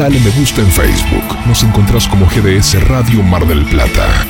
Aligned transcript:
Dale 0.00 0.18
me 0.20 0.30
gusta 0.30 0.62
en 0.62 0.70
Facebook. 0.70 1.46
Nos 1.46 1.62
encontrás 1.62 2.08
como 2.08 2.24
GDS 2.24 2.82
Radio 2.88 3.22
Mar 3.22 3.46
del 3.46 3.66
Plata. 3.66 4.24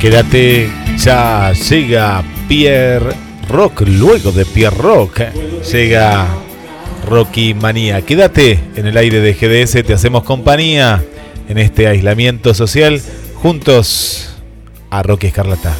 Quédate, 0.00 0.70
ya 0.96 1.52
llega 1.52 2.24
Pierre 2.48 3.14
Rock, 3.50 3.82
luego 3.82 4.32
de 4.32 4.46
Pierre 4.46 4.74
Rock 4.78 5.20
llega 5.70 6.45
Rocky 7.06 7.54
Manía. 7.54 8.02
Quédate 8.02 8.60
en 8.74 8.86
el 8.86 8.96
aire 8.96 9.20
de 9.20 9.32
GDS, 9.32 9.84
te 9.86 9.94
hacemos 9.94 10.24
compañía 10.24 11.02
en 11.48 11.58
este 11.58 11.86
aislamiento 11.86 12.52
social 12.52 13.00
juntos 13.34 14.36
a 14.90 15.02
Rocky 15.02 15.28
Escarlata. 15.28 15.74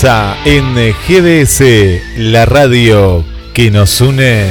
En 0.00 0.76
GDS, 0.76 1.60
la 2.18 2.46
radio 2.46 3.24
que 3.52 3.68
nos 3.68 4.00
une. 4.00 4.46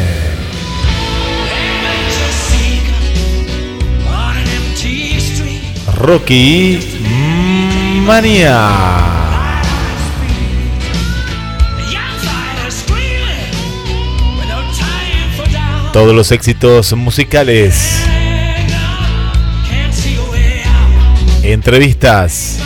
Rocky 5.95 6.80
Manía. 8.06 8.72
Todos 15.94 16.14
los 16.14 16.34
éxitos 16.34 16.92
musicales. 16.92 18.03
Entrevistas. 21.42 22.59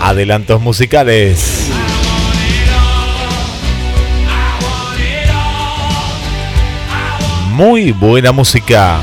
Adelantos 0.00 0.60
musicales. 0.60 1.68
Muy 7.52 7.92
buena 7.92 8.32
música. 8.32 8.98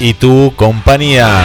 Y 0.00 0.14
tu 0.14 0.52
compañía. 0.56 1.44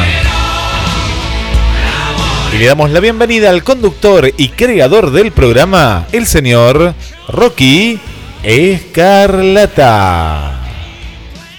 Y 2.54 2.58
le 2.58 2.66
damos 2.66 2.90
la 2.92 3.00
bienvenida 3.02 3.50
al 3.50 3.64
conductor 3.64 4.34
y 4.38 4.50
creador 4.50 5.12
del 5.12 5.32
programa, 5.32 6.08
el 6.12 6.26
señor 6.26 6.96
Rocky 7.28 8.00
Escarlata. 8.42 9.80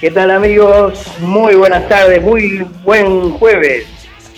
¿Qué 0.00 0.11
tal 0.11 0.31
amigos? 0.31 1.05
Muy 1.21 1.56
buenas 1.56 1.87
tardes, 1.87 2.22
muy 2.22 2.66
buen 2.83 3.33
jueves 3.33 3.84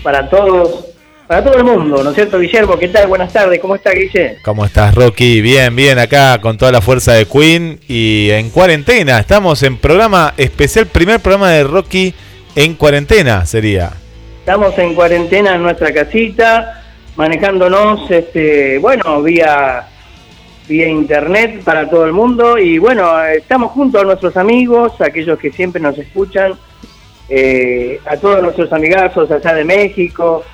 para 0.03 0.29
todos, 0.29 0.87
para 1.29 1.45
todo 1.45 1.57
el 1.57 1.63
mundo, 1.63 2.03
¿no 2.03 2.11
es 2.11 2.17
cierto, 2.17 2.41
Guillermo? 2.41 2.77
¿Qué 2.77 2.89
tal? 2.89 3.07
Buenas 3.07 3.33
tardes, 3.33 3.61
¿cómo 3.61 3.77
está, 3.77 3.93
Guille? 3.93 4.39
¿Cómo 4.45 4.65
estás, 4.65 4.93
Rocky? 4.93 5.41
Bien, 5.41 5.77
bien, 5.77 6.01
acá 6.01 6.41
con 6.41 6.59
toda 6.59 6.73
la 6.73 6.81
fuerza 6.81 7.13
de 7.13 7.27
Queen 7.27 7.79
y 7.87 8.31
en 8.31 8.51
cuarentena. 8.51 9.21
Estamos 9.21 9.63
en 9.63 9.77
programa 9.77 10.35
especial, 10.37 10.87
primer 10.87 11.21
programa 11.21 11.53
de 11.53 11.63
Rocky 11.63 12.13
en 12.57 12.75
cuarentena 12.75 13.47
sería. 13.47 13.93
Estamos 14.41 14.77
en 14.79 14.97
cuarentena 14.97 15.55
en 15.55 15.63
nuestra 15.63 15.95
casita, 15.95 16.83
manejándonos, 17.15 18.11
este, 18.11 18.79
bueno, 18.79 19.23
vía, 19.23 19.87
vía 20.69 20.89
internet 20.89 21.63
para 21.65 21.89
todo 21.89 22.05
el 22.05 22.13
mundo 22.13 22.59
y 22.59 22.79
bueno, 22.79 23.25
estamos 23.25 23.73
junto 23.73 23.99
a 24.01 24.05
nuestros 24.05 24.37
amigos, 24.37 25.01
aquellos 25.01 25.39
que 25.39 25.51
siempre 25.51 25.81
nos 25.81 25.99
escuchan, 25.99 26.55
eh, 27.29 28.01
a 28.07 28.17
todos 28.17 28.43
nuestros 28.43 28.73
amigazos 28.73 29.31
allá 29.31 29.55
de 29.55 29.65
México 29.65 30.45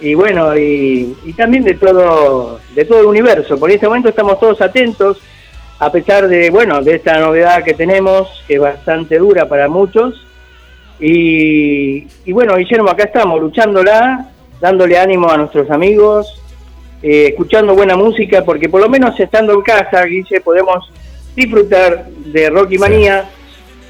y 0.00 0.14
bueno, 0.14 0.56
y, 0.56 1.16
y 1.24 1.32
también 1.32 1.64
de 1.64 1.74
todo, 1.74 2.60
de 2.74 2.84
todo 2.84 3.00
el 3.00 3.06
universo. 3.06 3.58
Por 3.58 3.70
este 3.70 3.86
momento 3.86 4.08
estamos 4.08 4.38
todos 4.38 4.60
atentos, 4.60 5.18
a 5.80 5.90
pesar 5.90 6.28
de, 6.28 6.50
bueno, 6.50 6.80
de 6.82 6.96
esta 6.96 7.18
novedad 7.18 7.64
que 7.64 7.74
tenemos, 7.74 8.44
que 8.46 8.54
es 8.54 8.60
bastante 8.60 9.18
dura 9.18 9.48
para 9.48 9.68
muchos. 9.68 10.24
Y, 11.00 12.06
y 12.24 12.32
bueno, 12.32 12.56
Guillermo, 12.56 12.90
acá 12.90 13.04
estamos 13.04 13.40
luchándola, 13.40 14.30
dándole 14.60 14.98
ánimo 14.98 15.30
a 15.30 15.36
nuestros 15.36 15.70
amigos, 15.70 16.37
eh, 17.02 17.28
escuchando 17.28 17.74
buena 17.74 17.96
música, 17.96 18.44
porque 18.44 18.68
por 18.68 18.80
lo 18.80 18.88
menos 18.88 19.18
estando 19.18 19.52
en 19.52 19.62
casa, 19.62 20.04
Guille, 20.04 20.40
podemos 20.40 20.90
disfrutar 21.36 22.06
de 22.08 22.50
rock 22.50 22.72
y 22.72 22.78
manía 22.78 23.30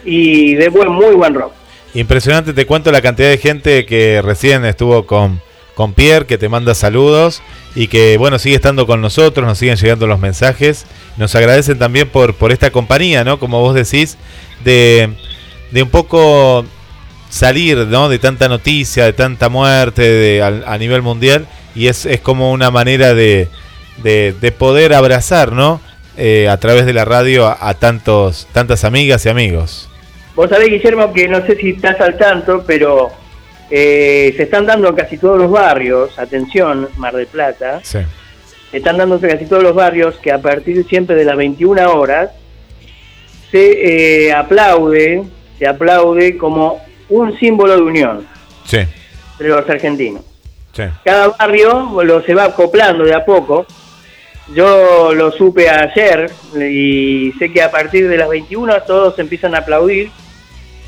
y 0.05 0.55
de 0.55 0.69
buen, 0.69 0.91
muy 0.91 1.15
buen 1.15 1.35
rock. 1.35 1.53
Impresionante, 1.95 2.53
te 2.53 2.67
cuento 2.67 2.93
la 2.93 3.01
cantidad 3.01 3.31
de 3.31 3.39
gente 3.39 3.87
que 3.87 4.21
recién 4.23 4.65
estuvo 4.67 5.07
con, 5.07 5.41
con 5.75 5.95
Pierre, 5.95 6.27
que 6.27 6.37
te 6.37 6.51
manda 6.51 6.75
saludos 6.75 7.43
y 7.75 7.89
que 7.89 8.19
bueno, 8.19 8.39
sigue 8.39 8.57
estando 8.57 8.87
con 8.87 9.01
nosotros, 9.01 9.47
nos 9.47 9.59
siguen 9.59 9.77
llegando 9.77 10.07
los 10.07 10.21
mensajes. 10.21 10.87
Nos 11.17 11.35
agradecen 11.35 11.79
también 11.79 12.09
por, 12.09 12.35
por 12.35 12.53
esta 12.53 12.71
compañía, 12.71 13.25
¿no? 13.25 13.39
Como 13.39 13.61
vos 13.61 13.75
decís, 13.75 14.19
de, 14.65 15.11
de 15.71 15.83
un 15.83 15.89
poco 15.89 16.65
salir 17.31 17.79
¿no? 17.79 18.09
de 18.09 18.19
tanta 18.19 18.49
noticia, 18.49 19.05
de 19.05 19.13
tanta 19.13 19.49
muerte 19.49 20.03
de, 20.03 20.43
a, 20.43 20.73
a 20.73 20.79
nivel 20.79 21.03
mundial 21.03 21.47
y 21.79 21.87
es, 21.89 22.05
es 22.07 22.21
como 22.21 22.51
una 22.53 22.71
manera 22.71 23.15
de, 23.15 23.49
de, 24.03 24.35
de 24.41 24.53
poder 24.53 24.93
abrazar 24.95 25.53
¿no? 25.53 25.81
Eh, 26.17 26.49
a 26.49 26.57
través 26.59 26.85
de 26.87 26.93
la 26.93 27.05
radio 27.05 27.47
a, 27.47 27.57
a, 27.69 27.75
tantos, 27.75 28.49
tantas 28.53 28.85
amigas 28.85 29.25
y 29.25 29.29
amigos. 29.29 29.89
Vos 30.35 30.51
sabés, 30.51 30.69
Guillermo, 30.69 31.13
que 31.13 31.29
no 31.29 31.47
sé 31.47 31.57
si 31.57 31.71
estás 31.71 32.01
al 32.01 32.17
tanto, 32.19 32.65
pero 32.67 33.11
eh, 33.71 34.35
se 34.37 34.43
están 34.43 34.67
dando 34.67 34.89
en 34.89 34.97
casi 34.97 35.17
todos 35.19 35.39
los 35.39 35.51
barrios, 35.51 36.19
atención, 36.19 36.89
Mar 36.97 37.15
del 37.15 37.27
Plata, 37.29 37.81
Sí. 37.85 37.99
se 38.71 38.77
están 38.79 38.97
dando 38.99 39.15
en 39.17 39.29
casi 39.31 39.47
todos 39.47 39.63
los 39.63 39.75
barrios 39.75 40.17
que 40.17 40.33
a 40.33 40.39
partir 40.43 40.85
siempre 40.89 41.15
de 41.17 41.25
las 41.25 41.37
21 41.37 41.93
horas 41.93 42.31
se 43.51 44.27
eh, 44.27 44.33
aplaude, 44.33 45.23
se 45.59 45.67
aplaude 45.67 46.37
como 46.37 46.81
un 47.09 47.39
símbolo 47.39 47.77
de 47.77 47.83
unión 47.83 48.27
Sí, 48.65 48.79
entre 49.33 49.49
los 49.49 49.69
argentinos. 49.71 50.23
Sí. 50.85 50.91
Cada 51.05 51.29
barrio 51.29 52.03
lo 52.03 52.23
se 52.23 52.35
va 52.35 52.45
acoplando 52.45 53.05
de 53.05 53.15
a 53.15 53.25
poco. 53.25 53.67
Yo 54.55 55.13
lo 55.13 55.31
supe 55.33 55.69
ayer 55.69 56.31
y 56.71 57.33
sé 57.39 57.53
que 57.53 57.61
a 57.63 57.71
partir 57.71 58.09
de 58.09 58.17
las 58.17 58.29
21 58.31 58.83
todos 58.87 59.19
empiezan 59.19 59.55
a 59.55 59.59
aplaudir. 59.59 60.11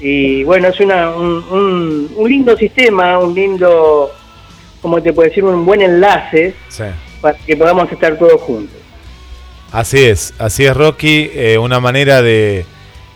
Y 0.01 0.45
bueno, 0.45 0.69
es 0.69 0.81
una, 0.81 1.11
un, 1.11 1.45
un- 1.51 2.11
un 2.17 2.29
lindo 2.31 2.57
sistema, 2.57 3.19
un 3.19 3.35
lindo, 3.35 4.11
como 4.81 5.03
te 5.03 5.13
puedo 5.13 5.29
decir, 5.29 5.45
un 5.45 5.67
buen 5.67 5.83
enlace 5.83 6.55
sí. 6.69 6.85
para 7.21 7.37
que 7.37 7.55
podamos 7.55 7.93
estar 7.93 8.17
todos 8.19 8.41
juntos. 8.41 8.77
Así 9.73 10.03
es, 10.05 10.33
así 10.39 10.65
es 10.65 10.75
Rocky, 10.75 11.31
eh, 11.35 11.59
una 11.59 11.81
manera 11.81 12.23
de, 12.23 12.65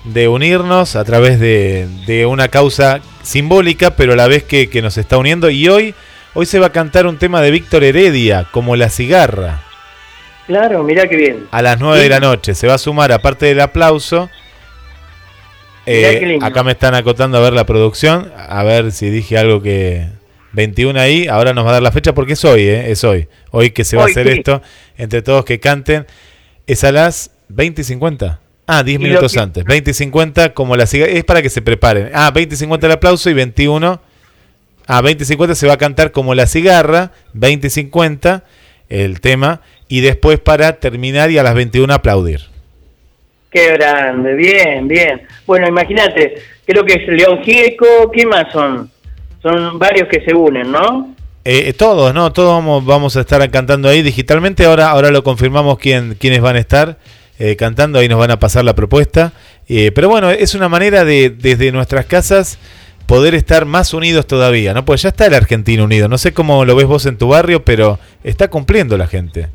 de 0.04 0.28
unirnos 0.28 0.94
a 0.94 1.04
través 1.04 1.40
de, 1.40 1.88
de 2.06 2.26
una 2.26 2.48
causa 2.48 3.00
simbólica, 3.22 3.96
pero 3.96 4.12
a 4.12 4.16
la 4.16 4.28
vez 4.28 4.44
que, 4.44 4.68
que 4.68 4.82
nos 4.82 4.98
está 4.98 5.16
uniendo. 5.16 5.48
Y 5.48 5.68
hoy, 5.68 5.94
hoy 6.34 6.46
se 6.46 6.58
va 6.58 6.66
a 6.66 6.72
cantar 6.72 7.06
un 7.06 7.18
tema 7.18 7.40
de 7.40 7.50
Víctor 7.50 7.84
Heredia, 7.84 8.46
como 8.50 8.76
La 8.76 8.90
Cigarra, 8.90 9.62
Claro, 10.46 10.82
mirá 10.82 11.08
qué 11.08 11.16
bien. 11.16 11.46
a 11.50 11.62
las 11.62 11.80
9 11.80 12.02
de 12.02 12.08
la 12.10 12.20
noche. 12.20 12.54
Se 12.54 12.66
va 12.66 12.74
a 12.74 12.78
sumar, 12.78 13.12
aparte 13.12 13.46
del 13.46 13.60
aplauso. 13.60 14.28
Eh, 15.86 16.38
acá 16.42 16.62
me 16.62 16.72
están 16.72 16.94
acotando 16.94 17.38
a 17.38 17.40
ver 17.40 17.52
la 17.52 17.64
producción, 17.66 18.32
a 18.36 18.62
ver 18.62 18.92
si 18.92 19.10
dije 19.10 19.36
algo 19.36 19.60
que 19.60 20.06
21 20.52 20.98
ahí, 20.98 21.26
ahora 21.28 21.52
nos 21.52 21.64
va 21.66 21.70
a 21.70 21.72
dar 21.74 21.82
la 21.82 21.92
fecha 21.92 22.14
porque 22.14 22.34
es 22.34 22.44
hoy, 22.44 22.62
¿eh? 22.62 22.90
es 22.90 23.04
hoy. 23.04 23.28
Hoy 23.50 23.70
que 23.70 23.84
se 23.84 23.96
va 23.96 24.04
a 24.04 24.06
hacer 24.06 24.28
esto, 24.28 24.62
entre 24.96 25.22
todos 25.22 25.44
que 25.44 25.60
canten. 25.60 26.06
Es 26.66 26.84
a 26.84 26.92
las 26.92 27.30
20 27.48 27.82
y 27.82 27.84
50. 27.84 28.40
Ah, 28.66 28.82
10 28.82 28.98
minutos 28.98 29.36
antes. 29.36 29.64
20 29.64 29.90
y 29.90 29.94
50 29.94 30.54
como 30.54 30.74
la 30.76 30.86
siga. 30.86 31.06
Es 31.06 31.24
para 31.24 31.42
que 31.42 31.50
se 31.50 31.60
preparen. 31.60 32.10
Ah, 32.14 32.30
20 32.30 32.54
y 32.54 32.58
50 32.58 32.86
el 32.86 32.92
aplauso 32.92 33.28
y 33.28 33.34
21. 33.34 34.00
Ah, 34.86 35.00
20 35.00 35.22
y 35.22 35.26
50 35.26 35.54
se 35.54 35.66
va 35.66 35.74
a 35.74 35.78
cantar 35.78 36.12
como 36.12 36.34
la 36.34 36.46
cigarra. 36.46 37.12
20 37.32 37.66
y 37.66 37.70
50 37.70 38.44
el 38.88 39.20
tema. 39.20 39.60
Y 39.88 40.00
después 40.00 40.38
para 40.38 40.74
terminar 40.74 41.30
y 41.30 41.38
a 41.38 41.42
las 41.42 41.54
21 41.54 41.92
aplaudir. 41.92 42.40
Qué 43.50 43.72
grande, 43.72 44.34
bien, 44.34 44.88
bien. 44.88 45.22
Bueno, 45.46 45.68
imagínate, 45.68 46.34
creo 46.66 46.84
que 46.84 46.94
es 46.94 47.06
León 47.06 47.40
Gieco, 47.44 48.10
¿qué 48.12 48.26
más 48.26 48.50
son? 48.52 48.90
Son 49.40 49.78
varios 49.78 50.08
que 50.08 50.22
se 50.24 50.34
unen, 50.34 50.72
¿no? 50.72 51.14
Eh, 51.44 51.72
todos, 51.74 52.12
¿no? 52.12 52.32
Todos 52.32 52.52
vamos, 52.52 52.84
vamos 52.84 53.16
a 53.16 53.20
estar 53.20 53.48
cantando 53.50 53.88
ahí 53.88 54.02
digitalmente. 54.02 54.64
Ahora, 54.64 54.88
ahora 54.88 55.10
lo 55.10 55.22
confirmamos 55.22 55.78
quién, 55.78 56.16
quiénes 56.18 56.40
van 56.40 56.56
a 56.56 56.58
estar 56.58 56.98
eh, 57.38 57.54
cantando. 57.54 57.98
Ahí 57.98 58.08
nos 58.08 58.18
van 58.18 58.32
a 58.32 58.40
pasar 58.40 58.64
la 58.64 58.74
propuesta. 58.74 59.32
Eh, 59.68 59.92
pero 59.94 60.08
bueno, 60.08 60.30
es 60.30 60.54
una 60.54 60.68
manera 60.68 61.04
de 61.04 61.30
desde 61.30 61.70
nuestras 61.70 62.06
casas 62.06 62.58
poder 63.14 63.36
estar 63.36 63.64
más 63.64 63.94
unidos 63.94 64.26
todavía, 64.26 64.74
¿no? 64.74 64.84
Pues 64.84 65.02
ya 65.02 65.10
está 65.10 65.26
el 65.26 65.34
argentino 65.34 65.84
unido. 65.84 66.08
No 66.08 66.18
sé 66.18 66.34
cómo 66.34 66.64
lo 66.64 66.74
ves 66.74 66.86
vos 66.86 67.06
en 67.06 67.16
tu 67.16 67.28
barrio, 67.28 67.64
pero 67.64 68.00
está 68.24 68.48
cumpliendo 68.48 68.98
la 68.98 69.06
gente. 69.06 69.46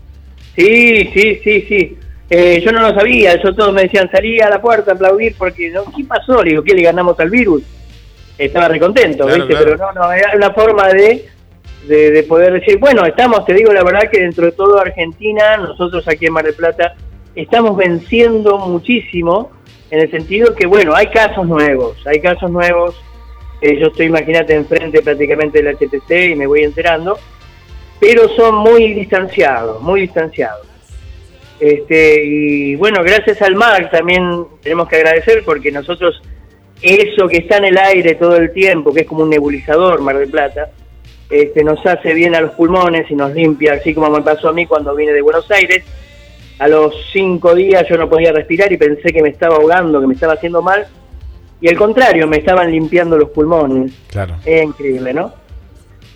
Sí, 0.55 1.09
sí, 1.13 1.41
sí, 1.43 1.65
sí. 1.67 1.97
Eh, 2.29 2.61
yo 2.63 2.71
no 2.71 2.79
lo 2.79 2.93
sabía, 2.95 3.33
eso 3.33 3.53
todos 3.53 3.73
me 3.73 3.81
decían, 3.81 4.09
salí 4.09 4.39
a 4.39 4.49
la 4.49 4.61
puerta 4.61 4.91
a 4.91 4.93
aplaudir 4.93 5.35
porque, 5.37 5.71
no, 5.71 5.83
¿qué 5.93 6.05
pasó? 6.05 6.41
Le 6.41 6.51
digo, 6.51 6.63
¿qué 6.63 6.73
le 6.73 6.83
ganamos 6.83 7.19
al 7.19 7.29
virus? 7.29 7.63
Estaba 8.37 8.69
recontento, 8.69 9.25
¿viste? 9.25 9.53
Pero 9.53 9.75
no, 9.75 9.91
no, 9.91 10.09
era 10.09 10.31
una 10.37 10.51
forma 10.51 10.87
de, 10.87 11.27
de, 11.85 12.23
poder 12.29 12.53
decir, 12.53 12.77
bueno, 12.79 13.05
estamos, 13.05 13.43
te 13.45 13.53
digo 13.53 13.73
la 13.73 13.83
verdad 13.83 14.09
que 14.09 14.21
dentro 14.21 14.45
de 14.45 14.53
todo 14.53 14.79
Argentina, 14.79 15.57
nosotros 15.57 16.07
aquí 16.07 16.27
en 16.27 16.33
Mar 16.33 16.45
del 16.45 16.53
Plata, 16.53 16.95
estamos 17.35 17.75
venciendo 17.75 18.57
muchísimo 18.57 19.51
en 19.91 19.99
el 19.99 20.11
sentido 20.11 20.55
que, 20.55 20.65
bueno, 20.65 20.95
hay 20.95 21.07
casos 21.07 21.45
nuevos, 21.45 21.97
hay 22.07 22.21
casos 22.21 22.49
nuevos, 22.49 22.95
eh, 23.61 23.77
yo 23.79 23.87
estoy, 23.87 24.07
imagínate, 24.07 24.55
enfrente 24.55 25.01
prácticamente 25.01 25.61
del 25.61 25.75
HTC 25.75 26.31
y 26.31 26.35
me 26.35 26.47
voy 26.47 26.63
enterando, 26.63 27.17
pero 27.99 28.29
son 28.29 28.55
muy 28.55 28.93
distanciados, 28.93 29.81
muy 29.81 30.01
distanciados. 30.01 30.65
Este, 31.59 32.23
y 32.23 32.75
bueno, 32.75 33.03
gracias 33.03 33.41
al 33.41 33.55
MAC 33.55 33.91
también 33.91 34.45
tenemos 34.61 34.87
que 34.87 34.95
agradecer 34.95 35.43
porque 35.43 35.71
nosotros 35.71 36.21
eso 36.81 37.27
que 37.27 37.37
está 37.37 37.57
en 37.57 37.65
el 37.65 37.77
aire 37.77 38.15
todo 38.15 38.37
el 38.37 38.53
tiempo, 38.53 38.93
que 38.93 39.01
es 39.01 39.07
como 39.07 39.23
un 39.23 39.29
nebulizador 39.29 39.99
Mar 40.01 40.17
del 40.17 40.29
Plata, 40.29 40.69
este, 41.29 41.63
nos 41.63 41.85
hace 41.85 42.13
bien 42.13 42.33
a 42.35 42.41
los 42.41 42.51
pulmones 42.51 43.11
y 43.11 43.15
nos 43.15 43.33
limpia, 43.33 43.73
así 43.73 43.93
como 43.93 44.09
me 44.09 44.21
pasó 44.21 44.49
a 44.49 44.53
mí 44.53 44.65
cuando 44.65 44.95
vine 44.95 45.11
de 45.11 45.21
Buenos 45.21 45.49
Aires. 45.51 45.83
A 46.59 46.67
los 46.67 46.93
cinco 47.13 47.55
días 47.55 47.85
yo 47.89 47.97
no 47.97 48.09
podía 48.09 48.31
respirar 48.31 48.71
y 48.71 48.77
pensé 48.77 49.13
que 49.13 49.21
me 49.21 49.29
estaba 49.29 49.57
ahogando, 49.57 50.01
que 50.01 50.07
me 50.07 50.13
estaba 50.13 50.33
haciendo 50.33 50.61
mal. 50.61 50.87
Y 51.61 51.67
al 51.67 51.77
contrario, 51.77 52.27
me 52.27 52.37
estaban 52.37 52.71
limpiando 52.71 53.17
los 53.17 53.29
pulmones. 53.29 53.91
Claro. 54.09 54.35
Es 54.45 54.63
increíble, 54.63 55.13
¿no? 55.13 55.33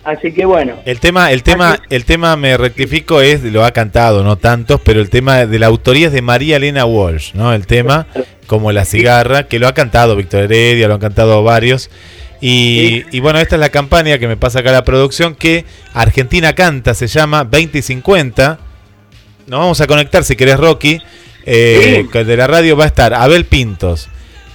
Así 0.04 0.32
que 0.32 0.44
bueno. 0.44 0.74
El 0.84 1.00
tema, 1.00 1.32
el 1.32 1.42
tema, 1.42 1.78
el 1.88 2.04
tema 2.04 2.36
me 2.36 2.56
rectifico 2.58 3.22
es, 3.22 3.42
lo 3.42 3.64
ha 3.64 3.72
cantado, 3.72 4.22
no 4.22 4.36
tantos, 4.36 4.80
pero 4.84 5.00
el 5.00 5.08
tema 5.08 5.46
de 5.46 5.58
la 5.58 5.66
autoría 5.66 6.08
es 6.08 6.12
de 6.12 6.20
María 6.20 6.56
Elena 6.56 6.84
Walsh, 6.84 7.32
¿no? 7.32 7.54
El 7.54 7.66
tema, 7.66 8.06
como 8.46 8.70
la 8.70 8.84
cigarra, 8.84 9.48
que 9.48 9.58
lo 9.58 9.66
ha 9.66 9.72
cantado 9.72 10.14
Víctor 10.14 10.42
Heredia, 10.42 10.88
lo 10.88 10.94
han 10.94 11.00
cantado 11.00 11.42
varios. 11.42 11.90
Y, 12.40 13.04
y, 13.10 13.20
bueno, 13.20 13.38
esta 13.38 13.56
es 13.56 13.60
la 13.60 13.70
campaña 13.70 14.18
que 14.18 14.28
me 14.28 14.36
pasa 14.36 14.58
acá 14.58 14.72
la 14.72 14.84
producción, 14.84 15.34
que 15.34 15.64
Argentina 15.94 16.52
canta, 16.54 16.92
se 16.92 17.06
llama 17.06 17.44
20 17.44 17.78
y 17.78 17.82
50. 17.82 18.58
Nos 19.46 19.60
vamos 19.60 19.80
a 19.80 19.86
conectar 19.86 20.24
si 20.24 20.36
querés, 20.36 20.58
Rocky. 20.58 21.00
Eh, 21.46 22.06
de 22.12 22.36
la 22.36 22.46
radio 22.46 22.76
va 22.76 22.84
a 22.84 22.86
estar 22.86 23.12
Abel 23.12 23.44
Pintos, 23.44 24.08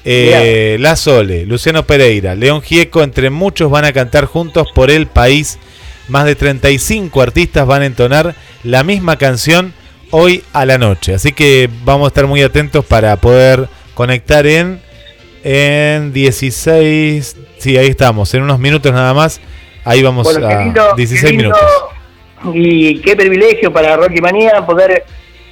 eh, 0.06 0.78
La 0.80 0.96
Sole, 0.96 1.46
Luciano 1.46 1.84
Pereira, 1.84 2.36
León 2.36 2.62
Gieco, 2.62 3.04
entre 3.04 3.30
muchos 3.30 3.70
van 3.70 3.86
a 3.86 3.94
cantar 3.94 4.26
juntos 4.26 4.68
por 4.74 4.92
el 4.92 5.08
país. 5.08 5.60
Más 6.08 6.26
de 6.26 6.36
35 6.36 7.22
artistas 7.22 7.68
van 7.68 7.84
a 7.84 7.86
entonar 7.86 8.36
la 8.64 8.84
misma 8.84 9.18
canción 9.18 9.74
hoy 10.12 10.44
a 10.54 10.66
la 10.66 10.78
noche. 10.78 11.14
Así 11.14 11.32
que 11.34 11.70
vamos 11.84 12.06
a 12.06 12.10
estar 12.10 12.28
muy 12.28 12.42
atentos 12.42 12.86
para 12.86 13.16
poder 13.18 13.68
conectar 13.94 14.48
en, 14.48 14.82
en 15.44 16.14
16. 16.14 17.38
Sí, 17.58 17.78
ahí 17.78 17.88
estamos, 17.88 18.34
en 18.34 18.44
unos 18.44 18.60
minutos 18.60 18.92
nada 18.92 19.14
más. 19.14 19.40
Ahí 19.84 20.02
vamos 20.02 20.28
a 20.36 20.94
16 20.96 21.36
minutos. 21.36 21.62
Y 22.54 23.00
qué 23.02 23.16
privilegio 23.16 23.72
para 23.72 23.98
Rocky 23.98 24.22
Manía 24.22 24.66
poder 24.66 25.04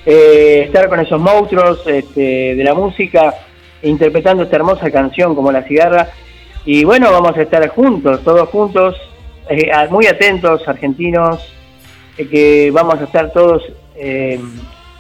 eh, 0.06 0.64
estar 0.66 0.88
con 0.88 1.00
esos 1.00 1.20
monstruos 1.20 1.82
este, 1.86 2.56
de 2.56 2.64
la 2.64 2.74
música 2.74 3.34
interpretando 3.84 4.44
esta 4.44 4.56
hermosa 4.56 4.92
canción 4.92 5.36
como 5.36 5.52
La 5.52 5.64
Cigarra. 5.64 6.10
Y 6.66 6.84
bueno, 6.84 7.12
vamos 7.12 7.38
a 7.38 7.42
estar 7.42 7.68
juntos, 7.70 8.24
todos 8.24 8.50
juntos, 8.50 8.96
eh, 9.50 9.72
muy 9.90 10.08
atentos, 10.08 10.68
argentinos, 10.68 11.42
eh, 12.18 12.28
que 12.28 12.72
vamos 12.72 13.00
a 13.00 13.06
estar 13.06 13.32
todos 13.32 13.64
eh, 13.96 14.40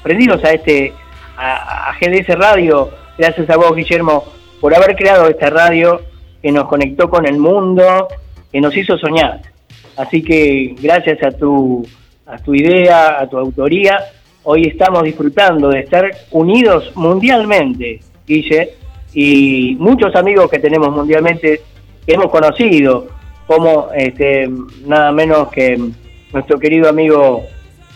prendidos 0.04 0.44
a 0.44 0.52
este, 0.54 0.94
a, 1.38 1.94
GDS 2.00 2.38
Radio. 2.38 2.90
Gracias 3.18 3.50
a 3.50 3.58
vos, 3.58 3.76
Guillermo, 3.76 4.24
por 4.62 4.74
haber 4.76 4.96
creado 4.96 5.28
esta 5.28 5.50
radio 5.50 6.02
que 6.42 6.52
nos 6.52 6.66
conectó 6.66 7.10
con 7.10 7.26
el 7.26 7.38
mundo, 7.38 8.08
que 8.52 8.62
nos 8.62 8.76
hizo 8.78 8.98
soñar. 8.98 9.42
Así 9.98 10.22
que 10.22 10.76
gracias 10.80 11.22
a 11.24 11.32
tu, 11.32 11.86
a 12.26 12.38
tu 12.38 12.54
idea, 12.54 13.20
a 13.20 13.28
tu 13.28 13.38
autoría, 13.38 14.00
hoy 14.44 14.68
estamos 14.68 15.04
disfrutando 15.04 15.70
de 15.70 15.80
estar 15.80 16.10
unidos 16.32 16.92
mundialmente 16.96 18.00
Guille, 18.28 18.76
y 19.14 19.76
muchos 19.80 20.16
amigos 20.16 20.50
que 20.50 20.60
tenemos 20.60 20.90
mundialmente 20.92 21.62
que 22.06 22.14
hemos 22.14 22.30
conocido, 22.30 23.08
como 23.48 23.90
este, 23.96 24.50
nada 24.86 25.12
menos 25.12 25.50
que 25.50 25.80
nuestro 26.34 26.60
querido 26.60 26.90
amigo 26.90 27.44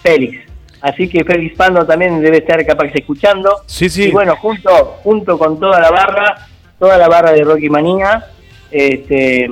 Félix. 0.02 0.40
Así 0.82 1.08
que 1.08 1.24
Félix 1.24 1.56
Pando 1.56 1.86
también 1.86 2.22
debe 2.22 2.38
estar 2.38 2.66
capaz 2.66 2.88
escuchando. 2.96 3.58
Sí, 3.68 3.90
sí. 3.90 4.06
Y 4.06 4.12
bueno, 4.12 4.36
junto, 4.38 4.98
junto 5.04 5.38
con 5.38 5.60
toda 5.60 5.80
la 5.80 5.92
barra, 5.92 6.48
toda 6.80 6.98
la 6.98 7.08
barra 7.08 7.34
de 7.34 7.44
Rocky 7.44 7.70
Manía, 7.70 8.26
este, 8.72 9.48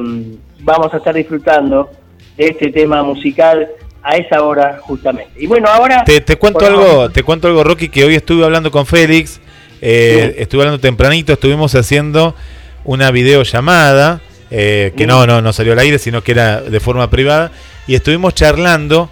vamos 0.62 0.92
a 0.94 0.98
estar 0.98 1.14
disfrutando 1.14 1.90
de 2.36 2.48
este 2.48 2.72
tema 2.72 3.04
musical 3.04 3.70
a 4.02 4.16
esa 4.16 4.42
hora 4.42 4.80
justamente. 4.82 5.34
Y 5.38 5.46
bueno, 5.46 5.68
ahora 5.70 6.04
te, 6.04 6.22
te 6.22 6.38
cuento 6.38 6.66
algo, 6.66 7.10
te 7.12 7.22
cuento 7.22 7.48
algo 7.48 7.64
Rocky 7.64 7.90
que 7.90 8.06
hoy 8.06 8.16
estuve 8.16 8.44
hablando 8.44 8.72
con 8.72 8.86
Félix 8.86 9.40
eh, 9.82 10.36
estuve 10.38 10.62
hablando 10.62 10.80
tempranito, 10.80 11.34
estuvimos 11.34 11.76
haciendo 11.76 12.36
una 12.84 13.12
videollamada, 13.12 14.22
eh, 14.52 14.94
que 14.98 15.06
no, 15.06 15.28
no, 15.28 15.42
no 15.42 15.54
salió 15.54 15.74
al 15.74 15.80
aire, 15.80 16.00
sino 16.00 16.24
que 16.24 16.32
era 16.32 16.62
de 16.62 16.80
forma 16.80 17.10
privada, 17.10 17.52
y 17.88 17.96
estuvimos 17.96 18.34
charlando. 18.36 19.10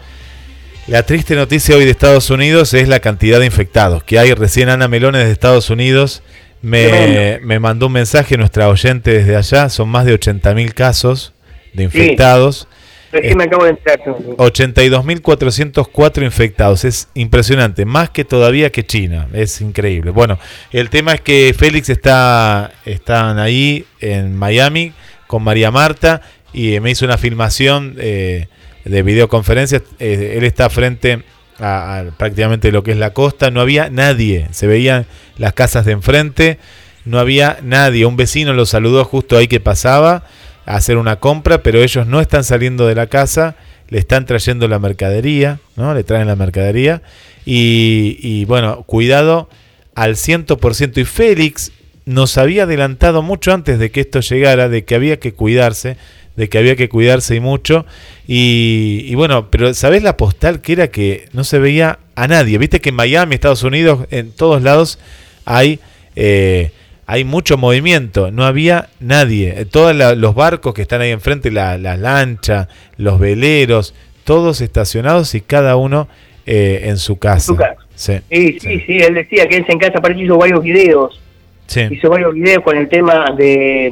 La 0.88 1.04
triste 1.04 1.36
noticia 1.36 1.76
hoy 1.76 1.84
de 1.84 1.92
Estados 1.92 2.30
Unidos 2.30 2.74
es 2.74 2.88
la 2.88 3.02
cantidad 3.02 3.40
de 3.40 3.46
infectados 3.46 4.04
que 4.04 4.20
hay. 4.20 4.34
Recién 4.34 4.70
Ana 4.70 4.88
Melones 4.88 5.26
de 5.26 5.32
Estados 5.34 5.70
Unidos 5.70 6.24
me, 6.62 7.60
mandó 7.60 7.88
un 7.88 7.94
mensaje, 7.94 8.38
nuestra 8.38 8.70
oyente 8.70 9.12
desde 9.12 9.36
allá, 9.36 9.70
son 9.70 9.90
más 9.90 10.06
de 10.06 10.18
80.000 10.18 10.74
casos 10.74 11.34
de 11.74 11.84
infectados. 11.84 12.68
Recién 13.12 13.38
me 13.38 13.44
acabo 13.46 13.66
de 13.66 13.76
82.404 13.76 16.24
infectados. 16.24 16.84
Es 16.84 17.10
impresionante. 17.14 17.86
Más 17.86 18.10
que 18.10 18.26
todavía 18.26 18.72
que 18.72 18.86
China. 18.86 19.28
Es 19.34 19.62
increíble. 19.62 20.12
Bueno, 20.12 20.38
el 20.72 20.90
tema 20.90 21.14
es 21.14 21.22
que 21.22 21.56
Félix 21.58 21.90
está 21.90 22.72
están 22.86 23.40
ahí 23.40 23.86
en 24.00 24.36
Miami 24.36 24.94
con 25.28 25.44
María 25.44 25.72
Marta 25.72 26.22
y 26.54 26.80
me 26.80 26.92
hizo 26.92 27.06
una 27.06 27.18
filmación 27.18 27.96
eh, 27.98 28.48
de 28.84 29.04
videoconferencia. 29.04 29.82
Eh, 30.00 30.34
él 30.38 30.44
está 30.44 30.70
frente 30.70 31.24
a, 31.60 32.06
prácticamente 32.18 32.72
lo 32.72 32.84
que 32.84 32.92
es 32.92 32.98
la 32.98 33.14
costa. 33.14 33.52
No 33.52 33.62
había 33.62 33.90
nadie. 33.90 34.48
Se 34.52 34.68
veían 34.68 35.06
las 35.38 35.54
casas 35.54 35.86
de 35.86 35.94
enfrente. 35.94 36.60
No 37.06 37.20
había 37.20 37.60
nadie. 37.64 38.06
Un 38.06 38.18
vecino 38.18 38.52
lo 38.54 38.66
saludó 38.66 39.06
justo 39.06 39.38
ahí 39.38 39.48
que 39.48 39.62
pasaba 39.62 40.26
hacer 40.68 40.98
una 40.98 41.16
compra, 41.16 41.64
pero 41.64 41.82
ellos 41.82 42.06
no 42.06 42.22
están 42.22 42.44
saliendo 42.44 42.86
de 42.86 42.94
la 42.94 43.08
casa, 43.08 43.56
le 43.90 44.00
están 44.00 44.26
trayendo 44.26 44.68
la 44.68 44.80
mercadería, 44.80 45.60
¿no? 45.78 45.94
Le 45.94 46.04
traen 46.04 46.28
la 46.28 46.36
mercadería 46.36 47.02
y, 47.46 48.44
bueno, 48.46 48.84
cuidado 48.84 49.50
al 49.96 50.16
100%. 50.16 50.98
Y 50.98 51.06
Félix 51.06 51.72
nos 52.06 52.38
había 52.38 52.64
adelantado 52.64 53.22
mucho 53.22 53.54
antes 53.54 53.80
de 53.80 53.92
que 53.92 54.02
esto 54.02 54.20
llegara, 54.20 54.68
de 54.68 54.84
que 54.84 54.96
había 54.96 55.20
que 55.20 55.34
cuidarse, 55.34 55.96
de 56.36 56.50
que 56.50 56.58
había 56.58 56.76
que 56.76 56.90
cuidarse 56.90 57.36
y 57.36 57.40
mucho. 57.40 57.86
Y, 58.28 59.16
bueno, 59.16 59.50
pero 59.50 59.74
¿sabés 59.74 60.04
la 60.04 60.18
postal 60.18 60.60
que 60.62 60.74
era 60.74 60.90
que 60.90 61.30
no 61.32 61.46
se 61.46 61.60
veía 61.60 62.00
a 62.16 62.28
nadie? 62.28 62.58
Viste 62.58 62.82
que 62.82 62.90
en 62.90 62.96
Miami, 62.96 63.36
Estados 63.36 63.64
Unidos, 63.64 64.06
en 64.12 64.32
todos 64.32 64.62
lados 64.62 65.00
hay... 65.46 65.80
Eh, 66.18 66.72
hay 67.08 67.24
mucho 67.24 67.58
movimiento, 67.58 68.30
no 68.32 68.46
había 68.46 68.90
nadie. 69.00 69.62
Eh, 69.62 69.66
Todos 69.66 69.96
la- 69.96 70.14
los 70.14 70.36
barcos 70.36 70.74
que 70.74 70.82
están 70.84 71.02
ahí 71.02 71.12
enfrente, 71.12 71.50
la, 71.52 71.78
la 71.78 71.96
lancha, 71.98 72.68
los 72.98 73.20
veleros, 73.20 73.96
todos 74.26 74.62
estacionados 74.62 75.34
y 75.34 75.42
cada 75.42 75.76
uno 75.78 76.08
eh, 76.46 76.82
en 76.90 76.98
su 76.98 77.18
casa. 77.18 77.46
su 77.48 77.56
casa. 77.56 77.78
Sí, 77.96 78.14
Sí, 78.30 78.60
sí, 78.60 78.80
sí, 78.86 78.98
él 79.00 79.14
decía 79.16 79.48
que 79.48 79.58
él 79.58 79.66
en 79.68 79.80
casa, 79.80 80.00
parece 80.02 80.20
que 80.20 80.26
hizo 80.26 80.38
varios 80.38 80.62
videos, 80.62 81.20
sí. 81.66 81.82
hizo 81.90 82.10
varios 82.10 82.34
videos 82.34 82.64
con 82.64 82.78
el 82.78 82.88
tema 82.90 83.26
de, 83.36 83.92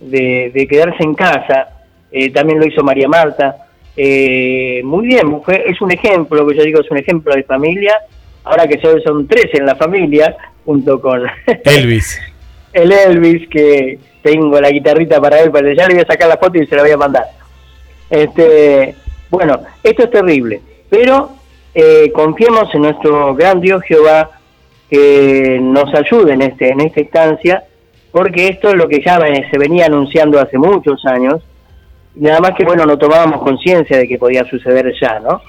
de, 0.00 0.50
de 0.54 0.66
quedarse 0.68 1.02
en 1.02 1.14
casa, 1.14 1.68
Eh, 2.12 2.30
también 2.30 2.58
lo 2.60 2.66
hizo 2.66 2.82
María 2.84 3.08
Marta. 3.08 3.56
Eh, 3.96 4.80
muy 4.84 5.06
bien, 5.06 5.42
fue- 5.42 5.64
es 5.68 5.80
un 5.80 5.90
ejemplo, 5.90 6.46
que 6.46 6.54
yo 6.56 6.62
digo, 6.62 6.80
es 6.80 6.90
un 6.90 6.98
ejemplo 6.98 7.34
de 7.34 7.42
familia, 7.42 7.94
ahora 8.46 8.66
que 8.66 8.80
son 8.80 9.26
tres 9.26 9.46
en 9.54 9.66
la 9.66 9.74
familia, 9.74 10.36
junto 10.64 11.00
con 11.00 11.22
Elvis. 11.64 12.20
el 12.72 12.92
Elvis, 12.92 13.48
que 13.48 13.98
tengo 14.22 14.60
la 14.60 14.70
guitarrita 14.70 15.20
para 15.20 15.40
él, 15.40 15.50
pero 15.52 15.72
ya 15.72 15.86
le 15.86 15.94
voy 15.94 16.02
a 16.02 16.06
sacar 16.06 16.28
la 16.28 16.38
foto 16.38 16.58
y 16.58 16.66
se 16.66 16.76
la 16.76 16.82
voy 16.82 16.92
a 16.92 16.96
mandar. 16.96 17.24
Este, 18.08 18.94
bueno, 19.30 19.60
esto 19.82 20.04
es 20.04 20.10
terrible, 20.10 20.60
pero 20.88 21.30
eh, 21.74 22.10
confiemos 22.12 22.72
en 22.74 22.82
nuestro 22.82 23.34
gran 23.34 23.60
Dios 23.60 23.82
Jehová 23.82 24.30
que 24.88 25.58
nos 25.60 25.92
ayude 25.92 26.34
en, 26.34 26.42
este, 26.42 26.70
en 26.70 26.80
esta 26.80 27.00
instancia, 27.00 27.64
porque 28.12 28.48
esto 28.48 28.68
es 28.70 28.76
lo 28.76 28.88
que 28.88 29.02
ya 29.04 29.18
se 29.50 29.58
venía 29.58 29.86
anunciando 29.86 30.40
hace 30.40 30.56
muchos 30.56 31.04
años, 31.04 31.42
nada 32.14 32.40
más 32.40 32.52
que, 32.52 32.64
bueno, 32.64 32.86
no 32.86 32.96
tomábamos 32.96 33.42
conciencia 33.42 33.98
de 33.98 34.06
que 34.06 34.18
podía 34.18 34.44
suceder 34.44 34.92
ya, 35.00 35.18
¿no? 35.18 35.42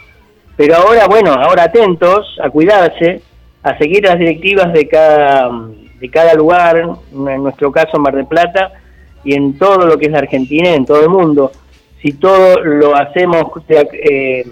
Pero 0.57 0.75
ahora, 0.75 1.07
bueno, 1.07 1.33
ahora 1.33 1.63
atentos 1.63 2.35
a 2.43 2.49
cuidarse, 2.49 3.21
a 3.61 3.77
seguir 3.77 4.03
las 4.03 4.17
directivas 4.17 4.73
de 4.73 4.87
cada, 4.87 5.51
de 5.99 6.09
cada 6.09 6.33
lugar, 6.33 6.77
en 6.77 7.43
nuestro 7.43 7.71
caso 7.71 7.99
Mar 7.99 8.15
del 8.15 8.25
Plata, 8.25 8.71
y 9.23 9.35
en 9.35 9.57
todo 9.57 9.85
lo 9.85 9.97
que 9.97 10.07
es 10.07 10.11
la 10.11 10.19
Argentina 10.19 10.69
en 10.73 10.85
todo 10.85 11.01
el 11.01 11.09
mundo. 11.09 11.51
Si 12.01 12.13
todo 12.13 12.59
lo 12.63 12.95
hacemos 12.95 13.51
eh, 13.69 14.45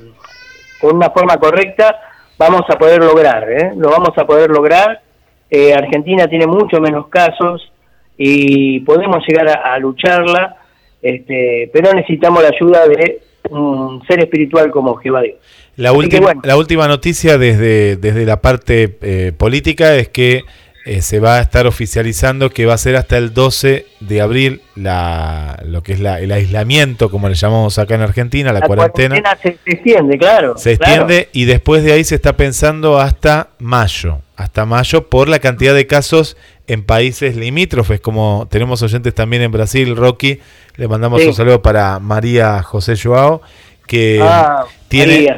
con 0.80 0.96
una 0.96 1.10
forma 1.10 1.38
correcta, 1.38 2.00
vamos 2.38 2.64
a 2.70 2.78
poder 2.78 3.04
lograr, 3.04 3.50
¿eh? 3.52 3.72
lo 3.76 3.90
vamos 3.90 4.16
a 4.18 4.26
poder 4.26 4.52
lograr. 4.52 5.02
Eh, 5.50 5.74
Argentina 5.74 6.28
tiene 6.28 6.46
mucho 6.46 6.80
menos 6.82 7.08
casos 7.08 7.72
y 8.18 8.80
podemos 8.82 9.24
llegar 9.28 9.48
a, 9.48 9.74
a 9.74 9.80
lucharla, 9.80 10.58
este, 11.02 11.70
pero 11.74 11.94
necesitamos 11.94 12.44
la 12.44 12.50
ayuda 12.50 12.88
de 12.88 13.22
un 13.50 14.04
ser 14.08 14.20
espiritual 14.20 14.72
como 14.72 14.96
Jehová 14.96 15.22
Dios. 15.22 15.38
La, 15.78 15.92
última, 15.92 16.22
bueno. 16.22 16.42
la 16.44 16.58
última 16.58 16.88
noticia 16.88 17.38
desde, 17.38 17.98
desde 17.98 18.26
la 18.26 18.42
parte 18.42 18.98
eh, 19.02 19.32
política 19.38 19.96
es 19.96 20.08
que 20.10 20.44
eh, 20.86 21.02
se 21.02 21.20
va 21.20 21.38
a 21.38 21.42
estar 21.42 21.66
oficializando 21.66 22.52
que 22.52 22.66
va 22.68 22.76
a 22.76 22.78
ser 22.78 22.96
hasta 22.96 23.18
el 23.18 23.34
12 23.34 23.88
de 24.02 24.22
abril 24.22 24.62
la, 24.76 25.60
lo 25.66 25.82
que 25.82 25.94
es 25.94 26.00
la, 26.00 26.20
el 26.20 26.32
aislamiento, 26.32 27.10
como 27.10 27.28
le 27.28 27.34
llamamos 27.36 27.80
acá 27.80 27.96
en 27.96 28.02
Argentina, 28.02 28.54
la, 28.54 28.62
cuarentena. 28.62 29.16
se, 29.42 29.58
se 29.66 29.72
extiende, 29.72 30.18
claro. 30.20 30.54
Se 30.58 30.78
claro. 30.78 30.94
extiende 31.02 31.30
y 31.34 31.46
después 31.46 31.84
de 31.84 31.92
ahí 31.94 32.04
se 32.04 32.14
está 32.16 32.38
pensando 32.38 33.00
hasta 33.00 33.50
mayo, 33.58 34.20
hasta 34.38 34.66
mayo 34.66 35.10
por 35.10 35.28
la 35.28 35.40
cantidad 35.40 35.74
de 35.74 35.88
casos 35.88 36.38
en 36.68 36.84
países 36.84 37.36
limítrofes, 37.36 38.00
como 38.00 38.48
tenemos 38.50 38.82
oyentes 38.84 39.14
también 39.16 39.42
en 39.42 39.52
Brasil, 39.52 39.96
Rocky, 39.96 40.40
le 40.78 40.88
mandamos 40.88 41.22
Sí. 41.22 41.28
un 41.28 41.34
saludo 41.34 41.62
para 41.64 41.98
María 42.00 42.62
José 42.62 42.94
Joao, 42.96 43.42
que 43.88 44.20
Ah, 44.22 44.66
tiene, 44.98 45.38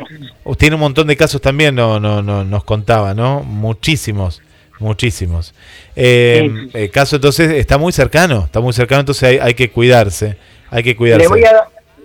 tiene 0.57 0.75
un 0.75 0.81
montón 0.81 1.07
de 1.07 1.15
casos 1.17 1.41
también, 1.41 1.75
no, 1.75 1.99
no, 1.99 2.21
no, 2.21 2.43
nos 2.43 2.63
contaba, 2.63 3.13
¿no? 3.13 3.43
Muchísimos, 3.43 4.41
muchísimos. 4.79 5.53
Eh, 5.95 6.49
Sí. 6.49 6.69
El 6.73 6.91
caso 6.91 7.15
entonces 7.17 7.51
está 7.51 7.77
muy 7.77 7.91
cercano, 7.91 8.43
está 8.45 8.59
muy 8.59 8.73
cercano, 8.73 9.01
entonces 9.01 9.23
hay, 9.23 9.37
hay 9.39 9.53
que 9.53 9.69
cuidarse, 9.71 10.37
hay 10.69 10.83
que 10.83 10.95
cuidarse. 10.95 11.23
Le 11.23 11.29
voy, 11.29 11.43
a, 11.43 11.51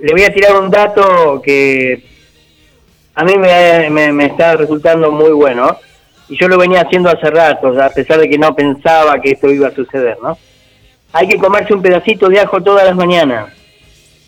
le 0.00 0.12
voy 0.12 0.23
a 0.23 0.32
tirar 0.32 0.56
un 0.56 0.71
dato 0.71 1.40
que 1.44 2.04
a 3.14 3.25
mí 3.25 3.37
me, 3.37 3.90
me- 3.90 4.12
me 4.12 4.26
está 4.26 4.56
resultando 4.56 5.11
muy 5.12 5.30
bueno 5.32 5.76
y 6.28 6.38
yo 6.38 6.49
lo 6.49 6.56
venía 6.59 6.80
haciendo 6.82 7.11
hace 7.11 7.28
rato, 7.30 7.68
a 7.82 7.90
pesar 7.90 8.18
de 8.21 8.28
que 8.28 8.38
no 8.38 8.54
pensaba 8.54 9.21
que 9.21 9.32
esto 9.32 9.50
iba 9.50 9.68
a 9.68 9.75
suceder, 9.75 10.16
¿no? 10.23 10.38
Hay 11.12 11.28
que 11.28 11.37
comerse 11.37 11.75
un 11.75 11.82
pedacito 11.82 12.28
de 12.30 12.40
ajo 12.40 12.62
todas 12.62 12.87
las 12.87 12.97
mañanas, 12.97 13.52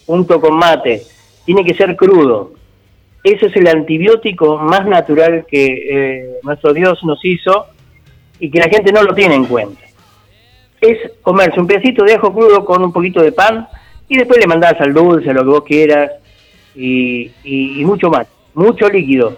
junto 0.05 0.39
con 0.39 0.55
mate. 0.59 1.03
Tiene 1.47 1.65
que 1.65 1.73
ser 1.75 1.97
crudo. 1.97 2.53
Ese 3.25 3.47
es 3.47 3.57
el 3.57 3.67
antibiótico 3.67 4.59
más 4.59 4.87
natural 4.87 5.45
que 5.51 5.65
eh, 5.91 6.27
nuestro 6.45 6.73
Dios 6.73 7.03
nos 7.05 7.19
hizo 7.25 7.67
y 8.39 8.51
que 8.51 8.61
la 8.61 8.69
gente 8.69 8.93
no 8.93 9.03
lo 9.03 9.15
tiene 9.15 9.35
en 9.35 9.47
cuenta 9.47 9.81
es 10.81 10.99
comerse 11.23 11.59
un 11.59 11.67
pedacito 11.67 12.05
de 12.05 12.13
ajo 12.13 12.31
crudo 12.35 12.63
con 12.63 12.83
un 12.85 12.93
poquito 12.93 13.23
de 13.23 13.33
pan 13.33 13.67
y 14.07 14.19
después 14.19 14.39
le 14.39 14.47
mandás 14.47 14.79
al 14.83 14.93
dulce, 14.93 15.33
lo 15.33 15.41
que 15.43 15.49
vos 15.49 15.65
quieras 15.65 16.11
y, 16.77 17.31
y- 17.43 17.81
y 17.81 17.85
mucho 17.87 18.11
más, 18.11 18.27
mucho 18.53 18.87
líquido. 18.91 19.35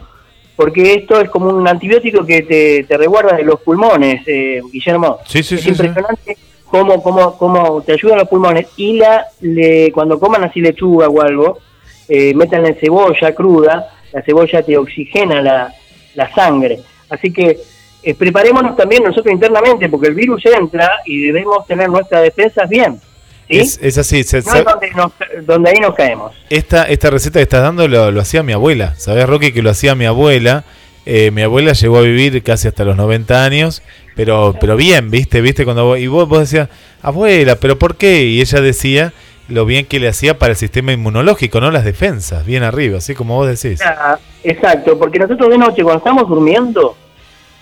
Porque 0.57 0.95
esto 0.95 1.21
es 1.21 1.31
como 1.31 1.51
un 1.51 1.69
antibiótico 1.69 2.27
que 2.27 2.43
te, 2.43 2.83
te 2.85 2.97
reguarda 2.97 3.37
de 3.37 3.45
los 3.45 3.61
pulmones, 3.61 4.23
eh, 4.27 4.61
Guillermo. 4.73 5.19
Sí, 5.25 5.45
sí, 5.45 5.55
es 5.55 5.61
sí, 5.61 5.73
sí. 5.75 5.87
impresionante 5.87 6.37
cómo, 6.65 7.01
cómo, 7.01 7.39
cómo 7.39 7.81
te 7.83 7.93
ayudan 7.93 8.19
los 8.19 8.29
pulmones. 8.29 8.67
Y 8.77 8.95
la 8.95 9.27
le, 9.41 9.93
cuando 9.93 10.19
coman 10.19 10.43
así 10.45 10.61
lechuga 10.61 11.09
o 11.09 11.21
algo, 11.23 11.59
eh, 12.09 12.35
métanle 12.35 12.75
cebolla 12.75 13.35
cruda, 13.35 13.91
la 14.13 14.23
cebolla 14.23 14.63
te 14.63 14.77
oxigena 14.77 15.41
la, 15.43 15.73
la 16.15 16.35
sangre. 16.35 16.79
Así 17.11 17.33
que 17.33 17.59
eh, 18.03 18.15
preparémonos 18.15 18.77
también 18.77 19.03
nosotros 19.05 19.33
internamente, 19.33 19.89
porque 19.89 20.09
el 20.09 20.15
virus 20.15 20.45
entra 20.47 20.91
y 21.05 21.23
debemos 21.27 21.67
tener 21.67 21.89
nuestras 21.89 22.23
defensas 22.23 22.69
bien. 22.69 23.01
¿sí? 23.49 23.59
Es, 23.59 23.79
es 23.83 23.99
así, 23.99 24.23
se- 24.25 24.39
no 24.43 24.53
se- 24.53 24.59
es 24.61 24.65
donde, 24.65 24.91
nos- 24.93 25.13
donde 25.47 25.71
ahí 25.71 25.81
nos 25.81 25.95
caemos. 25.95 26.33
esta, 26.51 26.85
esta 26.85 27.11
receta 27.11 27.39
que 27.39 27.45
estás 27.45 27.63
dando 27.63 27.87
lo, 27.89 28.11
lo 28.11 28.21
hacía 28.21 28.43
mi 28.43 28.53
abuela. 28.53 28.95
¿Sabés, 28.97 29.27
Rocky, 29.29 29.53
que 29.53 29.63
lo 29.63 29.71
hacía 29.71 29.95
mi 29.95 30.05
abuela? 30.07 30.65
Eh, 31.09 31.31
mi 31.31 31.43
abuela 31.43 31.73
llegó 31.73 31.99
a 31.99 32.03
vivir 32.03 32.43
casi 32.43 32.67
hasta 32.67 32.85
los 32.85 32.97
90 32.97 33.45
años, 33.45 33.83
pero 34.17 34.57
pero 34.61 34.75
bien, 34.77 35.09
¿viste? 35.11 35.41
¿Viste? 35.41 35.65
cuando 35.65 35.97
Y 35.97 36.09
vos, 36.09 36.29
vos 36.29 36.41
decías, 36.41 36.69
abuela, 37.03 37.55
¿pero 37.61 37.79
por 37.79 37.97
qué? 37.97 38.25
Y 38.25 38.41
ella 38.41 38.61
decía 38.61 39.13
lo 39.49 39.65
bien 39.65 39.87
que 39.87 40.01
le 40.01 40.09
hacía 40.09 40.39
para 40.39 40.51
el 40.53 40.57
sistema 40.57 40.93
inmunológico, 40.93 41.61
¿no? 41.61 41.71
Las 41.71 41.85
defensas, 41.85 42.45
bien 42.45 42.63
arriba, 42.63 42.99
así 42.99 43.15
como 43.15 43.37
vos 43.37 43.47
decís. 43.61 43.81
Ah, 43.85 44.19
Exacto, 44.45 44.97
porque 44.99 45.19
nosotros 45.19 45.51
de 45.51 45.59
noche 45.59 45.83
cuando 45.83 45.99
estamos 45.99 46.29
durmiendo, 46.29 46.97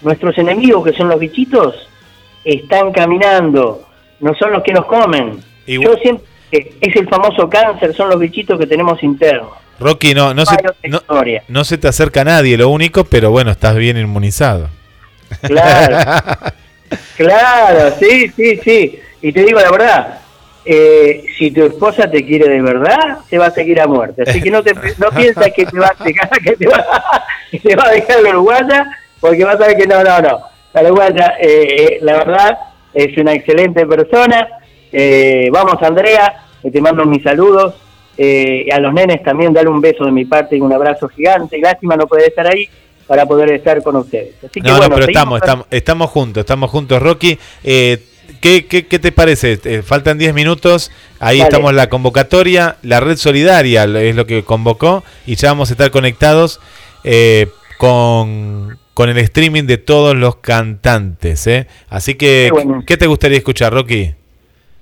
nuestros 0.03 0.37
enemigos 0.37 0.85
que 0.85 0.93
son 0.97 1.09
los 1.09 1.19
bichitos 1.19 1.89
están 2.45 2.93
caminando, 2.93 3.87
no 4.21 4.35
son 4.35 4.53
los 4.53 4.63
que 4.63 4.73
nos 4.75 4.85
comen. 4.87 5.39
Y- 5.67 5.83
Yo 5.83 5.95
siempre 5.95 6.25
es 6.53 6.95
el 6.97 7.09
famoso 7.09 7.49
cáncer, 7.49 7.95
son 7.95 8.11
los 8.11 8.21
bichitos 8.21 8.59
que 8.59 8.67
tenemos 8.67 9.03
internos. 9.03 9.51
Rocky, 9.81 10.15
no, 10.15 10.35
no, 10.35 10.45
se, 10.47 10.57
no, 10.89 11.01
no 11.49 11.65
se 11.65 11.79
te 11.79 11.89
acerca 11.89 12.23
nadie, 12.23 12.57
lo 12.59 12.69
único, 12.69 13.05
pero 13.05 13.31
bueno, 13.31 13.51
estás 13.51 13.75
bien 13.77 13.97
inmunizado. 13.97 14.69
Claro, 15.41 16.23
claro, 17.17 17.95
sí, 17.99 18.29
sí, 18.37 18.61
sí. 18.63 19.01
Y 19.23 19.33
te 19.33 19.43
digo 19.43 19.59
la 19.61 19.71
verdad, 19.71 20.19
eh, 20.65 21.25
si 21.37 21.51
tu 21.51 21.65
esposa 21.65 22.11
te 22.11 22.25
quiere 22.25 22.49
de 22.49 22.63
verdad, 22.63 23.19
te 23.29 23.39
va 23.39 23.47
a 23.47 23.51
seguir 23.51 23.81
a 23.81 23.87
muerte. 23.87 24.23
Así 24.27 24.41
que 24.41 24.51
no 24.51 24.63
te 24.63 24.75
no 24.75 25.11
piensas 25.17 25.51
que 25.55 25.67
te 25.67 25.79
va 25.79 25.93
a 25.99 26.05
dejar, 26.05 26.31
que 26.31 26.57
te 26.57 26.67
va, 26.67 26.85
que 27.51 27.59
te 27.59 27.77
va 27.77 27.87
a 27.87 27.91
dejar 27.91 28.23
la 28.23 28.31
uruguaya, 28.31 28.87
porque 29.21 29.45
vas 29.45 29.57
a 29.57 29.67
ver 29.67 29.77
que 29.77 29.87
no, 29.87 30.03
no, 30.03 30.21
no. 30.21 30.41
La 30.73 30.83
uruguaya, 30.83 31.35
eh, 31.41 31.77
eh, 31.79 31.99
la 32.03 32.17
verdad, 32.19 32.59
es 32.93 33.17
una 33.19 33.33
excelente 33.33 33.87
persona. 33.87 34.49
Eh, 34.91 35.49
vamos, 35.53 35.83
Andrea, 35.83 36.45
te 36.71 36.81
mando 36.81 37.05
mis 37.05 37.23
saludos. 37.23 37.75
Eh, 38.17 38.69
a 38.73 38.79
los 38.79 38.93
nenes 38.93 39.23
también 39.25 39.53
dale 39.53 39.69
un 39.69 39.81
beso 39.81 40.05
de 40.05 40.13
mi 40.13 40.25
parte 40.25 40.57
y 40.57 40.61
un 40.61 40.73
abrazo 40.73 41.09
gigante. 41.09 41.59
Lástima 41.59 41.97
no 41.97 42.07
poder 42.07 42.29
estar 42.29 42.47
ahí 42.47 42.69
para 43.07 43.27
poder 43.27 43.51
estar 43.53 43.83
con 43.83 43.97
ustedes. 43.97 44.37
Así 44.45 44.61
que 44.61 44.69
No, 44.69 44.77
bueno, 44.77 44.91
no, 44.91 44.95
pero 44.95 45.07
estamos, 45.09 45.41
estamos, 45.41 45.67
estamos 45.71 46.11
juntos, 46.11 46.41
estamos 46.43 46.71
juntos, 46.71 47.03
Rocky. 47.03 47.39
Eh, 47.65 47.99
¿qué, 48.41 48.67
qué, 48.67 48.87
qué 48.87 48.99
te 48.99 49.13
parece? 49.13 49.59
Eh, 49.65 49.83
faltan 49.83 50.19
10 50.19 50.35
minutos, 50.35 50.91
ahí 51.21 51.39
Dale. 51.39 51.49
estamos 51.49 51.75
la 51.75 51.89
convocatoria, 51.89 52.77
la 52.83 53.01
red 53.01 53.17
solidaria 53.17 53.85
es 53.85 54.17
lo 54.17 54.27
que 54.27 54.43
convocó 54.45 55.05
y 55.27 55.37
ya 55.37 55.49
vamos 55.49 55.71
a 55.71 55.75
estar 55.75 55.91
conectados 55.91 56.61
eh, 57.05 57.49
con, 57.79 58.79
con 58.95 59.09
el 59.09 59.19
streaming 59.19 59.65
de 59.65 59.79
todos 59.79 60.15
los 60.17 60.37
cantantes. 60.37 61.47
¿eh? 61.47 61.67
Así 61.89 62.15
que, 62.15 62.51
Qué 62.53 62.53
bueno. 62.53 62.83
¿qué 62.87 62.97
te 62.97 63.07
gustaría 63.07 63.39
escuchar, 63.39 63.73
Rocky? 63.73 64.15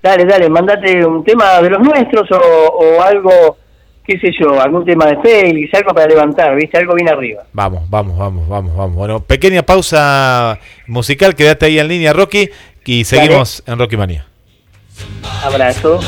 Dale, 0.03 0.25
dale, 0.25 0.49
mandate 0.49 1.05
un 1.07 1.23
tema 1.25 1.61
de 1.63 1.71
los 1.71 1.81
nuestros 1.81 2.29
o, 2.33 2.37
o 2.37 3.03
algo, 3.03 3.57
qué 4.05 4.19
sé 4.19 4.33
yo, 4.37 4.61
algún 4.61 4.85
tema 4.85 5.07
de 5.07 5.17
Félix, 5.19 5.73
algo 5.75 5.95
para 5.95 6.09
levantar, 6.09 6.57
¿viste? 6.57 6.77
Algo 6.77 6.95
bien 6.95 7.09
arriba. 7.09 7.45
Vamos, 7.53 7.89
vamos, 7.89 8.19
vamos, 8.19 8.49
vamos, 8.49 8.77
vamos. 8.77 8.97
Bueno, 8.97 9.21
pequeña 9.21 9.63
pausa 9.63 10.59
musical, 10.89 11.37
quédate 11.37 11.67
ahí 11.67 11.79
en 11.79 11.87
línea, 11.87 12.13
Rocky, 12.13 12.51
y 12.85 13.05
seguimos 13.05 13.63
en 13.67 13.79
Rocky 13.79 13.97
Manía. 13.97 14.27
Abrazo. 15.43 16.01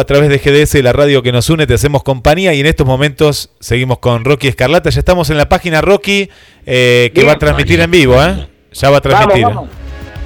A 0.00 0.04
través 0.04 0.28
de 0.28 0.38
GDS, 0.38 0.82
la 0.82 0.92
radio 0.92 1.22
que 1.22 1.30
nos 1.32 1.48
une, 1.50 1.66
te 1.66 1.74
hacemos 1.74 2.02
compañía 2.02 2.52
y 2.54 2.60
en 2.60 2.66
estos 2.66 2.86
momentos 2.86 3.50
seguimos 3.60 3.98
con 3.98 4.24
Rocky 4.24 4.48
Escarlata. 4.48 4.90
Ya 4.90 4.98
estamos 4.98 5.30
en 5.30 5.36
la 5.36 5.48
página 5.48 5.80
Rocky 5.80 6.28
eh, 6.66 7.10
que 7.14 7.20
Bien. 7.20 7.28
va 7.28 7.32
a 7.32 7.38
transmitir 7.38 7.80
en 7.80 7.90
vivo, 7.90 8.22
¿eh? 8.22 8.48
Ya 8.72 8.90
va 8.90 8.98
a 8.98 9.00
transmitir. 9.00 9.44
Vamos, 9.44 9.56
vamos. 9.56 9.70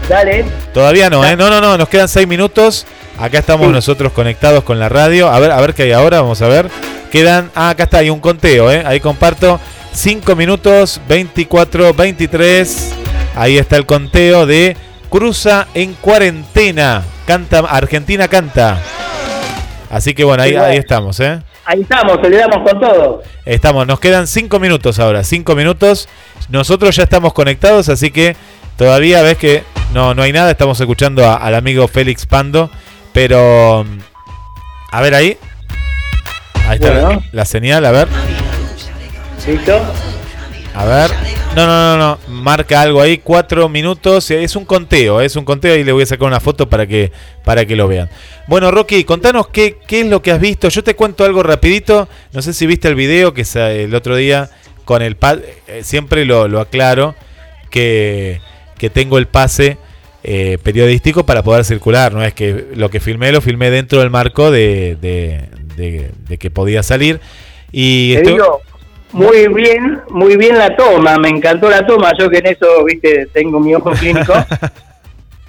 Dale. 0.09 0.45
Todavía 0.73 1.11
no, 1.11 1.25
¿eh? 1.25 1.37
No, 1.37 1.51
no, 1.51 1.61
no, 1.61 1.77
nos 1.79 1.89
quedan 1.89 2.09
seis 2.09 2.29
minutos. 2.29 2.87
Acá 3.19 3.39
estamos 3.39 3.67
Sí. 3.69 3.73
nosotros 3.73 4.13
conectados 4.13 4.65
con 4.65 4.79
la 4.79 4.89
radio. 4.89 5.29
A 5.31 5.39
ver, 5.41 5.51
a 5.51 5.61
ver 5.61 5.75
qué 5.75 5.85
hay 5.85 5.93
ahora, 5.93 6.21
vamos 6.21 6.43
a 6.43 6.49
ver. 6.49 6.69
Quedan, 7.11 7.51
ah, 7.55 7.71
acá 7.71 7.85
está, 7.85 7.99
hay 7.99 8.11
un 8.11 8.21
conteo, 8.21 8.71
¿eh? 8.71 8.83
Ahí 8.87 9.01
comparto. 9.01 9.61
5 9.93 10.35
minutos, 10.37 11.01
24, 11.09 11.95
23. 11.95 12.93
Ahí 13.37 13.57
está 13.59 13.77
el 13.77 13.87
conteo 13.87 14.47
de 14.47 14.77
Cruza 15.11 15.69
en 15.75 15.95
cuarentena. 15.95 17.03
Canta, 17.27 17.61
Argentina 17.61 18.29
canta. 18.29 18.81
Así 19.95 20.13
que 20.13 20.25
bueno, 20.25 20.43
ahí, 20.43 20.57
ahí 20.57 20.77
estamos, 20.77 21.21
¿eh? 21.21 21.41
Ahí 21.65 21.83
estamos, 21.83 22.19
le 22.29 22.37
damos 22.37 22.69
con 22.69 22.81
todo. 22.81 23.23
Estamos, 23.45 23.87
nos 23.87 24.01
quedan 24.01 24.27
cinco 24.27 24.59
minutos 24.59 24.99
ahora, 24.99 25.23
cinco 25.23 25.55
minutos. 25.55 26.09
Nosotros 26.49 26.97
ya 26.97 27.05
estamos 27.05 27.33
conectados, 27.33 27.89
así 27.89 28.11
que 28.11 28.35
todavía 28.77 29.23
ves 29.23 29.39
que 29.39 29.63
no, 29.93 30.13
no 30.13 30.23
hay 30.23 30.33
nada. 30.33 30.51
Estamos 30.51 30.81
escuchando 30.81 31.25
a- 31.25 31.37
al 31.37 31.55
amigo 31.55 31.87
Félix 31.87 32.27
Pando, 32.27 32.71
pero 33.13 33.87
a 34.91 35.01
ver 35.01 35.15
ahí. 35.15 35.39
Ahí 36.69 36.75
está 36.75 36.91
Bueno. 36.91 37.09
la, 37.11 37.23
la 37.31 37.45
señal, 37.45 37.85
a 37.85 37.93
ver, 37.93 38.09
¿Listo? 39.47 39.81
a 40.75 40.85
ver. 40.87 41.11
No, 41.55 41.67
no, 41.67 41.97
no, 41.97 41.99
no, 41.99 42.19
marca 42.43 42.81
algo 42.81 43.01
ahí, 43.01 43.19
cuatro 43.19 43.69
minutos. 43.69 44.29
Es 44.33 44.57
un 44.57 44.65
conteo, 44.65 45.21
es 45.21 45.37
un 45.37 45.45
conteo 45.45 45.77
y 45.77 45.85
le 45.85 45.93
voy 45.93 46.03
a 46.03 46.07
sacar 46.07 46.27
una 46.27 46.41
foto 46.41 46.69
para 46.69 46.85
que, 46.87 47.13
para 47.45 47.65
que 47.65 47.77
lo 47.77 47.87
vean. 47.87 48.11
Bueno, 48.49 48.73
Rocky, 48.73 49.05
contanos 49.05 49.49
qué, 49.49 49.77
qué 49.87 50.01
es 50.01 50.07
lo 50.07 50.21
que 50.21 50.33
has 50.33 50.41
visto. 50.41 50.69
Yo 50.69 50.83
te 50.83 50.97
cuento 50.97 51.25
algo 51.25 51.45
rapidito. 51.45 52.09
No 52.33 52.43
sé 52.43 52.53
si 52.55 52.67
viste 52.67 52.89
el 52.89 52.97
video 52.97 53.33
que 53.35 53.45
se- 53.45 53.85
el 53.85 53.95
otro 53.95 54.17
día 54.17 54.51
con 54.85 55.01
el 55.01 55.15
pad. 55.17 55.39
eh, 55.69 55.83
siempre 55.85 56.25
lo, 56.25 56.49
lo 56.49 56.61
aclaro 56.61 57.15
que, 57.71 58.41
que 58.77 58.91
tengo 58.91 59.17
el 59.19 59.29
pase 59.29 59.79
eh, 60.25 60.59
periodístico 60.61 61.25
para 61.25 61.45
poder 61.45 61.65
circular. 61.65 62.13
No 62.15 62.25
es 62.25 62.35
que 62.35 62.67
lo 62.75 62.91
que 62.91 62.99
filmé 62.99 63.31
lo 63.31 63.41
filmé 63.41 63.71
dentro 63.71 64.01
del 64.01 64.11
marco 64.11 64.51
de, 64.51 64.97
de- 65.01 65.49
de- 65.77 66.11
de 66.29 66.39
que 66.39 66.51
podía 66.51 66.83
salir. 66.83 67.21
Y 67.71 68.15
Te 68.15 68.19
estoy- 68.19 68.33
digo, 68.35 68.61
muy 69.15 69.49
bien, 69.49 70.01
muy 70.11 70.37
bien 70.37 70.59
la 70.59 70.75
toma, 70.75 71.17
me 71.19 71.29
encantó 71.29 71.71
la 71.71 71.87
toma, 71.87 72.13
yo 72.19 72.29
que 72.29 72.39
en 72.39 72.47
eso, 72.47 72.85
viste, 72.85 73.29
tengo 73.33 73.61
mi 73.61 73.75
ojo 73.75 73.91
clínico. 73.93 74.35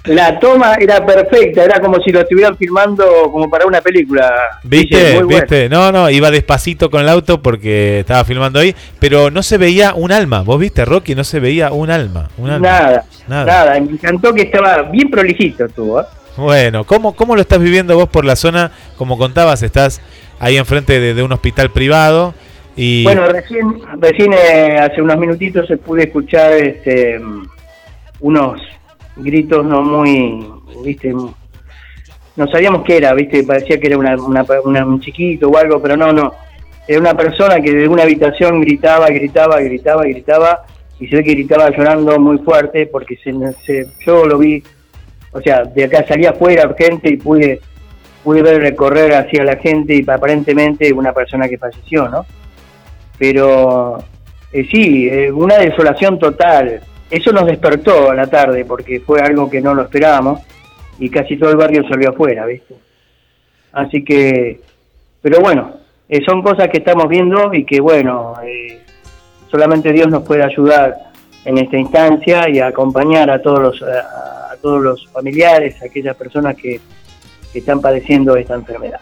La 0.06 0.38
toma 0.38 0.74
era 0.74 1.04
perfecta, 1.04 1.64
era 1.64 1.80
como 1.80 2.00
si 2.00 2.12
lo 2.12 2.20
estuvieran 2.20 2.56
filmando 2.56 3.04
como 3.32 3.50
para 3.50 3.66
una 3.66 3.80
película. 3.80 4.32
¿Viste? 4.62 5.14
Bueno. 5.14 5.26
¿Viste? 5.26 5.68
No, 5.68 5.90
no, 5.90 6.08
iba 6.08 6.30
despacito 6.30 6.90
con 6.90 7.00
el 7.00 7.08
auto 7.08 7.42
porque 7.42 7.98
estaba 8.00 8.24
filmando 8.24 8.60
ahí, 8.60 8.72
pero 9.00 9.32
no 9.32 9.42
se 9.42 9.58
veía 9.58 9.94
un 9.94 10.12
alma. 10.12 10.42
¿Vos 10.42 10.60
viste, 10.60 10.84
Rocky? 10.84 11.16
No 11.16 11.24
se 11.24 11.40
veía 11.40 11.72
un 11.72 11.90
alma. 11.90 12.28
Un 12.38 12.50
alma. 12.50 12.68
Nada, 12.68 13.04
Nada. 13.26 13.44
nada, 13.44 13.80
me 13.80 13.90
encantó 13.94 14.32
que 14.32 14.42
estaba 14.42 14.82
bien 14.82 15.10
prolijito 15.10 15.68
tú, 15.70 15.98
¿eh? 15.98 16.04
Bueno, 16.36 16.84
¿cómo, 16.84 17.16
¿cómo 17.16 17.34
lo 17.34 17.40
estás 17.40 17.58
viviendo 17.58 17.96
vos 17.96 18.08
por 18.08 18.24
la 18.24 18.36
zona? 18.36 18.70
Como 18.96 19.18
contabas, 19.18 19.64
estás 19.64 20.00
ahí 20.38 20.56
enfrente 20.56 21.00
de, 21.00 21.14
de 21.14 21.22
un 21.24 21.32
hospital 21.32 21.70
privado 21.70 22.32
Bueno, 23.04 23.26
recién, 23.28 23.80
recién 24.00 24.32
eh, 24.34 24.78
hace 24.78 25.00
unos 25.00 25.16
minutitos 25.16 25.66
se 25.66 25.76
pude 25.78 26.04
escuchar 26.04 26.52
este, 26.52 27.18
unos 28.20 28.60
gritos 29.16 29.64
no 29.64 29.82
muy, 29.82 30.46
viste, 30.84 31.12
no 31.12 32.46
sabíamos 32.52 32.82
qué 32.84 32.98
era, 32.98 33.14
viste, 33.14 33.42
parecía 33.44 33.80
que 33.80 33.86
era 33.86 33.96
una, 33.96 34.14
una- 34.16 34.84
un 34.84 35.00
chiquito 35.00 35.48
o 35.48 35.56
algo, 35.56 35.80
pero 35.80 35.96
no, 35.96 36.12
no, 36.12 36.34
era 36.86 37.00
una 37.00 37.14
persona 37.16 37.60
que 37.60 37.72
de 37.72 37.88
una 37.88 38.02
habitación 38.02 38.60
gritaba, 38.60 39.08
gritaba, 39.08 39.58
gritaba, 39.60 40.02
gritaba, 40.04 40.64
y 41.00 41.06
se 41.08 41.16
ve 41.16 41.24
que 41.24 41.32
gritaba 41.32 41.70
llorando 41.70 42.18
muy 42.20 42.38
fuerte 42.38 42.86
porque 42.86 43.16
se, 43.16 43.32
se- 43.64 43.86
yo 44.04 44.26
lo 44.26 44.36
vi, 44.38 44.62
o 45.32 45.40
sea, 45.40 45.64
de 45.64 45.84
acá 45.84 46.04
salía 46.06 46.30
afuera 46.30 46.74
gente 46.78 47.08
y 47.10 47.16
pude 47.16 47.60
pude 48.22 48.42
ver 48.42 48.60
recorrer 48.60 49.14
hacia 49.14 49.44
la 49.44 49.56
gente 49.56 49.94
y 49.94 50.04
aparentemente 50.10 50.92
una 50.92 51.12
persona 51.12 51.48
que 51.48 51.58
falleció, 51.58 52.08
¿no? 52.08 52.26
Pero 53.18 53.98
eh, 54.52 54.66
sí, 54.70 55.08
eh, 55.08 55.30
una 55.30 55.58
desolación 55.58 56.18
total. 56.18 56.80
Eso 57.10 57.32
nos 57.32 57.46
despertó 57.46 58.10
a 58.10 58.14
la 58.14 58.26
tarde 58.26 58.64
porque 58.64 59.00
fue 59.00 59.20
algo 59.20 59.48
que 59.48 59.60
no 59.60 59.74
lo 59.74 59.82
esperábamos 59.82 60.40
y 60.98 61.08
casi 61.10 61.36
todo 61.36 61.50
el 61.50 61.56
barrio 61.56 61.86
salió 61.88 62.10
afuera, 62.10 62.46
¿viste? 62.46 62.74
Así 63.72 64.02
que, 64.02 64.60
pero 65.20 65.40
bueno, 65.40 65.76
eh, 66.08 66.22
son 66.24 66.42
cosas 66.42 66.68
que 66.68 66.78
estamos 66.78 67.08
viendo 67.08 67.52
y 67.52 67.64
que 67.64 67.80
bueno, 67.80 68.34
solamente 69.50 69.92
Dios 69.92 70.08
nos 70.08 70.24
puede 70.24 70.42
ayudar 70.42 70.96
en 71.44 71.58
esta 71.58 71.76
instancia 71.76 72.48
y 72.48 72.58
acompañar 72.58 73.30
a 73.30 73.40
todos 73.40 73.60
los, 73.60 73.82
a, 73.82 74.52
a 74.52 74.56
todos 74.60 74.82
los 74.82 75.06
familiares, 75.08 75.80
a 75.82 75.86
aquellas 75.86 76.16
personas 76.16 76.56
que, 76.56 76.80
que 77.52 77.58
están 77.58 77.80
padeciendo 77.80 78.36
esta 78.36 78.54
enfermedad. 78.54 79.00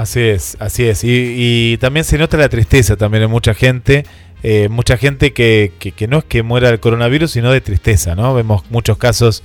Así 0.00 0.20
es, 0.20 0.56
así 0.60 0.86
es. 0.88 1.04
Y, 1.04 1.34
y 1.74 1.76
también 1.76 2.04
se 2.04 2.16
nota 2.16 2.38
la 2.38 2.48
tristeza 2.48 2.96
también 2.96 3.24
en 3.24 3.30
mucha 3.30 3.52
gente. 3.52 4.04
eh, 4.42 4.68
mucha 4.70 4.96
gente 4.96 5.32
que, 5.34 5.72
que, 5.78 5.92
que 5.92 6.08
no 6.08 6.18
es 6.18 6.24
que 6.24 6.42
muera 6.42 6.68
del 6.70 6.80
coronavirus, 6.80 7.30
sino 7.32 7.52
de 7.52 7.60
tristeza, 7.60 8.14
¿no? 8.14 8.32
Vemos 8.32 8.62
muchos 8.70 8.96
casos 8.96 9.42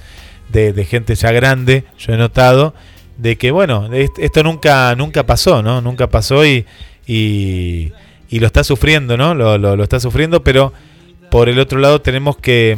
de, 0.47 0.71
de 0.71 0.85
gente 0.85 1.13
ya 1.15 1.33
grande, 1.33 1.83
yo 1.97 2.13
he 2.13 2.17
notado, 2.17 2.73
de 3.17 3.35
que, 3.35 3.51
bueno, 3.51 3.93
est- 3.93 4.17
esto 4.19 4.43
nunca 4.43 4.95
nunca 4.95 5.25
pasó, 5.25 5.61
¿no? 5.61 5.81
Nunca 5.81 6.07
pasó 6.07 6.45
y, 6.45 6.65
y, 7.05 7.91
y 8.29 8.39
lo 8.39 8.47
está 8.47 8.63
sufriendo, 8.63 9.17
¿no? 9.17 9.35
Lo, 9.35 9.57
lo, 9.57 9.75
lo 9.75 9.83
está 9.83 9.99
sufriendo, 9.99 10.41
pero 10.41 10.71
por 11.29 11.49
el 11.49 11.59
otro 11.59 11.79
lado 11.79 11.99
tenemos 11.99 12.37
que, 12.37 12.77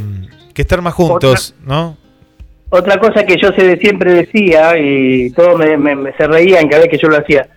que 0.55 0.63
estar 0.63 0.81
más 0.81 0.95
juntos, 0.95 1.53
¿no? 1.63 1.95
Otra 2.69 2.97
cosa 2.99 3.23
que 3.23 3.35
yo 3.39 3.49
siempre 3.79 4.13
decía 4.13 4.75
y 4.79 5.29
todos 5.31 5.57
me, 5.59 5.77
me- 5.77 5.95
me- 5.95 6.13
se 6.17 6.25
reían 6.27 6.67
cada 6.67 6.81
vez 6.81 6.89
que 6.91 6.97
yo 6.97 7.07
lo 7.09 7.17
hacía. 7.19 7.47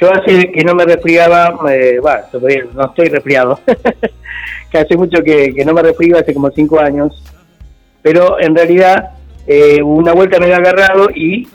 Yo 0.00 0.12
hace 0.12 0.50
que 0.50 0.64
no 0.64 0.74
me 0.74 0.84
resfriaba, 0.84 1.58
eh, 1.70 1.98
bueno, 2.00 2.24
no 2.74 2.86
estoy 2.86 3.08
resfriado, 3.08 3.60
que 4.70 4.78
hace 4.78 4.96
mucho 4.96 5.22
que, 5.22 5.52
que 5.54 5.64
no 5.64 5.72
me 5.74 5.82
resfrío, 5.82 6.18
hace 6.18 6.34
como 6.34 6.50
cinco 6.50 6.80
años, 6.80 7.22
pero 8.00 8.40
en 8.40 8.56
realidad 8.56 9.10
eh, 9.46 9.82
una 9.82 10.12
vuelta 10.12 10.38
me 10.38 10.46
había 10.46 10.56
agarrado 10.56 11.08
y 11.14 11.46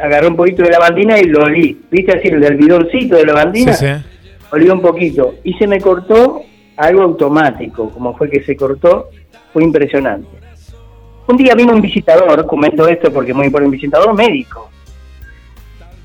agarré 0.00 0.26
un 0.28 0.36
poquito 0.36 0.62
de 0.62 0.70
lavandina 0.70 1.18
y 1.18 1.24
lo 1.24 1.44
olí, 1.44 1.80
viste 1.90 2.12
así, 2.18 2.28
el 2.28 2.40
del 2.40 2.56
bidoncito 2.56 3.16
de 3.16 3.24
lavandina, 3.26 3.72
Sí, 3.74 3.86
sí. 3.86 3.92
olí 4.50 4.68
un 4.68 4.80
poquito. 4.80 5.34
Y 5.44 5.54
se 5.54 5.66
me 5.66 5.80
cortó 5.80 6.42
algo 6.76 7.02
automático, 7.02 7.90
como 7.90 8.16
fue 8.16 8.28
que 8.30 8.42
se 8.42 8.56
cortó, 8.56 9.10
fue 9.52 9.62
impresionante. 9.62 10.28
Un 11.28 11.36
día 11.36 11.54
vino 11.54 11.72
un 11.72 11.80
visitador, 11.82 12.44
comento 12.46 12.88
esto 12.88 13.12
porque 13.12 13.30
es 13.30 13.36
muy 13.36 13.46
importante, 13.46 13.66
un 13.66 13.80
visitador 13.80 14.14
médico, 14.14 14.70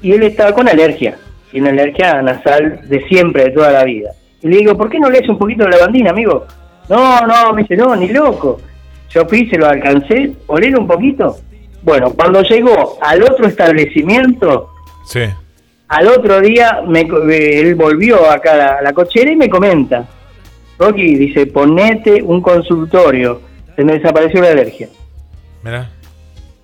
y 0.02 0.12
él 0.14 0.24
estaba 0.24 0.54
con 0.54 0.68
alergia, 0.68 1.18
una 1.54 1.70
alergia 1.70 2.22
nasal 2.22 2.82
de 2.88 3.06
siempre, 3.08 3.46
de 3.46 3.52
toda 3.52 3.72
la 3.72 3.84
vida. 3.84 4.12
Y 4.42 4.48
le 4.50 4.58
digo, 4.58 4.78
¿por 4.78 4.90
qué 4.90 5.00
no 5.00 5.10
lees 5.10 5.28
un 5.30 5.38
poquito 5.38 5.64
de 5.64 5.72
lavandina, 5.72 6.12
amigo? 6.12 6.46
No, 6.90 7.22
no, 7.26 7.54
me 7.54 7.62
dice, 7.64 7.76
no, 7.78 7.96
ni 7.96 8.10
loco. 8.10 8.60
Yo 9.10 9.26
fui, 9.26 9.48
se 9.50 9.58
lo 9.58 9.68
alcancé, 9.68 10.34
oler 10.48 10.78
un 10.78 10.86
poquito. 10.88 11.38
Bueno, 11.82 12.12
cuando 12.12 12.42
llegó 12.42 12.98
al 13.02 13.24
otro 13.24 13.48
establecimiento, 13.48 14.70
Sí. 15.06 15.22
al 15.88 16.08
otro 16.08 16.42
día 16.42 16.82
me, 16.88 17.02
eh, 17.02 17.62
él 17.62 17.76
volvió 17.76 18.30
acá 18.30 18.54
a 18.54 18.58
la, 18.58 18.66
a 18.78 18.82
la 18.82 18.94
cochera 18.94 19.32
y 19.32 19.36
me 19.36 19.50
comenta, 19.50 20.06
Rocky, 20.78 21.16
dice, 21.16 21.46
ponete 21.48 22.22
un 22.22 22.42
consultorio, 22.42 23.42
se 23.76 23.84
me 23.84 23.94
desapareció 23.94 24.42
la 24.42 24.50
alergia. 24.50 24.90
Mirá. 25.64 25.90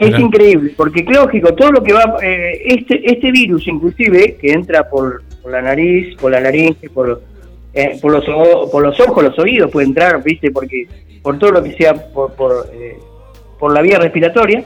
Es 0.01 0.07
Mirá. 0.07 0.19
increíble, 0.19 0.73
porque 0.75 1.03
lógico, 1.03 1.53
todo 1.53 1.71
lo 1.73 1.83
que 1.83 1.93
va, 1.93 2.15
eh, 2.23 2.59
este 2.65 3.01
este 3.05 3.31
virus 3.31 3.67
inclusive, 3.67 4.35
que 4.41 4.51
entra 4.51 4.89
por, 4.89 5.21
por 5.43 5.51
la 5.51 5.61
nariz, 5.61 6.15
por 6.19 6.31
la 6.31 6.39
laringe, 6.39 6.89
por, 6.89 7.21
eh, 7.71 7.99
por, 8.01 8.11
los, 8.11 8.25
por 8.71 8.81
los 8.83 8.99
ojos, 8.99 9.23
los 9.23 9.37
oídos, 9.37 9.69
puede 9.69 9.85
entrar, 9.85 10.23
viste, 10.23 10.49
porque 10.49 10.87
por 11.21 11.37
todo 11.37 11.51
lo 11.51 11.63
que 11.63 11.73
sea 11.73 11.93
por, 11.93 12.33
por, 12.33 12.67
eh, 12.73 12.97
por 13.59 13.71
la 13.73 13.81
vía 13.83 13.99
respiratoria, 13.99 14.63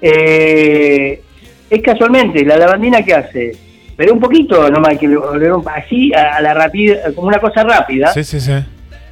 eh, 0.00 1.20
es 1.68 1.82
casualmente 1.82 2.44
la 2.44 2.56
lavandina 2.56 3.04
que 3.04 3.14
hace, 3.14 3.52
pero 3.96 4.12
un 4.14 4.20
poquito 4.20 4.70
nomás, 4.70 4.96
que 4.96 5.08
así 5.74 6.12
a, 6.14 6.36
a 6.36 6.40
la 6.40 6.54
rápida, 6.54 7.12
como 7.16 7.26
una 7.26 7.40
cosa 7.40 7.64
rápida, 7.64 8.12
Sí, 8.12 8.22
sí, 8.22 8.40
sí. 8.40 8.52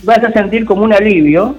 vas 0.04 0.22
a 0.22 0.30
sentir 0.32 0.64
como 0.64 0.82
un 0.84 0.92
alivio. 0.92 1.56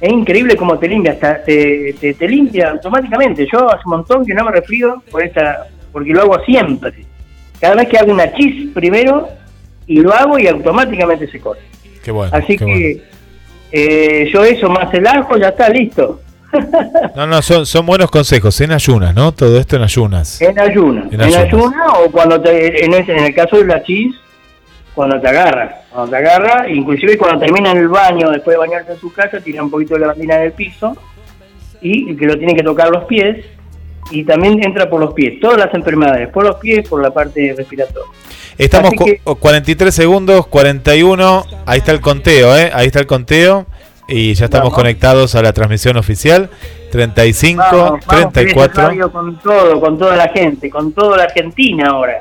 Es 0.00 0.12
increíble 0.12 0.54
cómo 0.56 0.78
te 0.78 0.86
limpia, 0.88 1.12
hasta 1.12 1.42
te, 1.42 1.94
te, 2.00 2.14
te 2.14 2.28
limpia 2.28 2.70
automáticamente. 2.70 3.46
Yo 3.52 3.68
hace 3.70 3.82
un 3.86 3.90
montón 3.92 4.24
que 4.24 4.32
no 4.34 4.44
me 4.44 4.52
resfrío 4.52 5.02
por 5.10 5.22
esta, 5.24 5.66
porque 5.92 6.10
lo 6.12 6.22
hago 6.22 6.38
siempre. 6.44 6.92
Cada 7.60 7.74
vez 7.74 7.88
que 7.88 7.98
hago 7.98 8.12
una 8.12 8.32
chis 8.34 8.70
primero 8.72 9.28
y 9.86 10.00
lo 10.00 10.12
hago 10.14 10.38
y 10.38 10.46
automáticamente 10.46 11.26
se 11.28 11.40
corta. 11.40 11.62
Qué 12.04 12.12
bueno. 12.12 12.30
Así 12.34 12.56
qué 12.56 12.58
que 12.58 12.64
bueno. 12.64 13.00
eh, 13.72 14.30
yo 14.32 14.44
eso 14.44 14.68
más 14.70 14.92
el 14.94 15.06
ajo 15.06 15.36
ya 15.36 15.48
está 15.48 15.68
listo. 15.68 16.20
No, 17.16 17.26
no, 17.26 17.42
son, 17.42 17.66
son 17.66 17.84
buenos 17.84 18.10
consejos. 18.10 18.58
En 18.60 18.70
ayunas, 18.72 19.14
¿no? 19.14 19.32
Todo 19.32 19.58
esto 19.58 19.76
en 19.76 19.82
ayunas. 19.82 20.40
En 20.40 20.58
ayunas. 20.58 21.12
En 21.12 21.20
En, 21.20 21.34
ayunas. 21.34 21.74
o 21.98 22.10
cuando 22.10 22.40
te, 22.40 22.84
en, 22.84 22.94
ese- 22.94 23.12
en 23.16 23.24
el 23.24 23.34
caso 23.34 23.56
de 23.58 23.66
la 23.66 23.82
chis, 23.82 24.14
cuando 24.98 25.20
te 25.20 25.28
agarra. 25.28 25.82
Cuando 25.92 26.10
te 26.10 26.16
agarra, 26.16 26.68
inclusive 26.68 27.16
cuando 27.16 27.38
termina 27.38 27.70
en 27.70 27.76
el 27.76 27.86
baño, 27.88 28.30
después 28.32 28.54
de 28.56 28.58
bañarse 28.58 28.92
en 28.94 28.98
su 28.98 29.12
casa, 29.12 29.38
tira 29.40 29.62
un 29.62 29.70
poquito 29.70 29.94
de 29.94 30.00
lavandina 30.00 30.34
en 30.38 30.42
el 30.42 30.52
piso 30.52 30.96
y 31.80 32.16
que 32.16 32.26
lo 32.26 32.36
tiene 32.36 32.56
que 32.56 32.64
tocar 32.64 32.90
los 32.90 33.04
pies 33.04 33.44
y 34.10 34.24
también 34.24 34.58
entra 34.64 34.90
por 34.90 34.98
los 34.98 35.14
pies. 35.14 35.38
Todas 35.40 35.56
las 35.58 35.72
enfermedades, 35.72 36.28
por 36.30 36.42
los 36.44 36.56
pies, 36.56 36.88
por 36.88 37.00
la 37.00 37.10
parte 37.12 37.54
respiratoria. 37.56 38.10
Estamos 38.58 38.90
que- 39.04 39.20
43 39.20 39.94
segundos, 39.94 40.48
41. 40.48 41.44
Ahí 41.64 41.78
está 41.78 41.92
el 41.92 42.00
conteo, 42.00 42.56
¿eh? 42.56 42.72
Ahí 42.74 42.86
está 42.88 42.98
el 42.98 43.06
conteo. 43.06 43.66
Y 44.08 44.34
ya 44.34 44.46
estamos 44.46 44.70
Vamos. 44.70 44.74
conectados 44.78 45.36
a 45.36 45.42
la 45.42 45.52
transmisión 45.52 45.96
oficial. 45.96 46.50
35, 46.90 47.62
Vamos, 47.62 47.80
vamos, 47.80 48.04
Felices 48.06 48.32
34. 48.32 48.82
Radio 48.88 49.12
con 49.12 49.38
todo, 49.38 49.80
con 49.80 49.96
toda 49.96 50.16
la 50.16 50.28
gente, 50.30 50.68
con 50.70 50.92
toda 50.92 51.18
la 51.18 51.22
Argentina 51.24 51.90
ahora. 51.90 52.14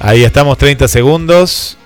Ahí 0.00 0.24
estamos, 0.24 0.58
30 0.58 0.88
segundos. 0.88 1.78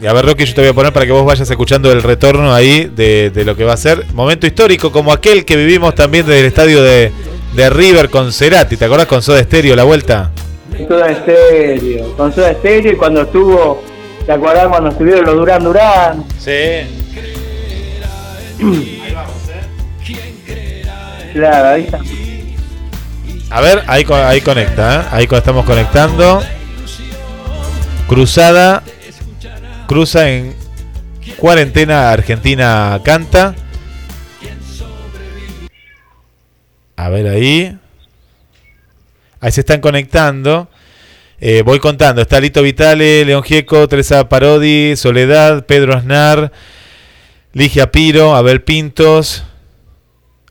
Y 0.00 0.06
a 0.06 0.12
ver, 0.12 0.24
Rocky, 0.24 0.46
yo 0.46 0.54
te 0.54 0.60
voy 0.62 0.70
a 0.70 0.74
poner 0.74 0.92
para 0.92 1.04
que 1.04 1.12
vos 1.12 1.26
vayas 1.26 1.50
escuchando 1.50 1.92
el 1.92 2.02
retorno 2.02 2.54
ahí 2.54 2.90
de, 2.94 3.30
de 3.30 3.44
lo 3.44 3.54
que 3.54 3.64
va 3.64 3.74
a 3.74 3.76
ser. 3.76 4.06
Momento 4.14 4.46
histórico 4.46 4.90
como 4.92 5.12
aquel 5.12 5.44
que 5.44 5.56
vivimos 5.56 5.94
también 5.94 6.24
desde 6.24 6.40
el 6.40 6.46
estadio 6.46 6.82
de, 6.82 7.12
de 7.54 7.70
River 7.70 8.08
con 8.08 8.32
Cerati. 8.32 8.76
¿Te 8.76 8.84
acordás 8.86 9.06
con 9.06 9.20
Soda 9.20 9.42
Stereo 9.42 9.76
la 9.76 9.84
vuelta? 9.84 10.30
Soda 10.88 11.10
Estéreo, 11.10 12.16
con 12.16 12.32
Soda 12.32 12.52
Estéreo 12.52 12.92
y 12.92 12.96
cuando 12.96 13.22
estuvo, 13.22 13.82
¿te 14.24 14.32
acordás 14.32 14.68
cuando 14.68 14.90
estuvieron 14.90 15.24
los 15.24 15.34
Durán 15.36 15.64
Durán? 15.64 16.24
Sí. 16.38 16.86
Claro, 21.32 21.68
ahí 21.68 21.82
está. 21.82 22.00
A 23.50 23.60
ver, 23.60 23.82
ahí, 23.88 24.06
ahí 24.08 24.40
conecta, 24.42 25.00
¿eh? 25.00 25.06
ahí 25.10 25.28
estamos 25.30 25.64
conectando. 25.64 26.40
Cruzada, 28.06 28.84
cruza 29.88 30.30
en 30.30 30.54
cuarentena, 31.36 32.12
Argentina 32.12 33.00
canta. 33.04 33.56
A 36.94 37.08
ver 37.08 37.26
ahí. 37.26 37.76
Ahí 39.40 39.50
se 39.50 39.62
están 39.62 39.80
conectando. 39.80 40.68
Eh, 41.40 41.62
voy 41.62 41.80
contando. 41.80 42.22
Está 42.22 42.38
Lito 42.38 42.62
Vitale, 42.62 43.24
León 43.24 43.42
Gieco, 43.42 43.88
Teresa 43.88 44.28
Parodi, 44.28 44.94
Soledad, 44.94 45.66
Pedro 45.66 45.96
Aznar, 45.96 46.52
Ligia 47.52 47.90
Piro, 47.90 48.36
Abel 48.36 48.62
Pintos. 48.62 49.42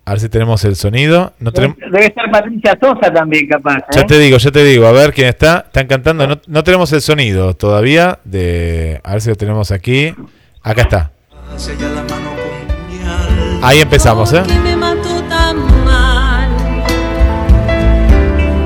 A 0.10 0.14
ver 0.14 0.22
si 0.22 0.30
tenemos 0.30 0.66
el 0.66 0.76
sonido. 0.76 1.34
No 1.38 1.52
tenemos... 1.52 1.78
Debe 1.78 2.08
estar 2.08 2.32
Patricia 2.32 2.76
Sosa 2.82 3.14
también 3.14 3.48
capaz. 3.48 3.78
¿eh? 3.78 3.92
Ya 3.92 4.08
te 4.08 4.18
digo, 4.18 4.40
ya 4.40 4.50
te 4.50 4.64
digo. 4.64 4.88
A 4.88 4.92
ver 4.92 5.14
quién 5.14 5.28
está. 5.28 5.66
Están 5.68 5.86
cantando. 5.86 6.26
No, 6.26 6.42
no 6.48 6.64
tenemos 6.64 6.92
el 6.94 7.02
sonido 7.02 7.54
todavía. 7.54 8.18
De, 8.24 9.00
a 9.04 9.12
ver 9.12 9.22
si 9.22 9.30
lo 9.30 9.36
tenemos 9.36 9.70
aquí. 9.70 10.16
Acá 10.64 10.82
está. 10.82 11.12
Ahí 13.62 13.82
empezamos, 13.82 14.34
¿eh? 14.34 14.42
Que 14.48 14.56
me 14.58 14.76
mató 14.76 15.22
tan 15.30 15.58
mal 15.86 16.50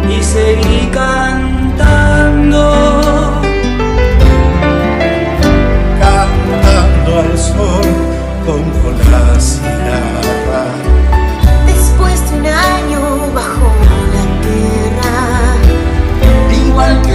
y 0.09 0.23
seguí 0.23 0.89
cantando. 0.93 2.22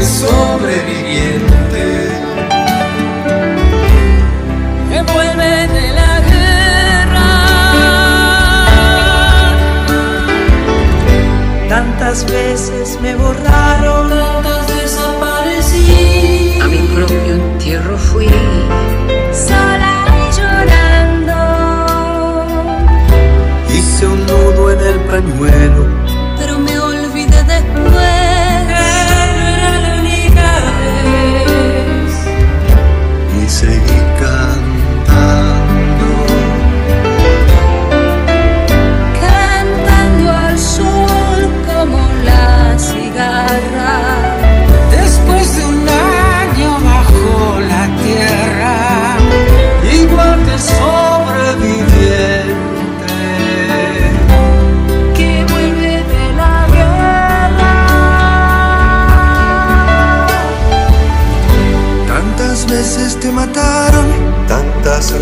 Sobreviviente. 0.08 1.84
Que 4.88 5.02
vuelve 5.12 5.68
de 5.76 5.92
la 5.92 6.20
guerra. 6.30 7.28
Tantas 11.68 12.24
veces 12.30 12.98
me 13.02 13.14
borraron, 13.14 14.08
tantas 14.08 14.66
desaparecí. 14.74 16.58
A 16.62 16.66
mi 16.66 16.78
propio 16.94 17.34
entierro 17.34 17.98
fui. 17.98 18.28
sola 19.32 19.94
y 20.16 20.24
llorando. 20.36 21.38
Hice 23.68 24.06
un 24.06 24.20
nudo 24.26 24.70
en 24.72 24.80
el 24.80 24.98
pañuelo. 25.10 25.97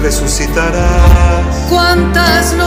Resucitarás. 0.07 1.67
¿Cuántas 1.69 2.53
noches 2.53 2.66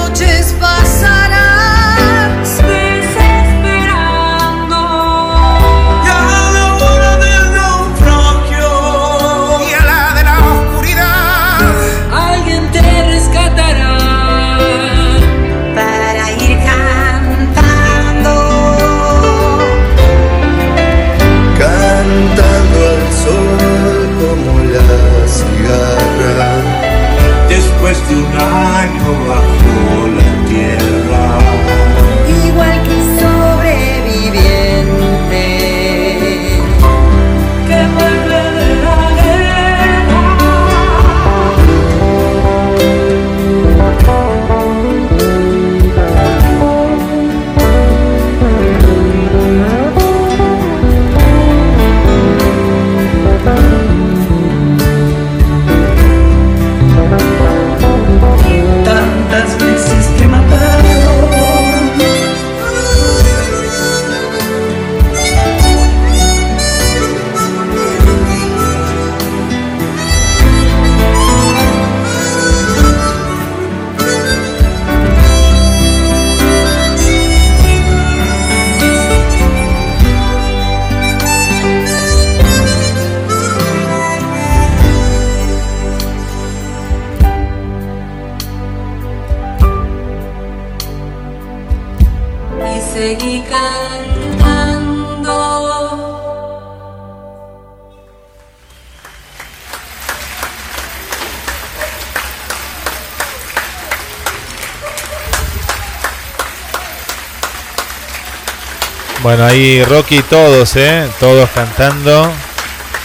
Bueno, 109.30 109.46
ahí 109.46 109.84
Rocky, 109.84 110.24
todos, 110.24 110.76
¿eh? 110.76 111.08
Todos 111.20 111.48
cantando, 111.52 112.34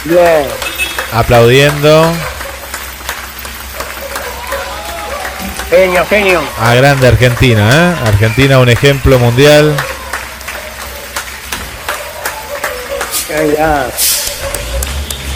Bien. 0.05 0.47
aplaudiendo. 1.13 2.11
Genio, 5.69 6.03
genio. 6.07 6.41
A 6.59 6.73
grande 6.73 7.07
Argentina, 7.07 7.69
¿eh? 7.69 7.93
Argentina, 8.07 8.57
un 8.57 8.69
ejemplo 8.69 9.19
mundial. 9.19 9.75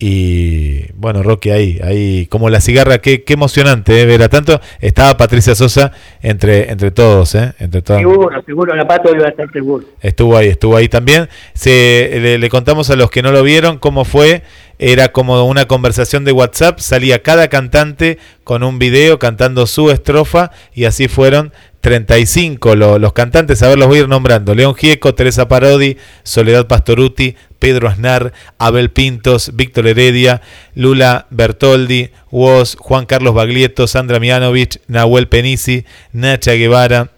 Y 0.01 0.85
bueno, 0.93 1.23
Rocky 1.23 1.49
ahí, 1.49 1.79
ahí 1.83 2.25
como 2.27 2.49
la 2.49 2.61
cigarra, 2.61 2.99
qué, 2.99 3.23
qué 3.25 3.33
emocionante 3.33 3.99
¿eh? 4.01 4.05
ver 4.05 4.23
a 4.23 4.29
tanto. 4.29 4.61
Estaba 4.79 5.17
Patricia 5.17 5.55
Sosa 5.55 5.91
entre, 6.21 6.71
entre 6.71 6.91
todos, 6.91 7.35
¿eh? 7.35 7.53
entre 7.59 7.81
todos. 7.81 7.99
Seguro, 7.99 8.41
seguro, 8.45 8.75
la 8.75 8.87
pato 8.87 9.13
iba 9.13 9.25
a 9.25 9.29
estar 9.29 9.51
seguro. 9.51 9.85
Estuvo 10.01 10.37
ahí, 10.37 10.47
estuvo 10.47 10.77
ahí 10.77 10.87
también. 10.87 11.27
Se, 11.53 12.09
le, 12.21 12.37
le 12.37 12.49
contamos 12.49 12.89
a 12.89 12.95
los 12.95 13.11
que 13.11 13.21
no 13.21 13.33
lo 13.33 13.43
vieron 13.43 13.77
cómo 13.77 14.05
fue. 14.05 14.41
Era 14.81 15.09
como 15.11 15.43
una 15.45 15.65
conversación 15.67 16.23
de 16.23 16.31
WhatsApp. 16.31 16.79
Salía 16.79 17.21
cada 17.21 17.49
cantante 17.49 18.17
con 18.45 18.63
un 18.63 18.79
video 18.79 19.19
cantando 19.19 19.67
su 19.67 19.91
estrofa 19.91 20.51
y 20.73 20.85
así 20.85 21.09
fueron 21.09 21.51
35 21.81 22.75
lo- 22.75 22.99
los 22.99 23.11
cantantes. 23.11 23.61
A 23.63 23.67
ver, 23.67 23.77
los 23.77 23.89
voy 23.89 23.97
a 23.97 24.01
ir 24.03 24.07
nombrando. 24.07 24.55
León 24.55 24.75
Gieco, 24.75 25.13
Teresa 25.13 25.49
Parodi, 25.49 25.97
Soledad 26.23 26.67
Pastoruti, 26.67 27.35
Pedro 27.59 27.89
Aznar, 27.89 28.33
Abel 28.57 28.89
Pintos, 28.89 29.51
Víctor 29.53 29.87
Heredia, 29.87 30.41
Lula 30.73 31.27
Bertoldi, 31.29 32.09
Woz, 32.31 32.75
Juan 32.75 33.05
Carlos 33.05 33.35
Baglietto, 33.35 33.85
Sandra 33.87 34.19
Mianovich, 34.19 34.79
Nahuel 34.87 35.27
Penisi, 35.27 35.85
Nacha 36.13 36.53
Guevara, 36.53 37.11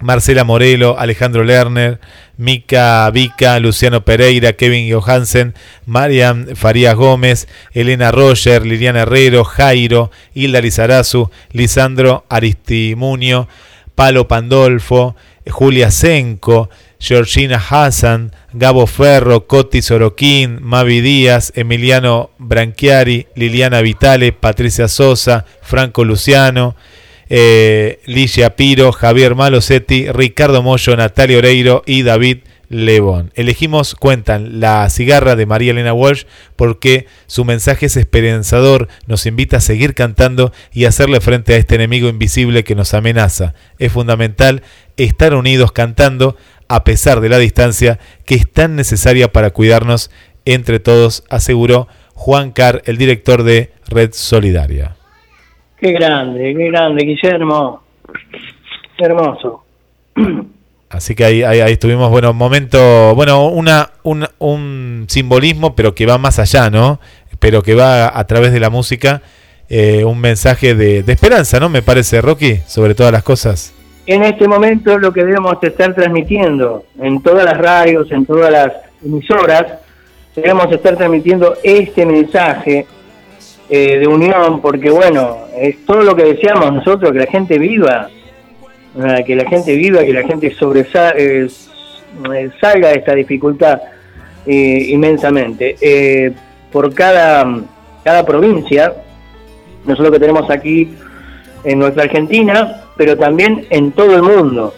Marcela 0.00 0.44
Morelo, 0.44 0.98
Alejandro 0.98 1.44
Lerner, 1.44 1.98
Mica 2.36 3.08
Vica, 3.10 3.58
Luciano 3.58 4.04
Pereira, 4.04 4.52
Kevin 4.54 4.88
Johansen, 4.88 5.54
Mariam 5.86 6.46
Farías 6.56 6.94
Gómez, 6.94 7.48
Elena 7.72 8.12
Roger, 8.12 8.66
Liliana 8.66 9.02
Herrero, 9.02 9.44
Jairo, 9.44 10.10
Hilda 10.34 10.60
Lizarazu, 10.60 11.30
Lisandro 11.52 12.24
Aristimunio, 12.28 13.48
Palo 13.94 14.26
Pandolfo, 14.26 15.16
Julia 15.46 15.90
Senco, 15.90 16.70
Georgina 16.98 17.56
Hassan, 17.58 18.32
Gabo 18.52 18.86
Ferro, 18.86 19.46
Coti 19.46 19.82
Soroquín, 19.82 20.58
Mavi 20.62 21.00
Díaz, 21.00 21.52
Emiliano 21.54 22.30
Branchiari, 22.38 23.26
Liliana 23.34 23.80
Vitale, 23.80 24.32
Patricia 24.32 24.88
Sosa, 24.88 25.44
Franco 25.62 26.04
Luciano, 26.04 26.76
eh, 27.28 28.00
Ligia 28.06 28.56
Piro, 28.56 28.92
Javier 28.92 29.34
Malosetti, 29.34 30.10
Ricardo 30.12 30.62
Mollo, 30.62 30.96
Natalia 30.96 31.38
Oreiro 31.38 31.82
y 31.86 32.02
David 32.02 32.38
Lebón. 32.68 33.30
Elegimos, 33.34 33.94
cuentan, 33.94 34.60
la 34.60 34.88
cigarra 34.90 35.36
de 35.36 35.46
María 35.46 35.72
Elena 35.72 35.92
Walsh 35.92 36.24
porque 36.56 37.06
su 37.26 37.44
mensaje 37.44 37.86
es 37.86 37.96
esperanzador, 37.96 38.88
nos 39.06 39.26
invita 39.26 39.58
a 39.58 39.60
seguir 39.60 39.94
cantando 39.94 40.52
y 40.72 40.86
hacerle 40.86 41.20
frente 41.20 41.54
a 41.54 41.56
este 41.56 41.76
enemigo 41.76 42.08
invisible 42.08 42.64
que 42.64 42.74
nos 42.74 42.94
amenaza. 42.94 43.54
Es 43.78 43.92
fundamental 43.92 44.62
estar 44.96 45.34
unidos 45.34 45.72
cantando 45.72 46.36
a 46.68 46.84
pesar 46.84 47.20
de 47.20 47.28
la 47.28 47.38
distancia 47.38 47.98
que 48.24 48.34
es 48.34 48.50
tan 48.50 48.76
necesaria 48.76 49.32
para 49.32 49.50
cuidarnos 49.50 50.10
entre 50.44 50.80
todos, 50.80 51.24
aseguró 51.30 51.88
Juan 52.14 52.52
Carr, 52.52 52.82
el 52.86 52.96
director 52.96 53.42
de 53.42 53.72
Red 53.88 54.10
Solidaria. 54.12 54.96
Qué 55.78 55.92
grande, 55.92 56.54
qué 56.56 56.66
grande, 56.70 57.04
Guillermo. 57.04 57.82
Qué 58.96 59.04
hermoso. 59.04 59.64
Así 60.88 61.16
que 61.16 61.24
ahí, 61.24 61.42
ahí, 61.42 61.60
ahí 61.60 61.72
estuvimos, 61.72 62.08
bueno, 62.10 62.32
momento, 62.32 63.14
bueno, 63.16 63.48
una, 63.48 63.90
un, 64.04 64.26
un 64.38 65.06
simbolismo, 65.08 65.74
pero 65.74 65.94
que 65.94 66.06
va 66.06 66.18
más 66.18 66.38
allá, 66.38 66.70
¿no? 66.70 67.00
Pero 67.40 67.62
que 67.62 67.74
va 67.74 68.16
a 68.16 68.26
través 68.28 68.52
de 68.52 68.60
la 68.60 68.70
música, 68.70 69.20
eh, 69.68 70.04
un 70.04 70.20
mensaje 70.20 70.76
de, 70.76 71.02
de 71.02 71.12
esperanza, 71.12 71.58
¿no? 71.58 71.68
Me 71.68 71.82
parece, 71.82 72.20
Rocky, 72.20 72.58
sobre 72.68 72.94
todas 72.94 73.12
las 73.12 73.24
cosas. 73.24 73.73
En 74.06 74.22
este 74.22 74.46
momento 74.46 74.98
lo 74.98 75.12
que 75.12 75.24
debemos 75.24 75.62
estar 75.62 75.94
transmitiendo 75.94 76.84
en 77.00 77.22
todas 77.22 77.44
las 77.44 77.56
radios, 77.56 78.10
en 78.12 78.26
todas 78.26 78.50
las 78.50 78.72
emisoras, 79.04 79.78
debemos 80.36 80.70
estar 80.70 80.96
transmitiendo 80.96 81.56
este 81.62 82.04
mensaje 82.04 82.86
eh, 83.70 83.98
de 83.98 84.06
unión, 84.06 84.60
porque 84.60 84.90
bueno, 84.90 85.38
es 85.56 85.86
todo 85.86 86.02
lo 86.02 86.14
que 86.14 86.24
deseamos 86.24 86.72
nosotros, 86.72 87.12
que 87.12 87.18
la 87.20 87.26
gente 87.26 87.58
viva, 87.58 88.10
eh, 88.96 89.24
que 89.26 89.34
la 89.34 89.48
gente 89.48 89.74
viva, 89.74 90.04
que 90.04 90.12
la 90.12 90.22
gente 90.22 90.54
eh, 90.56 91.48
salga 92.60 92.88
de 92.88 92.94
esta 92.94 93.14
dificultad 93.14 93.80
eh, 94.46 94.86
inmensamente. 94.90 96.34
Por 96.70 96.94
cada, 96.94 97.60
cada 98.04 98.24
provincia, 98.24 98.92
nosotros 99.84 100.12
que 100.12 100.20
tenemos 100.20 100.48
aquí 100.50 100.94
en 101.64 101.78
nuestra 101.78 102.04
Argentina, 102.04 102.83
pero 102.96 103.16
también 103.16 103.66
en 103.70 103.92
todo 103.92 104.16
el 104.16 104.22
mundo. 104.22 104.74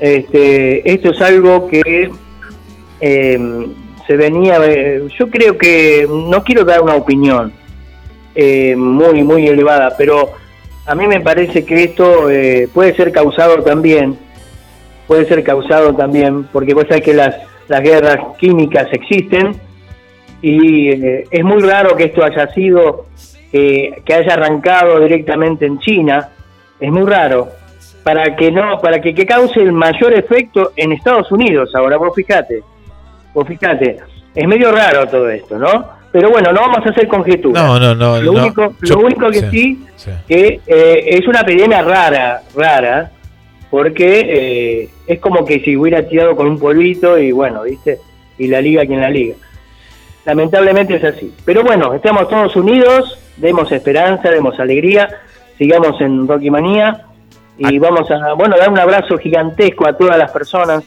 Este, 0.00 0.90
esto 0.90 1.10
es 1.10 1.20
algo 1.20 1.68
que 1.68 2.10
eh, 3.00 3.66
se 4.06 4.16
venía, 4.16 4.58
eh, 4.64 5.02
yo 5.18 5.30
creo 5.30 5.56
que, 5.56 6.08
no 6.08 6.42
quiero 6.42 6.64
dar 6.64 6.80
una 6.80 6.96
opinión 6.96 7.52
eh, 8.34 8.74
muy, 8.76 9.22
muy 9.22 9.46
elevada, 9.46 9.94
pero 9.96 10.32
a 10.86 10.94
mí 10.94 11.06
me 11.06 11.20
parece 11.20 11.64
que 11.64 11.84
esto 11.84 12.28
eh, 12.30 12.68
puede 12.72 12.94
ser 12.94 13.12
causado 13.12 13.62
también, 13.62 14.18
puede 15.06 15.26
ser 15.26 15.44
causado 15.44 15.94
también, 15.94 16.44
porque 16.52 16.74
vos 16.74 16.86
sabés 16.88 17.04
que 17.04 17.14
las, 17.14 17.36
las 17.68 17.80
guerras 17.82 18.18
químicas 18.38 18.88
existen 18.92 19.60
y 20.40 20.90
eh, 20.90 21.24
es 21.30 21.44
muy 21.44 21.62
raro 21.62 21.96
que 21.96 22.04
esto 22.04 22.24
haya 22.24 22.52
sido, 22.52 23.06
eh, 23.52 24.02
que 24.04 24.14
haya 24.14 24.34
arrancado 24.34 24.98
directamente 25.00 25.66
en 25.66 25.78
China, 25.78 26.30
es 26.82 26.90
muy 26.90 27.08
raro, 27.08 27.48
para 28.02 28.34
que 28.36 28.50
no, 28.50 28.80
para 28.80 29.00
que, 29.00 29.14
que 29.14 29.24
cause 29.24 29.60
el 29.60 29.72
mayor 29.72 30.12
efecto 30.12 30.72
en 30.76 30.92
Estados 30.92 31.30
Unidos. 31.30 31.70
Ahora 31.74 31.96
vos 31.96 32.12
fijate, 32.14 32.62
vos 33.32 33.46
fíjate, 33.46 33.98
es 34.34 34.46
medio 34.48 34.72
raro 34.72 35.06
todo 35.06 35.30
esto, 35.30 35.58
¿no? 35.58 36.02
Pero 36.10 36.30
bueno, 36.30 36.52
no 36.52 36.60
vamos 36.60 36.84
a 36.84 36.90
hacer 36.90 37.08
conjeturas. 37.08 37.62
No, 37.62 37.78
no, 37.80 37.94
no. 37.94 38.20
Lo 38.20 38.32
no, 38.32 38.40
único, 38.42 38.74
yo- 38.82 38.96
lo 38.96 39.06
único 39.06 39.30
que 39.30 39.40
sí, 39.40 39.48
sí, 39.50 39.88
sí. 39.96 40.10
que 40.28 40.60
eh, 40.66 41.04
es 41.06 41.26
una 41.26 41.40
epidemia 41.40 41.80
rara, 41.82 42.42
rara, 42.54 43.10
porque 43.70 44.20
eh, 44.26 44.90
es 45.06 45.18
como 45.20 45.44
que 45.46 45.60
si 45.60 45.74
hubiera 45.76 46.06
tirado 46.06 46.36
con 46.36 46.46
un 46.48 46.58
polvito 46.58 47.16
y 47.16 47.32
bueno, 47.32 47.62
¿viste? 47.62 47.98
Y 48.36 48.48
la 48.48 48.60
liga 48.60 48.84
quien 48.84 49.00
la 49.00 49.08
liga. 49.08 49.36
Lamentablemente 50.24 50.96
es 50.96 51.04
así. 51.04 51.32
Pero 51.44 51.62
bueno, 51.62 51.94
estamos 51.94 52.28
todos 52.28 52.54
unidos, 52.56 53.18
demos 53.38 53.72
esperanza, 53.72 54.30
demos 54.30 54.58
alegría, 54.60 55.08
sigamos 55.62 56.00
en 56.00 56.26
Rocky 56.26 56.50
Manía 56.50 57.06
y 57.56 57.78
vamos 57.78 58.10
a, 58.10 58.32
bueno, 58.32 58.56
dar 58.58 58.68
un 58.68 58.80
abrazo 58.80 59.16
gigantesco 59.16 59.86
a 59.86 59.96
todas 59.96 60.18
las 60.18 60.32
personas 60.32 60.82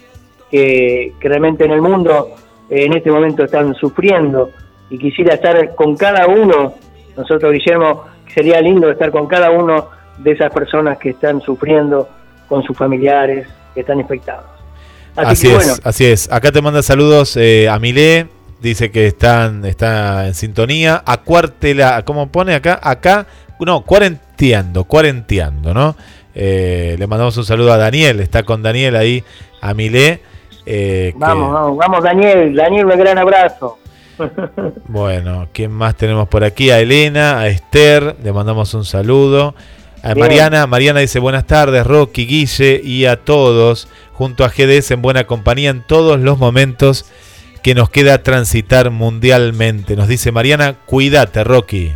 que, 0.52 1.14
que 1.18 1.30
realmente 1.30 1.64
en 1.64 1.72
el 1.72 1.82
mundo 1.82 2.32
eh, 2.70 2.84
en 2.86 2.94
este 2.94 3.10
momento 3.10 3.46
están 3.46 3.74
sufriendo 3.76 4.52
y 4.90 4.98
quisiera 4.98 5.36
estar 5.36 5.76
con 5.76 5.96
cada 5.96 6.28
uno, 6.28 6.74
nosotros 7.16 7.54
Guillermo, 7.54 8.04
sería 8.34 8.60
lindo 8.60 8.92
estar 8.92 9.12
con 9.12 9.28
cada 9.28 9.50
uno 9.50 9.88
de 10.18 10.32
esas 10.34 10.52
personas 10.52 10.98
que 10.98 11.12
están 11.12 11.40
sufriendo 11.40 12.10
con 12.50 12.62
sus 12.64 12.78
familiares, 12.78 13.48
que 13.74 13.80
están 13.80 14.02
infectados. 14.02 14.44
Así, 15.16 15.32
Así, 15.32 15.48
que 15.48 15.54
es, 15.54 15.58
bueno, 15.58 15.74
así 15.86 16.06
es. 16.06 16.30
Acá 16.30 16.52
te 16.52 16.62
manda 16.62 16.84
saludos 16.84 17.38
eh, 17.38 17.70
a 17.70 17.80
Milé, 17.80 18.28
dice 18.60 18.92
que 18.92 19.08
están, 19.08 19.64
está 19.64 20.28
en 20.28 20.34
sintonía. 20.34 21.02
A 21.06 21.22
Cuartela, 21.22 22.04
¿cómo 22.04 22.28
pone 22.28 22.54
acá? 22.54 22.78
Acá, 22.84 23.26
no, 23.62 23.84
cuarenteando, 24.36 24.84
cuarenteando, 24.84 25.74
¿no? 25.74 25.96
Eh, 26.34 26.96
le 27.00 27.08
mandamos 27.08 27.38
un 27.38 27.46
saludo 27.46 27.72
a 27.72 27.78
Daniel, 27.78 28.20
está 28.20 28.44
con 28.44 28.62
Daniel 28.62 28.96
ahí, 28.96 29.24
a 29.62 29.74
Milé. 29.74 30.22
eh, 30.66 31.12
que- 31.14 31.20
vamos, 31.20 31.54
vamos, 31.54 31.78
vamos 31.78 32.04
Daniel, 32.04 32.54
Daniel, 32.56 32.86
un 32.88 32.98
gran 33.00 33.18
abrazo. 33.18 33.78
Bueno, 34.88 35.48
¿quién 35.54 35.72
más 35.72 35.96
tenemos 35.96 36.28
por 36.30 36.44
aquí? 36.44 36.70
A 36.72 36.80
Elena, 36.80 37.40
a 37.40 37.48
Esther, 37.48 38.16
le 38.24 38.32
mandamos 38.34 38.74
un 38.74 38.86
saludo. 38.86 39.56
A 40.04 40.14
Bien. 40.14 40.20
Mariana, 40.28 40.68
Mariana 40.68 41.00
dice 41.02 41.20
buenas 41.20 41.46
tardes, 41.48 41.86
Rocky, 41.86 42.26
Guille 42.26 42.80
y 42.84 43.06
a 43.06 43.18
todos, 43.18 43.88
junto 44.14 44.44
a 44.46 44.50
GDS 44.50 44.92
en 44.92 45.02
buena 45.02 45.26
compañía 45.26 45.70
en 45.72 45.82
todos 45.86 46.20
los 46.20 46.38
momentos 46.38 47.06
que 47.64 47.74
nos 47.76 47.90
queda 47.90 48.22
transitar 48.24 48.92
mundialmente. 48.92 49.96
Nos 49.96 50.08
dice 50.08 50.32
Mariana, 50.32 50.76
cuídate, 50.86 51.44
Rocky. 51.44 51.94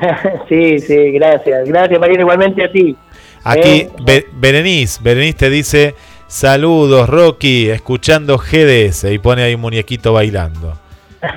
sí, 0.48 0.78
sí, 0.78 1.10
gracias. 1.12 1.66
Gracias, 1.68 1.98
Mariana, 2.00 2.20
igualmente 2.22 2.64
a 2.64 2.70
ti. 2.70 2.96
Aquí, 3.44 3.68
Eh, 3.68 3.90
Be- 4.04 4.26
Berenice, 4.32 5.00
Berenice 5.02 5.38
te 5.38 5.50
dice, 5.50 5.94
saludos 6.26 7.08
Rocky, 7.08 7.68
escuchando 7.70 8.36
GDS 8.38 9.04
y 9.12 9.18
pone 9.18 9.42
ahí 9.42 9.54
un 9.54 9.60
muñequito 9.62 10.12
bailando. 10.12 10.78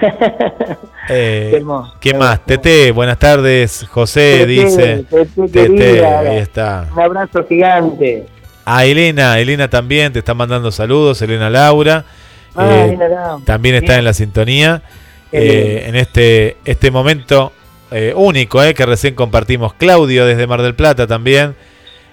Eh, 1.10 1.48
Qué 1.50 1.58
hermoso, 1.58 1.94
¿Qué 2.00 2.12
qué 2.12 2.18
más? 2.18 2.46
Tete, 2.46 2.92
buenas 2.92 3.18
tardes, 3.18 3.86
José 3.90 4.46
Tete, 4.46 4.46
dice. 4.46 5.06
Tete, 5.52 6.06
ahí 6.06 6.38
está. 6.38 6.88
Un 6.94 7.00
abrazo 7.02 7.44
gigante. 7.50 8.28
A 8.64 8.86
Elena, 8.86 9.40
Elena 9.40 9.68
también 9.68 10.14
te 10.14 10.20
está 10.20 10.36
mandando 10.36 10.72
saludos, 10.72 11.20
Elena 11.24 11.50
Laura. 11.50 12.06
Ah, 12.56 12.70
eh, 12.72 12.86
Elena 12.86 13.08
Laura. 13.10 13.44
también 13.46 13.76
está 13.76 13.98
en 13.98 14.06
la 14.06 14.14
sintonía. 14.14 14.84
Eh, 15.32 15.86
en 15.88 15.96
este, 15.96 16.58
este 16.66 16.92
momento 16.92 17.52
eh, 17.92 18.14
único 18.16 18.64
eh, 18.64 18.74
que 18.74 18.86
recién 18.86 19.16
compartimos. 19.16 19.74
Claudio 19.74 20.26
desde 20.26 20.48
Mar 20.48 20.62
del 20.62 20.76
Plata 20.76 21.08
también 21.08 21.56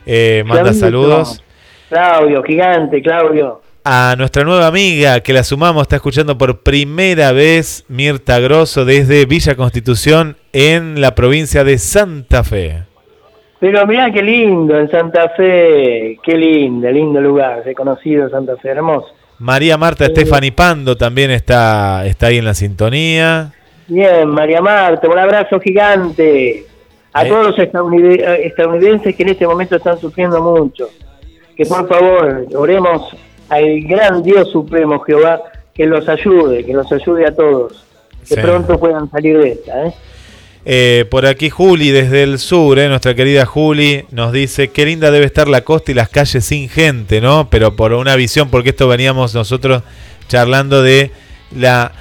eh, 0.07 0.43
manda 0.47 0.65
Claudito. 0.65 0.85
saludos. 0.87 1.45
Claudio, 1.89 2.43
gigante, 2.43 3.01
Claudio. 3.01 3.63
A 3.85 4.15
nuestra 4.19 4.45
nueva 4.45 4.67
amiga 4.67 5.21
que 5.21 5.33
la 5.33 5.43
sumamos, 5.43 5.83
está 5.83 5.97
escuchando 5.97 6.37
por 6.37 6.63
primera 6.63 7.33
vez 7.33 7.85
Mirta 7.89 8.39
Grosso 8.41 8.85
desde 8.85 9.25
Villa 9.25 9.55
Constitución 9.55 10.37
en 10.53 11.01
la 11.01 11.15
provincia 11.15 11.65
de 11.65 11.79
Santa 11.79 12.45
Fe. 12.45 12.83
Pero 13.61 13.87
mirá 13.87 14.11
qué 14.11 14.23
lindo 14.23 14.79
en 14.79 14.91
Santa 14.91 15.31
Fe, 15.31 16.19
qué 16.23 16.37
lindo, 16.37 16.91
lindo 16.91 17.21
lugar, 17.21 17.63
reconocido 17.65 18.29
Santa 18.29 18.57
Fe, 18.57 18.69
hermoso. 18.71 19.09
María 19.39 19.79
Marta 19.79 20.05
Estefani 20.05 20.51
Pando 20.51 20.97
también 20.97 21.31
está, 21.31 22.05
está 22.07 22.27
ahí 22.27 22.39
en 22.39 22.45
la 22.45 22.55
sintonía. 22.55 23.53
Bien, 23.89 24.29
María 24.29 24.61
Marta, 24.61 25.09
un 25.09 25.19
abrazo 25.19 25.59
gigante 25.61 26.67
a 27.13 27.25
Eh. 27.25 27.29
todos 27.29 27.47
los 27.49 27.59
estadounide- 27.59 28.23
estadounidenses 28.47 29.17
que 29.17 29.23
en 29.23 29.31
este 29.31 29.47
momento 29.47 29.77
están 29.77 29.99
sufriendo 29.99 30.43
mucho. 30.43 30.91
Que 31.57 31.65
por 31.67 31.89
favor 31.89 32.47
oremos 32.55 33.17
al 33.49 33.81
gran 33.81 34.23
Dios 34.23 34.51
Supremo 34.53 35.01
Jehová 35.01 35.41
que 35.75 35.87
los 35.87 36.09
ayude, 36.09 36.65
que 36.65 36.73
los 36.75 36.91
ayude 36.93 37.27
a 37.27 37.35
todos, 37.35 37.85
que 38.29 38.35
Sí. 38.35 38.41
pronto 38.41 38.79
puedan 38.79 39.11
salir 39.11 39.39
de 39.39 39.49
esta. 39.53 39.87
¿eh? 39.87 39.93
Eh, 40.67 41.05
por 41.11 41.25
aquí 41.25 41.49
Juli 41.49 41.91
desde 41.91 42.25
el 42.25 42.39
sur, 42.39 42.79
eh, 42.79 42.89
nuestra 42.89 43.15
querida 43.15 43.47
Juli, 43.47 44.05
nos 44.11 44.33
dice 44.33 44.69
qué 44.69 44.85
linda 44.85 45.11
debe 45.11 45.25
estar 45.25 45.49
la 45.49 45.63
costa 45.63 45.93
y 45.93 45.95
las 45.95 46.11
calles 46.11 46.45
sin 46.45 46.69
gente, 46.69 47.23
¿no? 47.23 47.49
Pero 47.49 47.75
por 47.75 47.95
una 47.95 48.17
visión, 48.17 48.51
porque 48.51 48.71
esto 48.71 48.87
veníamos 48.87 49.35
nosotros 49.35 49.83
charlando 50.29 50.83
de 50.83 51.11
la 51.57 51.93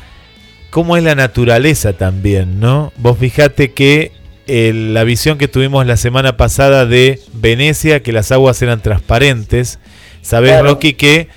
cómo 0.77 0.95
es 0.95 1.01
la 1.03 1.15
naturaleza 1.15 1.93
también, 1.93 2.59
¿no? 2.59 2.93
Vos 2.97 3.17
fijate 3.17 3.71
que 3.71 4.11
eh, 4.45 4.71
la 4.75 5.03
visión 5.05 5.39
que 5.39 5.47
tuvimos 5.47 5.87
la 5.87 5.97
semana 5.97 6.37
pasada 6.37 6.85
de 6.85 7.19
Venecia, 7.33 8.03
que 8.03 8.11
las 8.11 8.31
aguas 8.31 8.61
eran 8.61 8.83
transparentes, 8.83 9.79
sabés 10.21 10.51
Claro. 10.51 10.67
Rocky 10.69 10.93
que 10.93 11.29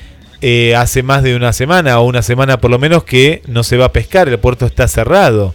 eh, 0.42 0.74
hace 0.76 1.02
más 1.02 1.22
de 1.22 1.34
una 1.36 1.54
semana 1.54 2.00
o 2.00 2.06
una 2.06 2.20
semana 2.20 2.60
por 2.60 2.70
lo 2.70 2.78
menos 2.78 3.04
que 3.04 3.40
no 3.46 3.62
se 3.62 3.78
va 3.78 3.86
a 3.86 3.92
pescar, 3.94 4.28
el 4.28 4.38
puerto 4.38 4.66
está 4.66 4.86
cerrado. 4.88 5.54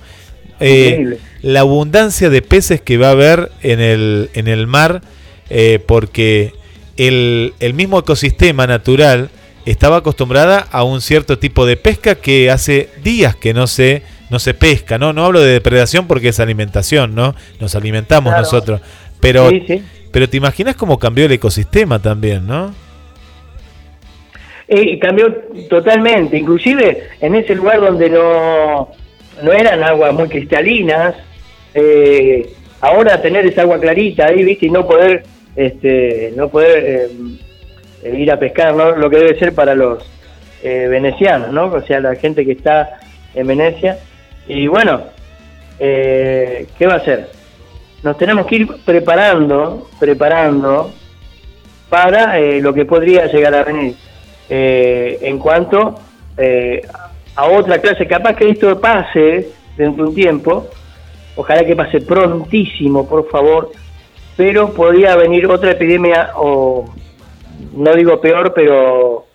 Eh, 0.59 1.19
la 1.43 1.59
abundancia 1.59 2.31
de 2.31 2.41
peces 2.41 2.81
que 2.81 2.97
va 2.97 3.09
a 3.09 3.11
haber 3.11 3.51
en 3.61 3.79
el, 3.79 4.31
en 4.33 4.47
el 4.47 4.65
mar, 4.65 5.03
eh, 5.51 5.77
porque 5.85 6.53
el, 6.97 7.53
el 7.59 7.75
mismo 7.75 7.99
ecosistema 7.99 8.65
natural 8.65 9.29
estaba 9.65 9.97
acostumbrada 9.97 10.59
a 10.71 10.83
un 10.83 11.01
cierto 11.01 11.37
tipo 11.39 11.65
de 11.65 11.77
pesca 11.77 12.15
que 12.15 12.51
hace 12.51 12.89
días 13.03 13.35
que 13.35 13.53
no 13.53 13.67
se, 13.67 14.03
no 14.29 14.39
se 14.39 14.53
pesca, 14.53 14.97
¿no? 14.97 15.13
No 15.13 15.25
hablo 15.25 15.39
de 15.41 15.53
depredación 15.53 16.07
porque 16.07 16.29
es 16.29 16.39
alimentación, 16.39 17.15
¿no? 17.15 17.35
Nos 17.59 17.75
alimentamos 17.75 18.31
Claro. 18.31 18.43
nosotros. 18.43 18.81
Pero, 19.19 19.49
Sí, 19.49 19.63
sí. 19.67 19.83
pero 20.11 20.29
te 20.29 20.37
imaginas 20.37 20.75
cómo 20.75 20.99
cambió 20.99 21.25
el 21.25 21.31
ecosistema 21.31 21.99
también, 21.99 22.45
¿no? 22.45 22.73
Eh, 24.67 24.97
cambió 24.99 25.31
totalmente, 25.69 26.37
inclusive 26.37 27.03
en 27.21 27.35
ese 27.35 27.53
lugar 27.53 27.79
donde 27.81 28.09
no, 28.09 28.89
no 29.43 29.53
eran 29.53 29.83
aguas 29.83 30.11
muy 30.13 30.27
cristalinas, 30.27 31.13
eh, 31.75 32.49
ahora 32.81 33.21
tener 33.21 33.45
esa 33.45 33.61
agua 33.61 33.79
clarita 33.79 34.25
ahí, 34.25 34.43
viste, 34.43 34.65
y 34.65 34.69
no 34.71 34.87
poder, 34.87 35.23
este, 35.55 36.33
no 36.35 36.49
poder 36.49 36.83
eh, 36.83 37.07
ir 38.13 38.31
a 38.31 38.39
pescar. 38.39 38.73
Lo 38.75 39.09
que 39.09 39.17
debe 39.17 39.39
ser 39.39 39.53
para 39.53 39.75
los 39.75 40.03
eh, 40.63 40.87
venecianos, 40.89 41.51
¿no? 41.51 41.65
O 41.65 41.81
sea, 41.81 41.99
la 41.99 42.15
gente 42.15 42.45
que 42.45 42.53
está 42.53 42.99
en 43.33 43.47
Venecia. 43.47 43.99
Y 44.47 44.67
bueno, 44.67 45.01
eh, 45.79 46.67
¿qué 46.77 46.87
va 46.87 46.93
a 46.93 46.97
hacer? 46.97 47.29
Nos 48.03 48.17
tenemos 48.17 48.45
que 48.45 48.55
ir 48.57 48.67
preparando, 48.85 49.89
preparando 49.99 50.93
para 51.89 52.39
eh, 52.39 52.61
lo 52.61 52.73
que 52.73 52.85
podría 52.85 53.27
llegar 53.27 53.55
a 53.55 53.63
venir 53.63 53.95
eh, 54.49 55.17
en 55.21 55.39
cuanto 55.39 55.99
eh, 56.37 56.81
a 57.35 57.45
otra 57.47 57.79
clase. 57.79 58.07
Capaz 58.07 58.35
que 58.35 58.49
esto 58.49 58.79
pase 58.79 59.49
dentro 59.77 60.03
de 60.03 60.09
un 60.09 60.15
tiempo, 60.15 60.67
ojalá 61.35 61.65
que 61.65 61.75
pase 61.75 62.01
prontísimo, 62.01 63.07
por 63.07 63.29
favor, 63.29 63.71
pero 64.37 64.73
podría 64.73 65.15
venir 65.15 65.47
otra 65.47 65.71
epidemia, 65.71 66.31
o 66.35 66.85
no 67.73 67.93
digo 67.93 68.19
peor, 68.21 68.53
pero 68.53 69.25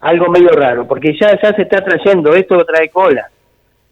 algo 0.00 0.28
medio 0.28 0.50
raro, 0.50 0.86
porque 0.86 1.16
ya, 1.18 1.40
ya 1.40 1.54
se 1.54 1.62
está 1.62 1.82
trayendo, 1.84 2.34
esto 2.34 2.64
trae 2.64 2.90
cola, 2.90 3.28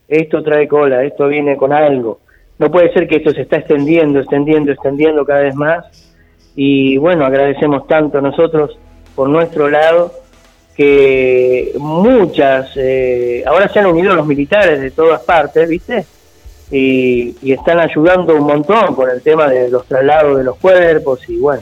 esto 0.07 0.43
trae 0.43 0.67
cola, 0.67 1.03
esto 1.03 1.27
viene 1.27 1.57
con 1.57 1.73
algo. 1.73 2.19
No 2.57 2.71
puede 2.71 2.93
ser 2.93 3.07
que 3.07 3.17
esto 3.17 3.31
se 3.31 3.41
está 3.41 3.57
extendiendo, 3.57 4.19
extendiendo, 4.19 4.71
extendiendo 4.71 5.25
cada 5.25 5.41
vez 5.41 5.55
más. 5.55 6.13
Y 6.55 6.97
bueno, 6.97 7.25
agradecemos 7.25 7.85
tanto 7.87 8.21
nosotros 8.21 8.77
por 9.13 9.27
nuestro 9.27 9.69
lado 9.69 10.13
que 10.75 11.73
muchas, 11.77 12.71
eh, 12.75 13.43
ahora 13.45 13.67
se 13.67 13.79
han 13.79 13.87
unido 13.87 14.13
los 14.13 14.25
militares 14.25 14.79
de 14.79 14.91
todas 14.91 15.21
partes, 15.23 15.67
¿viste? 15.67 16.05
Y, 16.71 17.35
y 17.41 17.53
están 17.53 17.79
ayudando 17.79 18.35
un 18.35 18.45
montón 18.45 18.95
con 18.95 19.09
el 19.09 19.21
tema 19.21 19.47
de 19.47 19.69
los 19.69 19.85
traslados 19.85 20.37
de 20.37 20.43
los 20.43 20.57
cuerpos 20.57 21.27
y 21.29 21.37
bueno, 21.37 21.61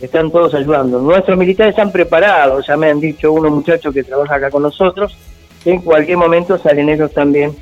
están 0.00 0.30
todos 0.30 0.54
ayudando. 0.54 1.00
Nuestros 1.00 1.36
militares 1.38 1.70
están 1.72 1.90
preparados, 1.92 2.66
ya 2.66 2.76
me 2.76 2.90
han 2.90 3.00
dicho 3.00 3.32
unos 3.32 3.50
muchachos 3.52 3.92
que 3.94 4.04
trabajan 4.04 4.36
acá 4.38 4.50
con 4.50 4.62
nosotros, 4.62 5.16
que 5.64 5.70
en 5.72 5.80
cualquier 5.80 6.18
momento 6.18 6.58
salen 6.58 6.88
ellos 6.88 7.12
también 7.12 7.54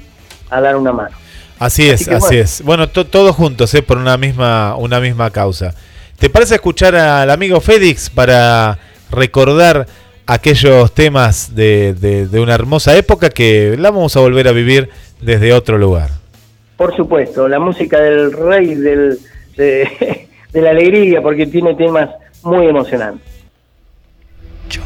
a 0.51 0.61
dar 0.61 0.77
una 0.77 0.93
mano. 0.93 1.17
Así 1.59 1.89
es, 1.89 1.95
Así 2.03 2.05
que 2.11 2.15
así 2.17 2.27
bueno. 2.27 2.43
es. 2.43 2.63
Bueno, 2.63 2.89
to- 2.89 3.07
todos 3.07 3.35
juntos, 3.37 3.73
¿eh? 3.75 3.83
por 3.83 3.99
una 3.99 4.17
misma, 4.17 4.75
una 4.77 4.99
misma 5.01 5.31
causa. 5.31 5.75
¿Te 6.19 6.29
parece 6.29 6.57
escuchar 6.57 6.95
al 6.97 7.31
amigo 7.31 7.61
Félix 7.61 8.11
para 8.11 8.79
recordar 9.11 9.87
aquellos 10.27 10.93
temas 10.93 11.55
de, 11.55 11.95
de- 11.95 12.27
de 12.27 12.41
una 12.41 12.55
hermosa 12.55 12.97
época 12.97 13.31
que 13.31 13.77
la 13.79 13.91
vamos 13.91 14.17
a 14.17 14.21
volver 14.21 14.49
a 14.49 14.53
vivir 14.53 14.89
desde 15.21 15.53
otro 15.53 15.79
lugar? 15.79 16.11
Por 16.77 16.95
supuesto, 16.97 17.47
la 17.49 17.61
música 17.61 18.01
del 18.01 18.33
rey 18.33 18.75
del, 18.75 19.19
de, 19.57 20.27
de 20.53 20.61
la 20.61 20.71
alegría, 20.71 21.23
porque 21.23 21.47
tiene 21.47 21.75
temas 21.75 22.11
muy 22.45 22.67
emocionantes. 22.67 23.27
Yo 24.69 24.83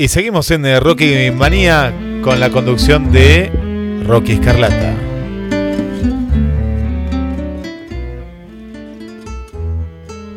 Y 0.00 0.06
seguimos 0.06 0.48
en 0.52 0.64
eh, 0.64 0.78
Rocky 0.78 1.32
Manía 1.32 1.92
con 2.22 2.38
la 2.38 2.50
conducción 2.50 3.10
de 3.10 3.50
Rocky 4.06 4.34
Escarlata. 4.34 4.94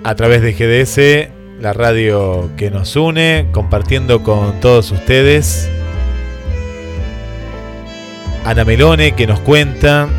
A 0.04 0.16
través 0.16 0.42
de 0.42 0.54
GDS, 0.54 1.62
la 1.62 1.74
radio 1.74 2.50
que 2.58 2.72
nos 2.72 2.96
une, 2.96 3.50
compartiendo 3.52 4.24
con 4.24 4.60
todos 4.62 4.90
ustedes. 4.92 5.70
Ana 8.44 8.66
Melone 8.66 9.12
que 9.12 9.28
nos 9.28 9.42
cuenta. 9.42 10.10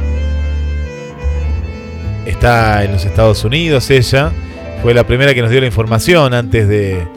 Está 2.26 2.84
en 2.84 2.92
los 2.92 3.04
Estados 3.04 3.44
Unidos 3.44 3.90
ella. 3.90 4.30
Fue 4.82 4.94
la 4.94 5.04
primera 5.04 5.34
que 5.34 5.42
nos 5.42 5.50
dio 5.50 5.58
la 5.58 5.66
información 5.66 6.32
antes 6.32 6.68
de, 6.68 7.08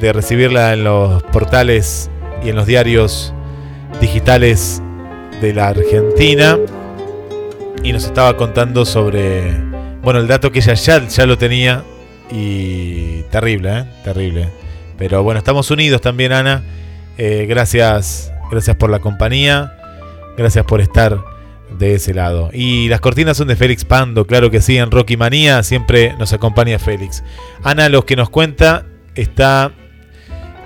de 0.00 0.12
recibirla 0.12 0.72
en 0.72 0.84
los 0.84 1.22
portales 1.24 2.10
y 2.44 2.50
en 2.50 2.56
los 2.56 2.66
diarios 2.66 3.32
digitales 4.00 4.82
de 5.40 5.54
la 5.54 5.68
Argentina. 5.68 6.58
Y 7.82 7.92
nos 7.92 8.04
estaba 8.04 8.36
contando 8.36 8.84
sobre, 8.84 9.52
bueno, 10.02 10.20
el 10.20 10.26
dato 10.26 10.50
que 10.50 10.58
ella 10.58 10.74
ya, 10.74 11.06
ya 11.06 11.26
lo 11.26 11.38
tenía. 11.38 11.84
Y 12.30 13.22
terrible, 13.30 13.78
¿eh? 13.78 13.84
Terrible. 14.02 14.48
Pero 14.98 15.22
bueno, 15.22 15.38
estamos 15.38 15.70
unidos 15.70 16.00
también, 16.00 16.32
Ana. 16.32 16.62
Eh, 17.18 17.46
gracias, 17.48 18.32
gracias 18.50 18.76
por 18.76 18.90
la 18.90 18.98
compañía. 18.98 19.72
Gracias 20.36 20.64
por 20.64 20.80
estar 20.80 21.18
de 21.78 21.94
ese 21.94 22.14
lado. 22.14 22.50
Y 22.52 22.88
las 22.88 23.00
cortinas 23.00 23.36
son 23.36 23.48
de 23.48 23.56
Félix 23.56 23.84
Pando, 23.84 24.26
claro 24.26 24.50
que 24.50 24.60
sí, 24.60 24.76
en 24.76 24.90
Rocky 24.90 25.16
Manía 25.16 25.62
siempre 25.62 26.14
nos 26.18 26.32
acompaña 26.32 26.78
Félix. 26.78 27.22
Ana, 27.62 27.88
los 27.88 28.04
que 28.04 28.16
nos 28.16 28.30
cuenta, 28.30 28.84
está 29.14 29.72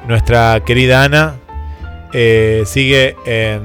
nuestra 0.07 0.63
querida 0.65 1.05
Ana, 1.05 1.37
eh, 2.13 2.63
sigue 2.67 3.17
en 3.27 3.61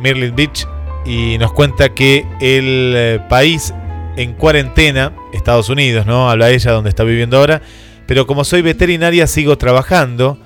Merlin 0.00 0.34
Beach 0.34 0.66
y 1.04 1.38
nos 1.38 1.52
cuenta 1.52 1.90
que 1.90 2.26
el 2.40 2.92
eh, 2.96 3.20
país 3.28 3.74
en 4.16 4.32
cuarentena, 4.32 5.12
Estados 5.32 5.68
Unidos, 5.68 6.06
¿no? 6.06 6.30
Habla 6.30 6.50
ella 6.50 6.72
donde 6.72 6.90
está 6.90 7.04
viviendo 7.04 7.38
ahora, 7.38 7.62
pero 8.06 8.26
como 8.26 8.44
soy 8.44 8.62
veterinaria 8.62 9.26
sigo 9.26 9.58
trabajando, 9.58 10.38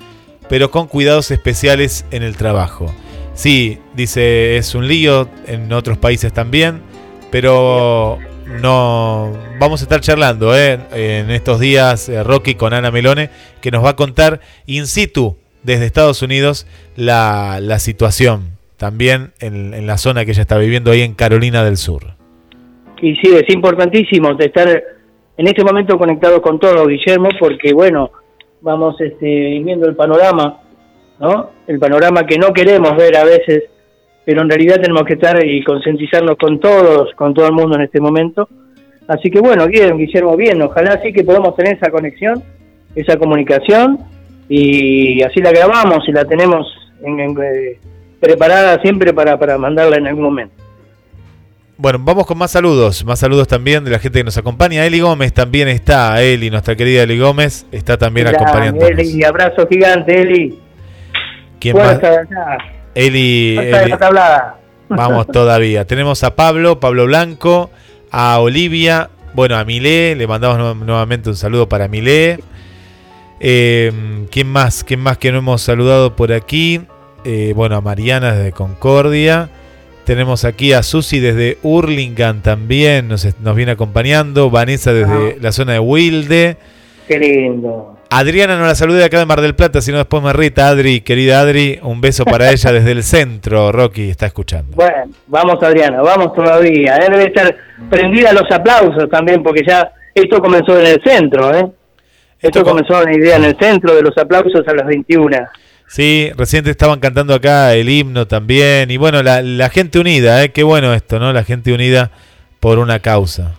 pero 0.48 0.70
con 0.70 0.88
cuidados 0.88 1.30
especiales 1.30 2.04
en 2.10 2.22
el 2.22 2.36
trabajo. 2.36 2.92
Sí, 3.34 3.78
dice, 3.94 4.56
es 4.56 4.74
un 4.74 4.88
lío, 4.88 5.28
en 5.46 5.72
otros 5.72 5.98
países 5.98 6.32
también, 6.32 6.82
pero 7.30 8.18
no 8.60 9.32
vamos 9.58 9.80
a 9.80 9.84
estar 9.84 10.00
charlando 10.00 10.56
¿eh? 10.56 10.78
en 10.92 11.30
estos 11.30 11.60
días, 11.60 12.08
eh, 12.08 12.22
Rocky 12.22 12.54
con 12.54 12.72
Ana 12.72 12.90
Melone, 12.90 13.30
que 13.60 13.70
nos 13.70 13.84
va 13.84 13.90
a 13.90 13.96
contar 13.96 14.40
in 14.66 14.86
situ 14.86 15.36
desde 15.62 15.86
Estados 15.86 16.22
Unidos 16.22 16.66
la, 16.96 17.58
la 17.60 17.78
situación, 17.78 18.58
también 18.76 19.32
en, 19.40 19.74
en 19.74 19.86
la 19.86 19.98
zona 19.98 20.24
que 20.24 20.32
ella 20.32 20.42
está 20.42 20.58
viviendo 20.58 20.90
ahí 20.90 21.02
en 21.02 21.14
Carolina 21.14 21.64
del 21.64 21.76
Sur. 21.76 22.14
Y 23.00 23.14
sí, 23.16 23.30
es 23.34 23.54
importantísimo 23.54 24.34
de 24.34 24.46
estar 24.46 24.68
en 25.36 25.48
este 25.48 25.64
momento 25.64 25.96
conectados 25.98 26.40
con 26.40 26.58
todo, 26.58 26.86
Guillermo, 26.86 27.30
porque 27.38 27.72
bueno, 27.72 28.10
vamos 28.60 29.00
este, 29.00 29.60
viendo 29.64 29.88
el 29.88 29.96
panorama, 29.96 30.60
¿no? 31.18 31.50
El 31.66 31.78
panorama 31.78 32.26
que 32.26 32.38
no 32.38 32.52
queremos 32.52 32.96
ver 32.96 33.16
a 33.16 33.24
veces, 33.24 33.64
pero 34.30 34.42
en 34.42 34.48
realidad 34.48 34.80
tenemos 34.80 35.02
que 35.02 35.14
estar 35.14 35.44
y 35.44 35.60
concientizarnos 35.64 36.36
con 36.36 36.60
todos, 36.60 37.12
con 37.16 37.34
todo 37.34 37.48
el 37.48 37.52
mundo 37.52 37.74
en 37.74 37.82
este 37.82 37.98
momento. 38.00 38.48
Así 39.08 39.28
que 39.28 39.40
bueno, 39.40 39.66
bien, 39.66 39.98
Guillermo, 39.98 40.36
bien, 40.36 40.62
ojalá 40.62 41.00
sí 41.02 41.12
que 41.12 41.24
podamos 41.24 41.56
tener 41.56 41.74
esa 41.76 41.90
conexión, 41.90 42.40
esa 42.94 43.16
comunicación, 43.16 43.98
y 44.48 45.20
así 45.24 45.40
la 45.40 45.50
grabamos 45.50 46.08
y 46.08 46.12
la 46.12 46.24
tenemos 46.26 46.64
en- 47.04 47.18
en, 47.18 47.30
eh, 47.42 47.80
preparada 48.20 48.80
siempre 48.82 49.12
para, 49.12 49.36
para 49.36 49.58
mandarla 49.58 49.96
en 49.96 50.06
algún 50.06 50.22
momento. 50.22 50.54
Bueno, 51.76 51.98
vamos 52.00 52.24
con 52.24 52.38
más 52.38 52.52
saludos, 52.52 53.04
más 53.04 53.18
saludos 53.18 53.48
también 53.48 53.84
de 53.84 53.90
la 53.90 53.98
gente 53.98 54.20
que 54.20 54.24
nos 54.24 54.38
acompaña. 54.38 54.86
Eli 54.86 55.00
Gómez 55.00 55.32
también 55.32 55.66
está, 55.66 56.22
Eli, 56.22 56.50
nuestra 56.50 56.76
querida 56.76 57.02
Eli 57.02 57.18
Gómez, 57.18 57.66
está 57.72 57.98
también 57.98 58.28
Grande, 58.28 58.44
acompañándonos. 58.44 58.90
Eli, 58.90 59.24
abrazo 59.24 59.66
gigante, 59.66 60.20
Eli. 60.20 60.56
¿Quién? 61.58 61.74
Fuerza 61.74 62.22
Eli. 62.94 63.56
Vamos 64.88 65.26
todavía. 65.28 65.84
Tenemos 65.86 66.24
a 66.24 66.34
Pablo, 66.34 66.80
Pablo 66.80 67.06
Blanco, 67.06 67.70
a 68.10 68.38
Olivia, 68.40 69.10
bueno, 69.34 69.56
a 69.56 69.64
Milé, 69.64 70.16
le 70.16 70.26
mandamos 70.26 70.58
nu- 70.58 70.84
nuevamente 70.84 71.28
un 71.30 71.36
saludo 71.36 71.68
para 71.68 71.86
Milé. 71.86 72.40
Eh, 73.38 73.92
¿Quién 74.30 74.48
más? 74.48 74.82
¿Quién 74.84 75.00
más 75.00 75.16
que 75.18 75.30
no 75.32 75.38
hemos 75.38 75.62
saludado 75.62 76.16
por 76.16 76.32
aquí? 76.32 76.80
Eh, 77.24 77.52
bueno, 77.54 77.76
a 77.76 77.80
Mariana 77.80 78.32
desde 78.32 78.52
Concordia. 78.52 79.48
Tenemos 80.04 80.44
aquí 80.44 80.72
a 80.72 80.82
Susi 80.82 81.20
desde 81.20 81.58
Hurlingham 81.62 82.40
también, 82.40 83.06
nos 83.08 83.54
viene 83.54 83.72
acompañando. 83.72 84.50
Vanessa 84.50 84.92
desde 84.92 85.38
la 85.40 85.52
zona 85.52 85.74
de 85.74 85.78
Wilde. 85.78 86.56
Qué 87.06 87.18
lindo. 87.18 87.96
Adriana 88.12 88.58
no 88.58 88.66
la 88.66 88.74
saludé 88.74 89.04
acá 89.04 89.18
de 89.20 89.26
Mar 89.26 89.40
del 89.40 89.54
Plata, 89.54 89.80
sino 89.80 89.98
después 89.98 90.22
me 90.22 90.32
rita. 90.32 90.68
Adri, 90.68 91.00
querida 91.00 91.40
Adri, 91.40 91.78
un 91.82 92.00
beso 92.00 92.24
para 92.24 92.50
ella 92.50 92.72
desde 92.72 92.90
el 92.92 93.02
centro. 93.04 93.70
Rocky 93.70 94.10
está 94.10 94.26
escuchando. 94.26 94.74
Bueno, 94.74 95.04
vamos 95.28 95.62
Adriana, 95.62 96.02
vamos 96.02 96.34
todavía. 96.34 96.96
¿eh? 96.96 97.08
Debe 97.10 97.24
estar 97.26 97.56
prendida 97.88 98.32
los 98.32 98.50
aplausos 98.50 99.08
también, 99.08 99.42
porque 99.42 99.62
ya 99.66 99.92
esto 100.14 100.40
comenzó 100.40 100.78
en 100.78 100.86
el 100.86 101.02
centro, 101.04 101.54
¿eh? 101.56 101.66
Esto, 102.40 102.62
co- 102.64 102.70
comenzó 102.70 103.00
una 103.00 103.12
idea 103.12 103.36
en 103.36 103.44
el 103.44 103.56
centro 103.58 103.94
de 103.94 104.02
los 104.02 104.16
aplausos 104.18 104.66
a 104.66 104.74
las 104.74 104.86
21. 104.86 105.36
Sí, 105.86 106.30
recién 106.36 106.64
te 106.64 106.70
estaban 106.70 106.98
cantando 107.00 107.34
acá 107.34 107.74
el 107.74 107.88
himno 107.88 108.26
también. 108.26 108.90
Y 108.90 108.96
bueno, 108.96 109.22
la, 109.22 109.42
la 109.42 109.68
gente 109.68 109.98
unida, 110.00 110.42
¿eh? 110.42 110.50
Qué 110.50 110.62
bueno 110.62 110.94
esto, 110.94 111.18
¿no? 111.18 111.32
La 111.32 111.44
gente 111.44 111.72
unida 111.72 112.10
por 112.58 112.78
una 112.78 112.98
causa. 113.00 113.52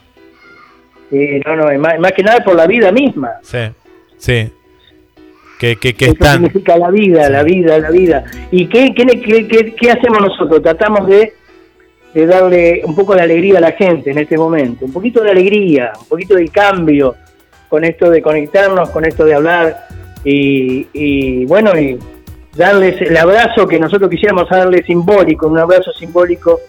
Sí, 1.10 1.42
no, 1.46 1.56
no, 1.56 1.80
más, 1.80 2.00
más 2.00 2.12
que 2.14 2.24
nada 2.24 2.44
por 2.44 2.56
la 2.56 2.66
vida 2.68 2.92
misma. 2.92 3.32
Sí, 3.44 3.58
sí. 4.22 4.52
Que, 5.60 5.76
que, 5.76 5.94
que 5.94 6.06
Eso 6.06 6.16
significa 6.34 6.76
la 6.78 6.90
vida, 6.90 7.30
la 7.30 7.44
vida, 7.44 7.78
la 7.78 7.92
vida. 7.92 8.24
¿Y 8.50 8.66
qué, 8.68 8.94
qué, 8.96 9.06
qué, 9.22 9.76
qué- 9.80 9.92
hacemos 9.92 10.20
nosotros? 10.20 10.60
Tratamos 10.64 11.08
de, 11.08 11.34
de 12.16 12.26
darle 12.26 12.82
un 12.84 12.96
poco 12.96 13.14
de 13.14 13.22
alegría 13.22 13.60
a 13.60 13.62
la 13.62 13.74
gente 13.74 14.10
en 14.10 14.18
este 14.18 14.38
momento. 14.40 14.86
Un 14.86 14.92
poquito 14.94 15.22
de 15.24 15.30
alegría, 15.30 15.92
un 16.00 16.08
poquito 16.08 16.34
de 16.34 16.48
cambio 16.48 17.16
con 17.70 17.84
esto 17.84 18.10
de 18.10 18.24
conectarnos, 18.24 18.90
con 18.90 19.06
esto 19.06 19.24
de 19.24 19.36
hablar 19.36 19.88
y, 20.24 20.88
y 20.94 21.46
bueno, 21.46 21.78
y 21.80 22.00
darles 22.58 23.00
el 23.00 23.16
abrazo 23.16 23.68
que 23.68 23.78
nosotros 23.80 24.10
quisiéramos 24.10 24.50
darle 24.50 24.82
simbólico, 24.84 25.48
un 25.48 25.60
abrazo 25.60 25.94
simbólico 25.94 26.60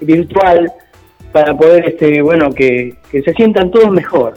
virtual 0.00 0.72
para 1.32 1.54
poder, 1.54 1.86
este, 1.90 2.22
bueno, 2.22 2.50
que, 2.54 2.94
que 3.10 3.20
se 3.20 3.34
sientan 3.34 3.70
todos 3.70 3.90
mejor. 3.90 4.34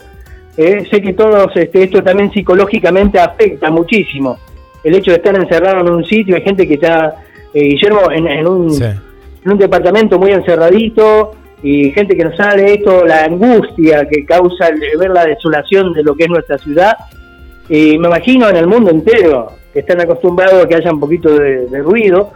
Eh, 0.56 0.86
sé 0.90 1.00
que 1.00 1.14
todos, 1.14 1.50
este, 1.56 1.84
esto 1.84 2.02
también 2.02 2.30
psicológicamente 2.32 3.18
afecta 3.18 3.70
muchísimo. 3.70 4.38
El 4.84 4.94
hecho 4.96 5.10
de 5.12 5.16
estar 5.18 5.34
encerrado 5.34 5.80
en 5.80 5.90
un 5.90 6.04
sitio, 6.04 6.36
hay 6.36 6.42
gente 6.42 6.66
que 6.68 6.74
está, 6.74 7.14
eh, 7.54 7.62
Guillermo, 7.68 8.10
en, 8.10 8.26
en 8.26 8.46
un, 8.46 8.70
Sí. 8.70 8.84
en 8.84 9.52
un 9.52 9.58
departamento 9.58 10.18
muy 10.18 10.32
encerradito 10.32 11.32
y 11.62 11.90
gente 11.92 12.16
que 12.16 12.24
no 12.24 12.36
sale 12.36 12.74
esto, 12.74 13.04
la 13.06 13.24
angustia 13.24 14.06
que 14.08 14.24
causa 14.26 14.68
el 14.68 14.80
ver 14.98 15.10
la 15.10 15.24
desolación 15.24 15.92
de 15.94 16.02
lo 16.02 16.14
que 16.14 16.24
es 16.24 16.28
nuestra 16.30 16.58
ciudad. 16.58 16.96
Y 17.68 17.96
me 17.98 18.08
imagino 18.08 18.48
en 18.48 18.56
el 18.56 18.66
mundo 18.66 18.90
entero 18.90 19.52
que 19.72 19.78
están 19.80 20.00
acostumbrados 20.00 20.64
a 20.64 20.68
que 20.68 20.74
haya 20.74 20.92
un 20.92 21.00
poquito 21.00 21.30
de, 21.38 21.66
de 21.68 21.78
ruido. 21.78 22.32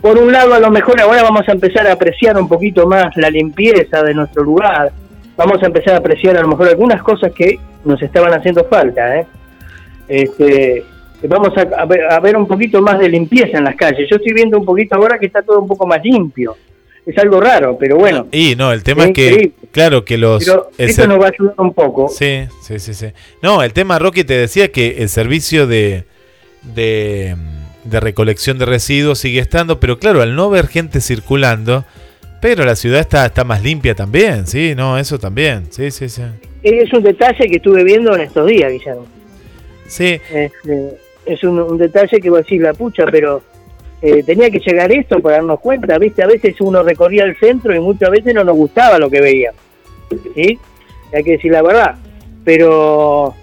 Por 0.00 0.16
un 0.16 0.32
lado, 0.32 0.54
a 0.54 0.60
lo 0.60 0.70
mejor 0.70 0.98
ahora 1.00 1.22
vamos 1.24 1.46
a 1.46 1.52
empezar 1.52 1.86
a 1.86 1.92
apreciar 1.92 2.38
un 2.38 2.48
poquito 2.48 2.86
más 2.86 3.14
la 3.16 3.28
limpieza 3.28 4.02
de 4.02 4.14
nuestro 4.14 4.42
lugar. 4.44 4.92
Vamos 5.40 5.62
a 5.62 5.66
empezar 5.66 5.94
a 5.94 5.96
apreciar 5.96 6.36
a 6.36 6.42
lo 6.42 6.48
mejor 6.48 6.68
algunas 6.68 7.02
cosas 7.02 7.32
que 7.32 7.58
nos 7.82 8.02
estaban 8.02 8.30
haciendo 8.34 8.62
falta. 8.64 9.20
¿eh? 9.20 9.26
Este, 10.06 10.84
vamos 11.22 11.56
a, 11.56 11.62
a 11.80 11.86
ver, 11.86 12.12
a 12.12 12.20
ver 12.20 12.36
un 12.36 12.46
poquito 12.46 12.82
más 12.82 12.98
de 12.98 13.08
limpieza 13.08 13.56
en 13.56 13.64
las 13.64 13.74
calles. 13.74 14.06
Yo 14.10 14.16
estoy 14.16 14.34
viendo 14.34 14.58
un 14.58 14.66
poquito 14.66 14.96
ahora 14.96 15.18
que 15.18 15.24
está 15.24 15.40
todo 15.40 15.58
un 15.60 15.66
poco 15.66 15.86
más 15.86 16.04
limpio. 16.04 16.58
Es 17.06 17.16
algo 17.16 17.40
raro, 17.40 17.78
pero 17.80 17.96
bueno. 17.96 18.26
Y 18.30 18.54
no, 18.54 18.70
el 18.70 18.82
tema 18.82 19.04
Es 19.04 19.08
es 19.08 19.14
que, 19.14 19.26
increíble. 19.28 19.52
claro, 19.72 20.04
que 20.04 20.18
los. 20.18 20.44
Pero 20.44 20.70
esto 20.76 21.06
nos 21.08 21.18
va 21.18 21.28
a 21.28 21.30
ayudar 21.30 21.54
un 21.56 21.72
poco. 21.72 22.10
Sí, 22.10 22.42
sí, 22.62 22.78
sí, 22.78 22.92
sí. 22.92 23.06
No, 23.42 23.62
el 23.62 23.72
tema, 23.72 23.98
Rocky, 23.98 24.24
te 24.24 24.34
decía 24.34 24.70
que 24.70 24.98
el 24.98 25.08
servicio 25.08 25.66
de, 25.66 26.04
de, 26.74 27.34
de 27.84 28.00
recolección 28.00 28.58
de 28.58 28.66
residuos 28.66 29.18
sigue 29.18 29.40
estando, 29.40 29.80
pero 29.80 29.98
claro, 29.98 30.20
al 30.20 30.36
no 30.36 30.50
ver 30.50 30.66
gente 30.66 31.00
circulando, 31.00 31.86
pero 32.40 32.64
la 32.64 32.76
ciudad 32.76 33.00
está, 33.00 33.26
está 33.26 33.44
más 33.44 33.62
limpia 33.62 33.94
también, 33.94 34.46
sí, 34.46 34.74
no, 34.76 34.98
eso 34.98 35.18
también, 35.18 35.66
sí, 35.70 35.90
sí, 35.90 36.08
sí. 36.08 36.22
Es 36.62 36.92
un 36.92 37.02
detalle 37.02 37.48
que 37.48 37.56
estuve 37.56 37.84
viendo 37.84 38.14
en 38.14 38.22
estos 38.22 38.46
días, 38.46 38.70
Guillermo. 38.70 39.06
Sí, 39.86 40.20
Este, 40.32 40.96
es 41.26 41.44
un, 41.44 41.58
un 41.58 41.78
detalle 41.78 42.20
que 42.20 42.30
voy 42.30 42.40
a 42.40 42.42
decir 42.42 42.60
la 42.62 42.74
pucha, 42.74 43.04
pero 43.10 43.42
eh, 44.02 44.22
tenía 44.22 44.50
que 44.50 44.60
llegar 44.60 44.90
esto 44.92 45.20
para 45.20 45.36
darnos 45.36 45.60
cuenta. 45.60 45.98
¿Viste? 45.98 46.22
A 46.22 46.26
veces 46.26 46.60
uno 46.60 46.82
recorría 46.82 47.24
el 47.24 47.36
centro 47.36 47.74
y 47.74 47.80
muchas 47.80 48.10
veces 48.10 48.34
no 48.34 48.44
nos 48.44 48.56
gustaba 48.56 48.98
lo 48.98 49.10
que 49.10 49.20
veía. 49.20 49.52
¿Sí? 50.34 50.58
Hay 51.12 51.24
que 51.24 51.32
decir 51.32 51.52
la 51.52 51.62
verdad. 51.62 51.96
Pero 52.44 53.34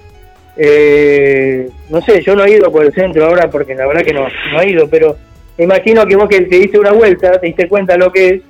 eh, 0.57 1.69
no 1.89 2.01
sé, 2.01 2.21
yo 2.23 2.35
no 2.35 2.43
he 2.43 2.51
ido 2.51 2.71
por 2.71 2.83
el 2.83 2.93
centro 2.93 3.25
ahora 3.25 3.49
porque 3.49 3.75
la 3.75 3.85
verdad 3.85 4.01
que 4.01 4.13
no, 4.13 4.27
no 4.51 4.61
he 4.61 4.69
ido, 4.71 4.89
pero 4.89 5.15
me 5.57 5.65
imagino 5.65 6.05
que 6.05 6.15
vos 6.15 6.27
que 6.27 6.41
te 6.41 6.55
diste 6.57 6.79
una 6.79 6.91
vuelta, 6.91 7.39
te 7.39 7.47
diste 7.47 7.67
cuenta 7.67 7.95
lo 7.95 8.11
que 8.11 8.27
es, 8.27 8.41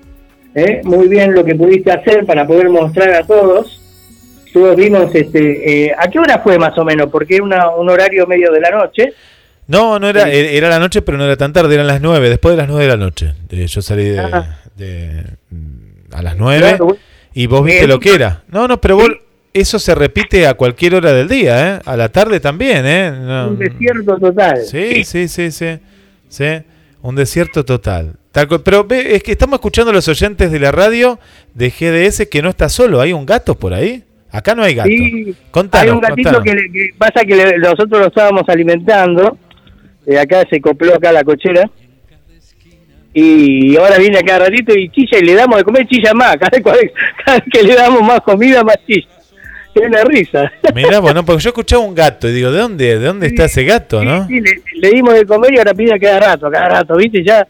¿eh? 0.57 0.81
muy 0.83 1.07
bien 1.07 1.33
lo 1.33 1.45
que 1.45 1.55
pudiste 1.55 1.91
hacer 1.91 2.25
para 2.25 2.45
poder 2.47 2.69
mostrar 2.69 3.13
a 3.13 3.23
todos. 3.25 3.81
Todos 4.53 4.75
vimos, 4.75 5.13
este, 5.13 5.85
eh, 5.87 5.95
¿a 5.97 6.09
qué 6.09 6.19
hora 6.19 6.39
fue 6.39 6.57
más 6.57 6.77
o 6.77 6.83
menos? 6.83 7.09
Porque 7.11 7.35
era 7.35 7.43
una- 7.43 7.69
un 7.69 7.89
horario 7.89 8.25
medio 8.25 8.51
de 8.51 8.59
la 8.59 8.71
noche. 8.71 9.13
No, 9.67 9.99
no 9.99 10.07
era, 10.09 10.31
e- 10.31 10.57
era 10.57 10.69
la 10.69 10.79
noche, 10.79 11.01
pero 11.01 11.17
no 11.17 11.25
era 11.25 11.35
tan 11.35 11.53
tarde, 11.53 11.75
eran 11.75 11.85
las 11.87 12.01
9, 12.01 12.29
después 12.29 12.53
de 12.53 12.57
las 12.57 12.67
9 12.67 12.83
de 12.85 12.89
la 12.89 12.97
noche. 12.97 13.33
Yo 13.49 13.81
salí 13.81 14.05
de, 14.05 14.19
Ah. 14.19 14.59
de- 14.75 15.23
mm, 15.51 16.13
a 16.15 16.21
las 16.23 16.37
9 16.37 16.59
Claro, 16.69 16.85
bueno. 16.85 16.99
y 17.33 17.45
vos 17.47 17.63
viste 17.63 17.81
Bien. 17.81 17.89
lo 17.89 17.99
que 17.99 18.13
era. 18.15 18.43
No, 18.47 18.67
no, 18.67 18.79
pero 18.81 18.95
vos, 18.95 19.09
eso 19.53 19.77
se 19.77 19.93
repite 19.93 20.47
a 20.47 20.53
cualquier 20.53 20.95
hora 20.95 21.11
del 21.13 21.27
día, 21.27 21.75
¿eh? 21.75 21.79
A 21.85 21.97
la 21.97 22.09
tarde 22.09 22.39
también, 22.39 22.85
¿eh? 22.85 23.11
No. 23.11 23.49
Un 23.49 23.59
desierto 23.59 24.17
total. 24.17 24.57
Sí, 24.65 25.03
sí, 25.03 25.27
sí, 25.27 25.51
sí. 25.51 25.77
Sí, 26.29 26.45
un 27.01 27.15
desierto 27.15 27.63
total. 27.65 28.13
Pero 28.63 28.83
ve, 28.83 29.15
es 29.15 29.23
que 29.23 29.31
estamos 29.31 29.55
escuchando 29.55 29.89
a 29.91 29.93
los 29.93 30.07
oyentes 30.07 30.51
de 30.51 30.59
la 30.59 30.71
radio 30.71 31.19
de 31.55 31.69
GDS 31.71 32.27
que 32.29 32.41
no 32.41 32.49
está 32.49 32.69
solo, 32.69 33.01
hay 33.01 33.13
un 33.13 33.25
gato 33.25 33.55
por 33.55 33.73
ahí. 33.73 34.03
Acá 34.29 34.53
no 34.53 34.61
hay 34.63 34.75
gato. 34.75 34.89
Sí, 34.89 35.33
Contanos, 35.51 35.85
hay 35.85 35.89
un 35.95 36.01
gatito 36.01 36.29
contanos. 36.33 36.43
que, 36.43 36.53
le- 36.53 36.71
que 36.71 36.89
pasa 36.97 37.25
que 37.25 37.35
le- 37.35 37.57
nosotros 37.57 37.99
lo 38.01 38.07
estábamos 38.07 38.43
alimentando, 38.47 39.37
eh, 40.05 40.19
acá 40.19 40.43
se 40.49 40.59
copló 40.61 40.93
acá 40.95 41.11
la 41.11 41.23
cochera, 41.23 41.69
y 43.13 43.75
ahora 43.77 43.97
viene 43.97 44.19
acá 44.19 44.37
ratito 44.37 44.73
y 44.77 44.89
chilla 44.89 45.17
y 45.19 45.25
le 45.25 45.33
damos 45.33 45.57
de 45.57 45.63
comer 45.63 45.87
chilla 45.87 46.13
más, 46.13 46.35
cada, 46.37 46.49
vez- 46.73 46.91
cada 47.25 47.39
vez 47.39 47.47
que 47.51 47.63
le 47.63 47.73
damos 47.75 48.01
más 48.03 48.21
comida, 48.21 48.63
más 48.63 48.77
chilla. 48.85 49.07
Es 49.77 49.87
una 49.87 50.03
risa. 50.03 50.51
Mirá, 50.75 50.99
bueno, 50.99 51.23
porque 51.23 51.43
yo 51.43 51.49
escuchaba 51.49 51.83
un 51.83 51.93
gato 51.93 52.27
y 52.27 52.33
digo, 52.33 52.51
¿de 52.51 52.59
dónde, 52.59 52.99
de 52.99 53.05
dónde 53.05 53.27
está 53.27 53.45
ese 53.45 53.63
gato, 53.63 54.03
no? 54.03 54.27
Sí, 54.27 54.41
le, 54.41 54.61
le 54.73 54.89
dimos 54.89 55.13
de 55.13 55.25
comer 55.25 55.53
y 55.53 55.57
ahora 55.57 55.73
pide 55.73 55.99
cada 55.99 56.19
rato, 56.19 56.49
cada 56.49 56.69
rato, 56.69 56.95
¿viste? 56.95 57.23
Ya 57.23 57.47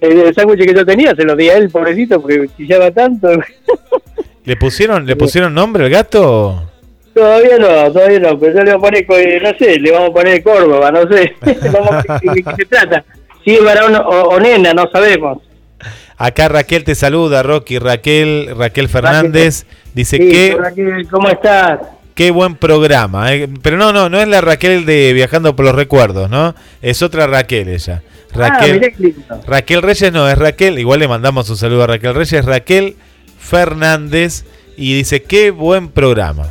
eh, 0.00 0.24
el 0.28 0.34
sándwich 0.34 0.66
que 0.66 0.74
yo 0.74 0.84
tenía 0.84 1.14
se 1.14 1.24
lo 1.24 1.34
di 1.36 1.48
a 1.48 1.56
él, 1.56 1.70
pobrecito, 1.70 2.20
porque 2.20 2.48
chillaba 2.56 2.90
tanto. 2.90 3.28
¿Le 4.44 4.56
pusieron, 4.56 5.06
le 5.06 5.16
pusieron 5.16 5.54
nombre 5.54 5.84
al 5.84 5.90
gato? 5.90 6.70
Todavía 7.14 7.58
no, 7.58 7.92
todavía 7.92 8.20
no, 8.20 8.38
pero 8.38 8.58
yo 8.58 8.64
le 8.64 8.74
voy 8.76 8.88
a 9.00 9.06
poner, 9.06 9.28
eh, 9.28 9.40
no 9.42 9.58
sé, 9.58 9.80
le 9.80 9.90
vamos 9.90 10.10
a 10.10 10.12
poner 10.12 10.42
Córdoba, 10.42 10.90
no 10.92 11.08
sé, 11.08 11.34
vamos 11.72 11.90
a 11.90 12.20
ver 12.20 12.34
de 12.34 12.42
qué 12.42 12.50
se 12.56 12.64
trata. 12.66 13.04
Si 13.42 13.54
es 13.54 13.64
varón 13.64 13.94
o, 13.96 14.00
o 14.00 14.40
nena, 14.40 14.74
no 14.74 14.88
sabemos. 14.90 15.38
Acá 16.18 16.48
Raquel 16.48 16.84
te 16.84 16.94
saluda, 16.94 17.42
Rocky, 17.42 17.78
Raquel, 17.78 18.54
Raquel 18.56 18.88
Fernández, 18.88 19.66
dice 19.94 20.16
Sí, 20.16 20.28
que 20.30 20.56
Raquel, 20.58 21.06
¿Cómo 21.10 21.28
estás? 21.28 21.80
qué 22.14 22.30
buen 22.30 22.54
programa. 22.54 23.34
eh. 23.34 23.48
Pero 23.62 23.76
no, 23.76 23.92
no, 23.92 24.08
no 24.08 24.18
es 24.20 24.26
la 24.28 24.40
Raquel 24.40 24.86
de 24.86 25.12
Viajando 25.12 25.54
por 25.54 25.66
los 25.66 25.74
Recuerdos, 25.74 26.30
¿no? 26.30 26.54
Es 26.80 27.02
otra 27.02 27.26
Raquel 27.26 27.68
ella. 27.68 28.02
Ah, 28.32 28.36
Raquel. 28.38 28.94
Raquel 29.46 29.82
Reyes 29.82 30.12
no, 30.12 30.28
es 30.28 30.38
Raquel, 30.38 30.78
igual 30.78 31.00
le 31.00 31.08
mandamos 31.08 31.48
un 31.50 31.56
saludo 31.56 31.84
a 31.84 31.86
Raquel 31.88 32.14
Reyes, 32.14 32.44
Raquel 32.44 32.96
Fernández, 33.38 34.44
y 34.76 34.94
dice, 34.96 35.22
qué 35.22 35.50
buen 35.50 35.88
programa. 35.88 36.48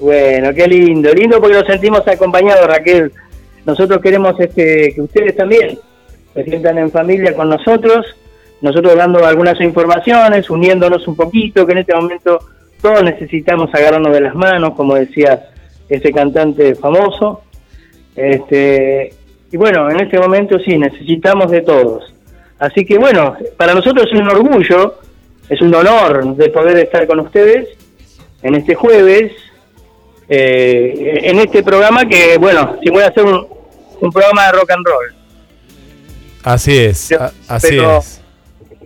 Bueno, 0.00 0.52
qué 0.54 0.66
lindo, 0.66 1.12
lindo 1.12 1.40
porque 1.40 1.56
nos 1.56 1.66
sentimos 1.66 2.06
acompañados, 2.08 2.66
Raquel. 2.66 3.12
Nosotros 3.66 4.00
queremos 4.00 4.34
este, 4.40 4.92
que 4.94 5.00
ustedes 5.02 5.36
también 5.36 5.78
se 6.34 6.44
sientan 6.44 6.78
en 6.78 6.90
familia 6.90 7.34
con 7.34 7.48
nosotros, 7.50 8.06
nosotros 8.62 8.94
dando 8.96 9.24
algunas 9.24 9.60
informaciones, 9.60 10.48
uniéndonos 10.50 11.06
un 11.08 11.16
poquito, 11.16 11.66
que 11.66 11.72
en 11.72 11.78
este 11.78 11.94
momento 11.94 12.38
todos 12.82 13.02
necesitamos 13.02 13.70
agarrarnos 13.74 14.12
de 14.12 14.20
las 14.20 14.34
manos, 14.34 14.74
como 14.74 14.94
decía 14.94 15.48
ese 15.88 16.12
cantante 16.12 16.74
famoso. 16.74 17.42
Este, 18.16 19.14
y 19.52 19.56
bueno, 19.56 19.90
en 19.90 20.00
este 20.00 20.18
momento 20.18 20.58
sí, 20.58 20.76
necesitamos 20.78 21.50
de 21.50 21.62
todos. 21.62 22.12
Así 22.58 22.84
que 22.84 22.98
bueno, 22.98 23.36
para 23.56 23.74
nosotros 23.74 24.06
es 24.12 24.20
un 24.20 24.28
orgullo, 24.28 24.98
es 25.48 25.60
un 25.62 25.74
honor 25.74 26.36
de 26.36 26.50
poder 26.50 26.76
estar 26.78 27.06
con 27.06 27.20
ustedes 27.20 27.68
en 28.42 28.54
este 28.54 28.74
jueves, 28.74 29.32
eh, 30.28 31.20
en 31.24 31.38
este 31.40 31.62
programa 31.62 32.06
que, 32.06 32.36
bueno, 32.38 32.76
si 32.82 32.90
voy 32.90 33.02
a 33.02 33.08
hacer 33.08 33.24
un, 33.24 33.46
un 34.00 34.12
programa 34.12 34.46
de 34.46 34.52
rock 34.52 34.70
and 34.70 34.86
roll. 34.86 35.14
Así 36.44 36.78
es, 36.78 37.06
Pero- 37.10 37.30
así 37.48 37.68
pero- 37.70 37.98
es. 37.98 38.19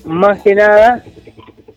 Más 0.04 0.42
que 0.42 0.54
nada, 0.54 1.02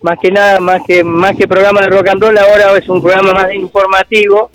más 0.01 0.17
que 0.19 0.31
nada, 0.31 0.59
más 0.59 0.81
que 0.85 1.03
más 1.03 1.35
que 1.35 1.47
programa 1.47 1.81
de 1.81 1.87
rock 1.87 2.09
and 2.09 2.21
roll, 2.21 2.37
ahora 2.37 2.77
es 2.77 2.87
un 2.89 3.01
programa 3.01 3.33
más 3.33 3.53
informativo 3.53 4.51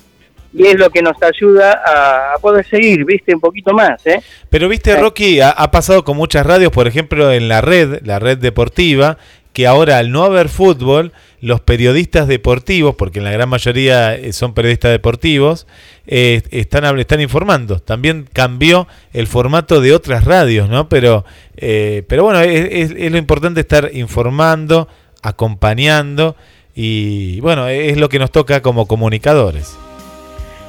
y 0.55 0.67
es 0.67 0.79
lo 0.79 0.91
que 0.91 1.01
nos 1.01 1.17
ayuda 1.23 1.83
a, 1.85 2.35
a 2.35 2.39
poder 2.39 2.67
seguir, 2.67 3.05
viste, 3.05 3.35
un 3.35 3.41
poquito 3.41 3.73
más, 3.73 4.05
¿eh? 4.07 4.23
Pero 4.51 4.69
viste. 4.69 4.95
Rocky, 4.97 5.41
ha, 5.41 5.51
ha 5.51 5.71
pasado 5.71 6.05
con 6.05 6.17
muchas 6.17 6.45
radios, 6.45 6.71
por 6.71 6.87
ejemplo, 6.87 7.33
en 7.33 7.49
la 7.49 7.63
red, 7.63 8.01
la 8.05 8.19
red 8.19 8.37
deportiva, 8.39 9.17
que 9.53 9.67
ahora 9.67 9.99
al 9.99 10.11
no 10.11 10.25
haber 10.25 10.49
fútbol, 10.49 11.13
los 11.41 11.61
periodistas 11.61 12.27
deportivos, 12.29 12.95
porque 12.95 13.19
en 13.19 13.25
la 13.27 13.33
gran 13.33 13.49
mayoría 13.49 14.15
eh, 14.15 14.33
son 14.33 14.55
periodistas 14.55 14.91
deportivos, 14.93 15.67
eh, 16.07 16.41
están, 16.51 16.99
están 16.99 17.21
informando. 17.21 17.79
También 17.81 18.27
cambió 18.33 18.87
el 19.13 19.27
formato 19.27 19.81
de 19.81 19.93
otras 19.93 20.25
radios, 20.25 20.69
¿no? 20.71 20.89
Pero, 20.89 21.25
eh, 21.57 22.03
pero 22.09 22.25
bueno, 22.25 22.41
es, 22.41 22.69
es- 22.71 22.95
es 22.97 23.13
lo 23.13 23.19
importante 23.19 23.61
estar 23.61 23.91
informando, 23.93 24.89
acompañando, 25.23 26.37
y 26.75 27.41
bueno, 27.41 27.69
es 27.69 27.97
lo 27.99 28.09
que 28.09 28.19
nos 28.19 28.31
toca 28.31 28.63
como 28.63 28.87
comunicadores. 28.87 29.77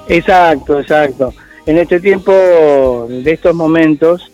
Exacto, 0.10 0.80
exacto. 0.80 1.34
En 1.66 1.78
este 1.78 2.00
tiempo 2.00 3.08
de 3.10 3.32
estos 3.32 3.56
momentos, 3.56 4.30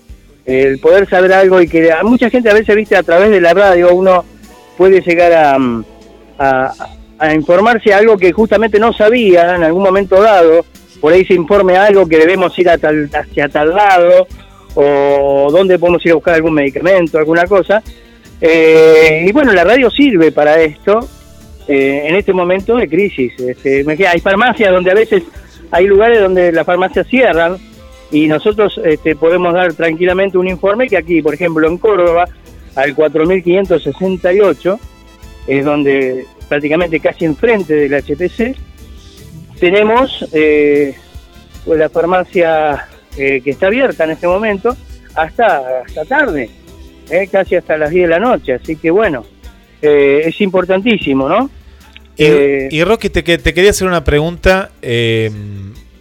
el 0.46 0.80
poder 0.80 1.08
saber 1.08 1.32
algo 1.34 1.62
y 1.62 1.68
que 1.68 1.92
a 1.92 2.02
mucha 2.04 2.30
gente 2.32 2.50
a 2.50 2.54
veces, 2.56 2.76
viste, 2.76 2.96
a 2.96 3.04
través 3.04 3.30
de 3.30 3.40
la 3.40 3.54
radio 3.54 3.94
uno 3.94 4.26
puede 4.80 5.02
llegar 5.02 5.34
a, 5.34 5.58
a, 6.40 6.74
a 7.20 7.34
informarse 7.34 7.94
algo 7.94 8.18
que 8.18 8.32
justamente 8.32 8.80
no 8.80 8.94
sabía 8.94 9.58
en 9.58 9.64
algún 9.64 9.84
momento 9.84 10.22
dado. 10.22 10.66
Por 11.02 11.12
ahí 11.12 11.26
se 11.26 11.34
informe 11.34 11.76
algo 11.76 12.08
que 12.08 12.18
debemos 12.18 12.58
ir 12.58 12.70
a 12.70 12.78
tal, 12.78 13.10
hacia 13.14 13.50
tal 13.50 13.76
lado 13.76 14.26
o 14.76 15.50
dónde 15.52 15.78
podemos 15.78 16.06
ir 16.06 16.14
a 16.14 16.16
buscar 16.16 16.36
algún 16.36 16.54
medicamento, 16.54 17.18
alguna 17.18 17.46
cosa. 17.46 17.84
Eh, 18.40 19.26
y 19.28 19.32
bueno, 19.34 19.52
la 19.52 19.66
radio 19.66 19.92
sirve 19.92 20.32
para 20.32 20.62
esto 20.62 21.02
eh, 21.68 22.04
en 22.06 22.16
este 22.16 22.32
momento 22.32 22.78
de 22.78 22.88
crisis. 22.88 23.34
Este, 23.38 23.86
hay 24.08 24.22
farmacias 24.22 24.72
donde 24.72 24.92
a 24.92 24.96
veces 24.96 25.24
hay 25.72 25.88
lugares 25.88 26.22
donde 26.22 26.54
las 26.54 26.66
farmacias 26.66 27.06
cierran 27.06 27.58
y 28.12 28.28
nosotros 28.28 28.80
este, 28.86 29.18
podemos 29.18 29.54
dar 29.54 29.74
tranquilamente 29.74 30.38
un 30.38 30.48
informe 30.48 30.88
que 30.88 30.96
aquí, 30.96 31.22
por 31.22 31.34
ejemplo, 31.34 31.68
en 31.68 31.78
Córdoba, 31.78 32.30
al 32.80 32.96
4568, 32.96 34.80
es 35.48 35.66
donde 35.66 36.26
prácticamente 36.48 37.00
casi 37.00 37.26
enfrente 37.26 37.74
del 37.76 37.94
HTC, 37.94 38.56
tenemos 39.60 40.26
eh, 40.32 40.96
pues 41.66 41.80
la 41.80 41.90
farmacia 41.90 42.88
eh, 43.18 43.42
que 43.42 43.52
está 43.52 43.68
abierta 43.68 44.06
en 44.06 44.12
este 44.12 44.28
momento 44.28 44.76
hasta, 45.16 45.82
hasta 45.86 46.06
tarde, 46.06 46.50
eh, 47.10 47.28
casi 47.32 47.56
hasta 47.56 47.78
las 47.78 47.92
10 47.92 48.04
de 48.04 48.10
la 48.10 48.20
noche. 48.20 48.54
Así 48.54 48.76
que 48.78 48.90
bueno, 48.90 49.26
es 49.82 50.40
importantísimo, 50.42 51.30
¿no? 51.30 51.50
Y, 52.18 52.76
y 52.76 52.84
Rocky, 52.84 53.10
te, 53.10 53.22
te 53.22 53.54
quería 53.54 53.70
hacer 53.70 53.88
una 53.88 54.04
pregunta. 54.04 54.72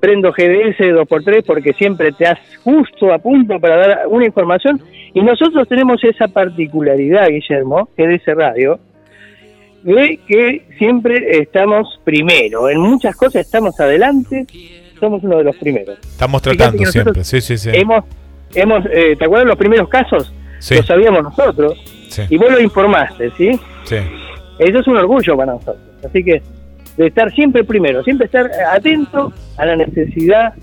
prendo 0.00 0.30
GDS 0.32 0.78
2x3 0.78 1.44
porque 1.44 1.72
siempre 1.72 2.12
te 2.12 2.26
has 2.26 2.38
justo 2.62 3.12
a 3.12 3.18
punto 3.18 3.58
para 3.58 3.76
dar 3.76 3.98
una 4.08 4.26
información. 4.26 4.80
Y 5.14 5.22
nosotros 5.22 5.66
tenemos 5.66 6.04
esa 6.04 6.28
particularidad, 6.28 7.28
Guillermo, 7.28 7.88
GDS 7.96 8.26
Radio, 8.36 8.78
de 9.94 10.20
que 10.26 10.66
siempre 10.78 11.38
estamos 11.38 12.00
primero, 12.04 12.68
en 12.68 12.80
muchas 12.80 13.14
cosas 13.14 13.46
estamos 13.46 13.78
adelante, 13.78 14.46
somos 14.98 15.22
uno 15.22 15.38
de 15.38 15.44
los 15.44 15.56
primeros. 15.56 15.98
Estamos 16.00 16.42
tratando 16.42 16.84
siempre, 16.86 17.22
sí, 17.24 17.40
sí, 17.40 17.56
sí. 17.56 17.70
Hemos, 17.72 18.04
hemos 18.54 18.84
eh, 18.86 19.14
¿te 19.16 19.24
acuerdas 19.24 19.46
los 19.46 19.56
primeros 19.56 19.88
casos? 19.88 20.32
Sí. 20.58 20.74
Lo 20.74 20.82
sabíamos 20.82 21.22
nosotros 21.22 21.78
Sí, 22.08 22.22
y 22.30 22.36
vos 22.36 22.50
lo 22.50 22.60
informaste, 22.60 23.30
¿sí? 23.36 23.60
sí. 23.84 23.96
Eso 24.58 24.78
es 24.78 24.86
un 24.86 24.96
orgullo 24.96 25.36
para 25.36 25.52
nosotros. 25.52 25.78
Así 26.04 26.24
que 26.24 26.42
de 26.96 27.06
estar 27.06 27.32
siempre 27.32 27.62
primero, 27.62 28.02
siempre 28.02 28.26
estar 28.26 28.50
atento 28.72 29.32
a 29.56 29.66
la 29.66 29.76
necesidad 29.76 30.54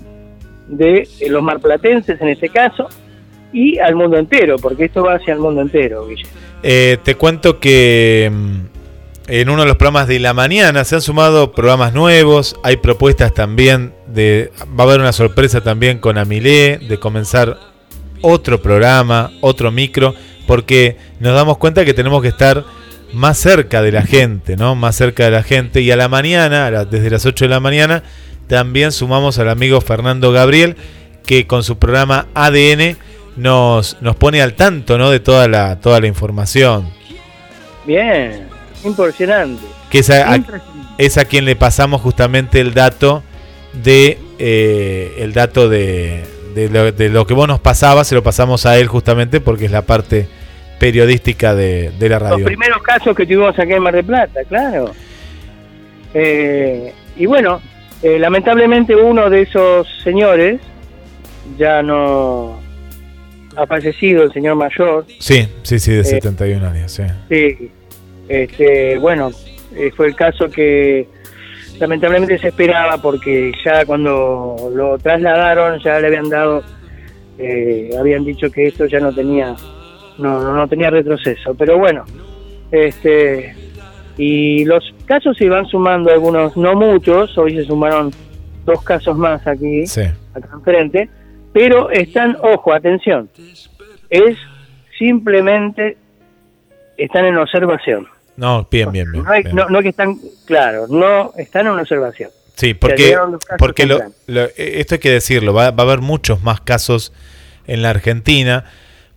de 0.68 1.08
eh, 1.20 1.30
los 1.30 1.42
marplatenses 1.42 2.20
en 2.20 2.28
este 2.28 2.48
caso 2.48 2.88
y 3.52 3.78
al 3.78 3.94
mundo 3.94 4.18
entero, 4.18 4.56
porque 4.60 4.86
esto 4.86 5.04
va 5.04 5.14
hacia 5.14 5.34
el 5.34 5.40
mundo 5.40 5.62
entero, 5.62 6.06
Guille. 6.06 6.26
Eh, 6.62 6.98
te 7.04 7.14
cuento 7.14 7.60
que 7.60 8.30
mm, 8.32 8.73
en 9.26 9.48
uno 9.48 9.62
de 9.62 9.68
los 9.68 9.76
programas 9.76 10.06
de 10.06 10.18
la 10.18 10.34
mañana 10.34 10.84
se 10.84 10.96
han 10.96 11.00
sumado 11.00 11.52
programas 11.52 11.94
nuevos, 11.94 12.56
hay 12.62 12.76
propuestas 12.76 13.32
también 13.32 13.94
de, 14.06 14.52
va 14.78 14.84
a 14.84 14.86
haber 14.86 15.00
una 15.00 15.12
sorpresa 15.12 15.62
también 15.62 15.98
con 15.98 16.18
Amilé 16.18 16.78
de 16.78 16.98
comenzar 16.98 17.58
otro 18.20 18.60
programa, 18.60 19.32
otro 19.40 19.70
micro, 19.70 20.14
porque 20.46 20.96
nos 21.20 21.34
damos 21.34 21.58
cuenta 21.58 21.84
que 21.84 21.94
tenemos 21.94 22.22
que 22.22 22.28
estar 22.28 22.64
más 23.12 23.38
cerca 23.38 23.80
de 23.80 23.92
la 23.92 24.02
gente, 24.02 24.56
¿no? 24.56 24.74
Más 24.74 24.96
cerca 24.96 25.24
de 25.24 25.30
la 25.30 25.42
gente 25.42 25.80
y 25.80 25.90
a 25.90 25.96
la 25.96 26.08
mañana, 26.08 26.84
desde 26.84 27.10
las 27.10 27.24
8 27.24 27.46
de 27.46 27.48
la 27.48 27.60
mañana, 27.60 28.02
también 28.46 28.92
sumamos 28.92 29.38
al 29.38 29.48
amigo 29.48 29.80
Fernando 29.80 30.32
Gabriel 30.32 30.76
que 31.24 31.46
con 31.46 31.62
su 31.62 31.78
programa 31.78 32.26
ADN 32.34 32.96
nos, 33.36 33.96
nos 34.02 34.16
pone 34.16 34.42
al 34.42 34.54
tanto, 34.54 34.98
¿no? 34.98 35.10
De 35.10 35.20
toda 35.20 35.48
la 35.48 35.80
toda 35.80 36.00
la 36.00 36.06
información. 36.06 36.90
Bien, 37.86 38.48
impresionante. 38.84 39.62
Que 39.90 39.98
es 39.98 40.10
a, 40.10 40.32
a- 40.32 40.36
Impresionante. 40.36 40.88
es 41.04 41.18
a 41.18 41.24
quien 41.24 41.44
le 41.44 41.56
pasamos 41.56 42.00
justamente 42.02 42.60
el 42.60 42.74
dato 42.74 43.22
de 43.72 44.18
eh, 44.38 45.14
el 45.18 45.32
dato 45.32 45.68
de, 45.68 46.24
de 46.54 46.68
lo, 46.68 46.92
de 46.92 47.08
lo 47.08 47.26
que 47.26 47.34
vos 47.34 47.48
nos 47.48 47.60
pasabas, 47.60 48.06
se 48.08 48.14
lo 48.14 48.22
pasamos 48.22 48.66
a 48.66 48.78
él 48.78 48.86
justamente 48.88 49.40
porque 49.40 49.64
es 49.66 49.70
la 49.70 49.82
parte 49.82 50.28
periodística 50.78 51.54
de, 51.54 51.90
de 51.98 52.08
la 52.08 52.18
Los 52.18 52.30
radio. 52.30 52.44
primeros 52.46 52.82
casos 52.82 53.16
que 53.16 53.24
tuvimos 53.24 53.58
acá 53.58 53.74
en 53.76 53.82
Mar 53.82 53.94
del 53.94 54.04
Plata, 54.04 54.40
claro. 54.48 54.90
Eh, 56.12 56.92
y 57.16 57.26
bueno, 57.26 57.60
eh, 58.02 58.18
lamentablemente 58.18 58.94
uno 58.94 59.30
de 59.30 59.42
esos 59.42 59.86
señores 60.02 60.60
ya 61.58 61.82
no 61.82 62.58
ha 63.56 63.66
fallecido, 63.66 64.24
el 64.24 64.32
señor 64.32 64.56
mayor. 64.56 65.06
Sí, 65.18 65.48
sí, 65.62 65.78
sí, 65.78 65.92
de 65.92 66.00
Eh, 66.00 66.04
71 66.04 66.66
años, 66.68 66.92
sí. 66.92 67.02
Sí, 67.28 67.70
este, 68.28 68.98
bueno, 68.98 69.30
eh, 69.74 69.90
fue 69.96 70.06
el 70.08 70.16
caso 70.16 70.48
que 70.48 71.06
lamentablemente 71.78 72.38
se 72.38 72.48
esperaba 72.48 72.98
porque 72.98 73.52
ya 73.64 73.84
cuando 73.84 74.70
lo 74.74 74.98
trasladaron 74.98 75.80
ya 75.80 75.98
le 76.00 76.06
habían 76.06 76.28
dado, 76.28 76.62
eh, 77.38 77.90
habían 77.98 78.24
dicho 78.24 78.50
que 78.50 78.68
esto 78.68 78.86
ya 78.86 79.00
no 79.00 79.12
tenía, 79.12 79.54
no, 80.18 80.40
no, 80.40 80.54
no 80.54 80.68
tenía 80.68 80.90
retroceso. 80.90 81.54
Pero 81.54 81.78
bueno, 81.78 82.04
este, 82.70 83.54
y 84.16 84.64
los 84.64 84.94
casos 85.06 85.36
se 85.36 85.44
iban 85.44 85.66
sumando 85.66 86.10
algunos, 86.12 86.56
no 86.56 86.74
muchos, 86.74 87.36
hoy 87.36 87.56
se 87.56 87.64
sumaron 87.64 88.10
dos 88.64 88.82
casos 88.82 89.16
más 89.16 89.46
aquí, 89.46 89.86
Sí. 89.86 90.02
acá 90.34 90.48
enfrente, 90.54 91.08
pero 91.52 91.90
están, 91.90 92.36
ojo, 92.40 92.72
atención, 92.72 93.28
es 94.10 94.36
simplemente 94.98 95.96
están 96.96 97.24
en 97.26 97.36
observación. 97.36 98.06
No, 98.36 98.66
bien, 98.70 98.90
bien, 98.92 99.10
bien. 99.12 99.24
No, 99.24 99.30
hay- 99.30 99.42
bien. 99.44 99.56
no, 99.56 99.68
no 99.68 99.82
que 99.82 99.88
están, 99.90 100.18
claro, 100.44 100.86
no 100.88 101.32
están 101.36 101.66
en 101.66 101.78
observación. 101.78 102.30
Sí, 102.56 102.74
porque, 102.74 103.16
porque 103.58 103.86
lo- 103.86 104.00
lo- 104.26 104.44
eh, 104.44 104.52
esto 104.80 104.94
hay 104.94 104.98
que 105.00 105.10
decirlo, 105.10 105.52
va, 105.54 105.70
va 105.70 105.82
a 105.82 105.86
haber 105.86 106.00
muchos 106.00 106.42
más 106.42 106.60
casos 106.60 107.12
en 107.66 107.82
la 107.82 107.90
Argentina 107.90 108.64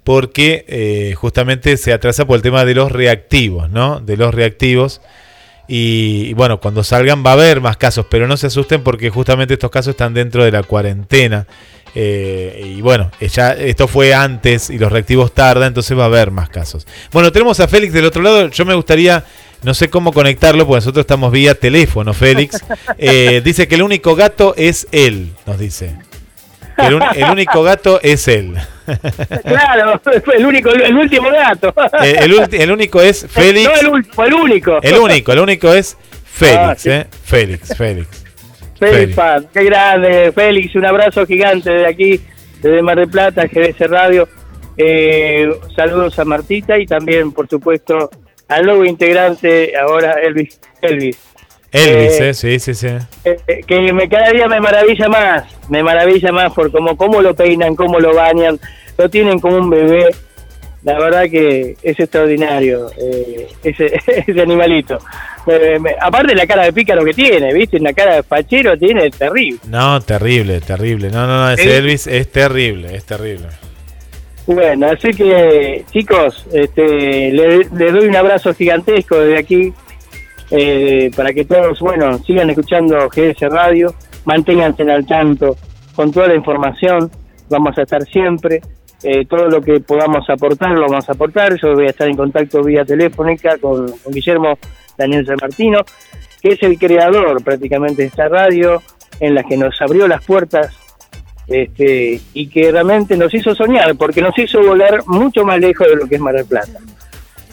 porque 0.03 0.65
eh, 0.68 1.13
justamente 1.15 1.78
se 1.78 1.93
atrasa 1.93 2.26
por 2.26 2.38
el 2.38 2.41
tema 2.41 2.63
de 2.65 2.74
los 2.76 2.91
reactivos, 2.91 3.70
¿no? 3.70 3.99
De 3.99 4.18
los 4.18 4.34
reactivos. 4.34 5.01
Y, 5.68 6.28
y 6.30 6.34
bueno, 6.34 6.59
cuando 6.61 6.84
salgan 6.84 7.24
va 7.26 7.32
a 7.32 7.34
haber 7.34 7.59
más 7.59 7.76
casos, 7.76 8.05
pero 8.09 8.26
no 8.28 8.38
se 8.38 8.47
asusten 8.47 8.84
porque 8.84 9.09
justamente 9.09 9.53
estos 9.55 9.70
casos 9.70 9.91
están 9.91 10.13
dentro 10.13 10.45
de 10.45 10.51
la 10.51 10.63
cuarentena. 10.63 11.45
Eh, 12.00 12.74
y 12.78 12.82
bueno, 12.82 13.10
eh, 13.20 13.28
ya 13.28 13.54
esto 13.54 13.88
fue 13.88 14.14
antes 14.14 14.70
y 14.70 14.78
los 14.78 14.91
reactivos 14.91 15.34
tardan, 15.34 15.70
entonces 15.70 15.98
va 15.98 16.04
a 16.04 16.06
haber 16.06 16.30
más 16.30 16.48
casos. 16.48 16.86
Bueno, 17.12 17.32
tenemos 17.32 17.60
a 17.60 17.68
Félix 17.68 17.91
del 17.91 18.06
otro 18.06 18.22
lado. 18.22 18.50
Yo 18.50 18.66
me 18.66 18.76
gustaría, 18.76 19.24
no 19.64 19.74
sé 19.74 19.89
cómo 19.89 20.14
conectarlo, 20.14 20.68
porque 20.68 20.78
nosotros 20.78 21.02
estamos 21.02 21.32
vía 21.32 21.56
teléfono, 21.56 22.14
Félix. 22.14 22.64
Eh, 23.00 23.41
dice 23.43 23.68
que 23.68 23.74
el 23.76 23.82
único 23.82 24.16
gato 24.16 24.54
es 24.58 24.88
él, 24.91 25.32
nos 25.48 25.58
dice. 25.58 25.95
El, 26.78 26.93
un- 26.93 27.04
el 27.16 27.24
único 27.32 27.64
gato 27.64 28.00
es 28.04 28.28
él. 28.28 28.54
Claro, 29.43 30.00
el 30.38 30.45
único, 30.45 30.70
el 30.70 30.95
último 30.95 31.30
gato. 31.32 31.74
El, 32.02 32.34
el 32.54 32.72
único 32.72 33.02
es 33.02 33.26
Félix. 33.28 33.68
No 33.68 33.76
el 33.76 33.88
último, 33.88 34.24
el 34.24 34.34
único. 34.36 34.82
El 34.84 34.98
único, 35.00 35.32
el 35.34 35.39
único 35.39 35.74
es 35.74 35.98
Félix, 36.32 36.58
Ah, 36.60 36.76
sí. 36.78 36.89
¿eh? 36.91 37.06
Félix, 37.26 37.76
Félix. 37.76 38.08
Félix. 38.80 39.15
Paz, 39.15 39.43
qué 39.53 39.63
grande, 39.63 40.32
Félix, 40.34 40.75
un 40.75 40.86
abrazo 40.86 41.25
gigante 41.25 41.69
desde 41.69 41.88
aquí, 41.88 42.21
desde 42.61 42.82
Mar 42.82 42.97
del 42.97 43.09
Plata, 43.09 43.45
GDS 43.45 43.89
Radio. 43.89 44.28
Eh, 44.78 45.49
saludos 45.75 46.17
a 46.19 46.25
Martita 46.25 46.78
y 46.78 46.86
también, 46.86 47.32
por 47.32 47.47
supuesto, 47.47 48.09
al 48.47 48.65
nuevo 48.65 48.86
integrante, 48.86 49.75
ahora 49.75 50.13
Elvis. 50.21 50.59
Elvis. 50.82 51.17
Elvis, 51.71 52.19
Eh, 52.21 52.30
¿eh? 52.30 52.34
Sí, 52.34 52.59
sí, 52.59 52.73
sí. 52.73 52.88
Eh, 53.25 53.38
eh, 53.47 53.61
que 53.67 53.91
me, 53.91 54.07
cada 54.07 54.32
día 54.32 54.47
me 54.47 54.59
maravilla 54.61 55.07
más, 55.09 55.43
me 55.69 55.84
maravilla 55.84 56.32
más 56.32 56.53
por 56.53 56.71
cómo, 56.71 56.95
cómo 56.95 57.21
lo 57.21 57.36
peinan, 57.36 57.75
cómo 57.75 57.99
lo 57.99 58.13
bañan, 58.15 58.59
lo 58.97 59.09
tienen 59.09 59.39
como 59.39 59.57
un 59.57 59.69
bebé. 59.69 60.09
La 60.88 60.97
verdad 60.99 61.23
que 61.29 61.75
es 61.83 61.99
extraordinario 61.99 62.89
eh, 62.97 63.47
ese, 63.63 63.91
ese 64.27 64.41
animalito. 64.41 64.97
Eh, 65.45 65.77
me- 65.79 65.95
aparte 65.99 66.33
la 66.33 66.47
cara 66.47 66.63
de 66.63 66.73
pícaro 66.73 67.03
que 67.03 67.13
tiene, 67.13 67.53
¿viste? 67.53 67.77
Una 67.77 67.93
cara 67.93 68.15
de 68.15 68.23
fachero 68.23 68.77
tiene 68.77 69.09
terrible. 69.09 69.59
No, 69.67 69.99
terrible, 70.01 70.61
terrible. 70.61 71.09
No, 71.09 71.27
no, 71.27 71.45
no, 71.45 71.51
ese 71.51 71.63
Sí. 71.63 71.69
Elvis 71.69 72.07
es 72.07 72.31
terrible, 72.31 72.95
es 72.95 73.05
terrible. 73.05 73.47
Bueno, 74.45 74.88
así 74.88 75.09
que 75.13 75.83
chicos, 75.91 76.45
este, 76.53 77.31
le- 77.31 77.57
les 77.69 77.93
doy 77.93 78.07
un 78.07 78.15
abrazo 78.15 78.53
gigantesco 78.53 79.19
desde 79.19 79.39
aquí 79.39 79.73
eh, 80.51 81.11
para 81.15 81.33
que 81.33 81.43
todos, 81.43 81.79
bueno, 81.81 82.17
sigan 82.19 82.49
escuchando 82.49 83.09
GS 83.09 83.41
Radio, 83.49 83.93
manténganse 84.23 84.83
al 84.89 85.05
tanto 85.05 85.57
con 85.95 86.11
toda 86.13 86.27
la 86.29 86.35
información, 86.35 87.11
vamos 87.49 87.77
a 87.77 87.81
estar 87.81 88.03
siempre, 88.05 88.61
eh, 89.04 89.26
todo 89.26 89.48
lo 89.48 89.62
que 89.62 89.80
podamos 89.80 90.28
aportar 90.30 90.72
lo 90.72 90.88
vamos 90.88 91.08
a 91.08 91.12
aportar, 91.12 91.56
yo 91.62 91.76
voy 91.76 91.86
a 91.86 91.89
estar 91.91 92.08
en 92.08 92.18
contacto 92.18 92.64
vía 92.64 92.84
telefónica 92.84 93.58
con, 93.58 93.93
Guillermo 94.08 94.58
Daniel 94.98 95.26
San 95.26 95.38
Martino, 95.39 95.82
que 96.41 96.54
es 96.54 96.64
el 96.64 96.80
creador 96.80 97.43
prácticamente 97.43 98.02
de 98.02 98.08
esta 98.08 98.28
radio, 98.28 98.82
en 99.20 99.36
la 99.36 99.43
que 99.43 99.58
nos 99.58 99.80
abrió 99.82 100.08
las 100.08 100.24
puertas 100.26 100.76
este, 101.48 102.20
y 102.34 102.48
que 102.48 102.72
realmente 102.72 103.16
nos 103.16 103.34
hizo 103.34 103.54
soñar, 103.54 103.95
porque 103.95 104.22
nos 104.22 104.38
hizo 104.38 104.62
volar 104.62 105.04
mucho 105.06 105.45
más 105.45 105.60
lejos 105.60 105.88
de 105.88 105.95
lo 105.95 106.08
que 106.08 106.16
es 106.16 106.22
Mar 106.22 106.36
del 106.36 106.45
Plata. 106.45 106.80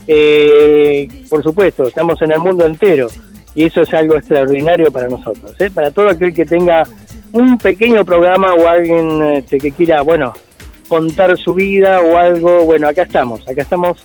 Eh, 0.06 1.08
por 1.28 1.42
supuesto, 1.42 1.84
estamos 1.88 2.20
en 2.22 2.32
el 2.32 2.38
mundo 2.38 2.66
entero 2.66 3.08
y 3.54 3.64
eso 3.64 3.82
es 3.82 3.94
algo 3.94 4.16
extraordinario 4.16 4.90
para 4.90 5.08
nosotros, 5.08 5.54
¿eh? 5.60 5.70
para 5.70 5.90
todo 5.90 6.08
aquel 6.08 6.34
que 6.34 6.44
tenga 6.44 6.84
un 7.32 7.58
pequeño 7.58 8.04
programa 8.04 8.54
o 8.54 8.66
alguien 8.66 9.22
este, 9.22 9.58
que 9.58 9.72
quiera, 9.72 10.02
bueno, 10.02 10.32
contar 10.98 11.36
su 11.36 11.54
vida 11.54 12.00
o 12.00 12.16
algo, 12.16 12.64
bueno, 12.64 12.86
acá 12.88 13.02
estamos, 13.02 13.40
acá 13.48 13.62
estamos 13.62 14.04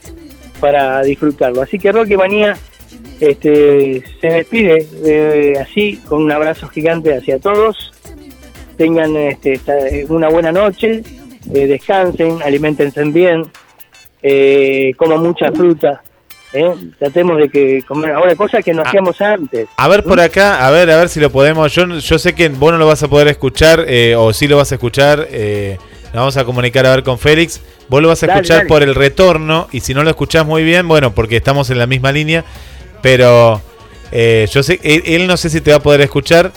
para 0.60 1.02
disfrutarlo. 1.04 1.62
Así 1.62 1.78
que 1.78 1.92
Rocky 1.92 2.18
Manía 2.18 2.58
este, 3.20 4.04
se 4.22 4.28
despide 4.28 4.88
eh, 5.06 5.54
así, 5.62 5.98
con 6.08 6.24
un 6.24 6.32
abrazo 6.32 6.68
gigante 6.68 7.16
hacia 7.16 7.40
todos. 7.40 7.92
Tengan 8.78 9.16
este, 9.16 9.54
esta- 9.54 9.76
una 10.10 10.30
buena 10.30 10.52
noche, 10.52 11.04
eh, 11.54 11.68
descansen, 11.68 12.42
alimentense 12.42 13.04
bien, 13.04 13.44
eh, 14.22 14.94
coman 14.98 15.22
mucha 15.22 15.52
fruta. 15.52 16.02
¿eh? 16.54 16.72
Tratemos 16.98 17.38
de 17.38 17.50
que 17.50 17.84
comer 17.88 18.12
ahora 18.12 18.36
cosas 18.36 18.64
que 18.66 18.74
no 18.74 18.82
Ah. 18.82 18.86
hacíamos 18.88 19.20
antes. 19.22 19.68
A 19.78 19.88
ver 19.88 20.04
por 20.04 20.20
acá, 20.20 20.66
a 20.66 20.72
ver, 20.72 20.90
a 20.90 20.98
ver 20.98 21.10
si 21.10 21.20
lo 21.20 21.30
podemos. 21.30 21.72
Yo, 21.74 21.86
yo 21.86 22.18
sé 22.20 22.34
que 22.34 22.50
vos 22.50 22.72
no 22.72 22.78
lo 22.78 22.88
vas 22.88 23.04
a 23.04 23.08
poder 23.08 23.28
escuchar, 23.28 23.86
eh, 23.88 24.16
o 24.18 24.34
sí 24.34 24.48
lo 24.48 24.58
vas 24.58 24.72
a 24.72 24.76
escuchar. 24.76 25.28
Eh, 25.32 25.78
nos 26.14 26.22
vamos 26.22 26.38
a 26.38 26.46
comunicar 26.46 26.86
a 26.86 26.92
ver 26.92 27.04
con 27.04 27.18
Félix. 27.20 27.62
Vos 27.88 28.02
lo 28.02 28.08
vas 28.08 28.22
a 28.24 28.28
Dale, 28.28 28.40
escuchar 28.40 28.58
dale. 28.60 28.70
por 28.70 28.84
el 28.84 28.96
retorno, 28.96 29.68
y 29.72 29.80
si 29.80 29.94
no 29.94 30.04
lo 30.04 30.10
escuchás 30.10 30.46
muy 30.46 30.64
bien, 30.64 30.88
bueno, 30.88 31.14
porque 31.14 31.38
estamos 31.38 31.70
en 31.70 31.78
la 31.80 31.88
misma 31.88 32.12
línea. 32.12 32.44
Pero 33.02 33.62
eh, 34.12 34.48
yo 34.52 34.62
sé, 34.64 34.80
él, 34.84 35.04
él 35.06 35.28
no 35.28 35.38
sé 35.38 35.50
si 35.50 35.62
te 35.62 35.72
va 35.72 35.78
a 35.78 35.82
poder 35.82 36.02
escuchar, 36.02 36.52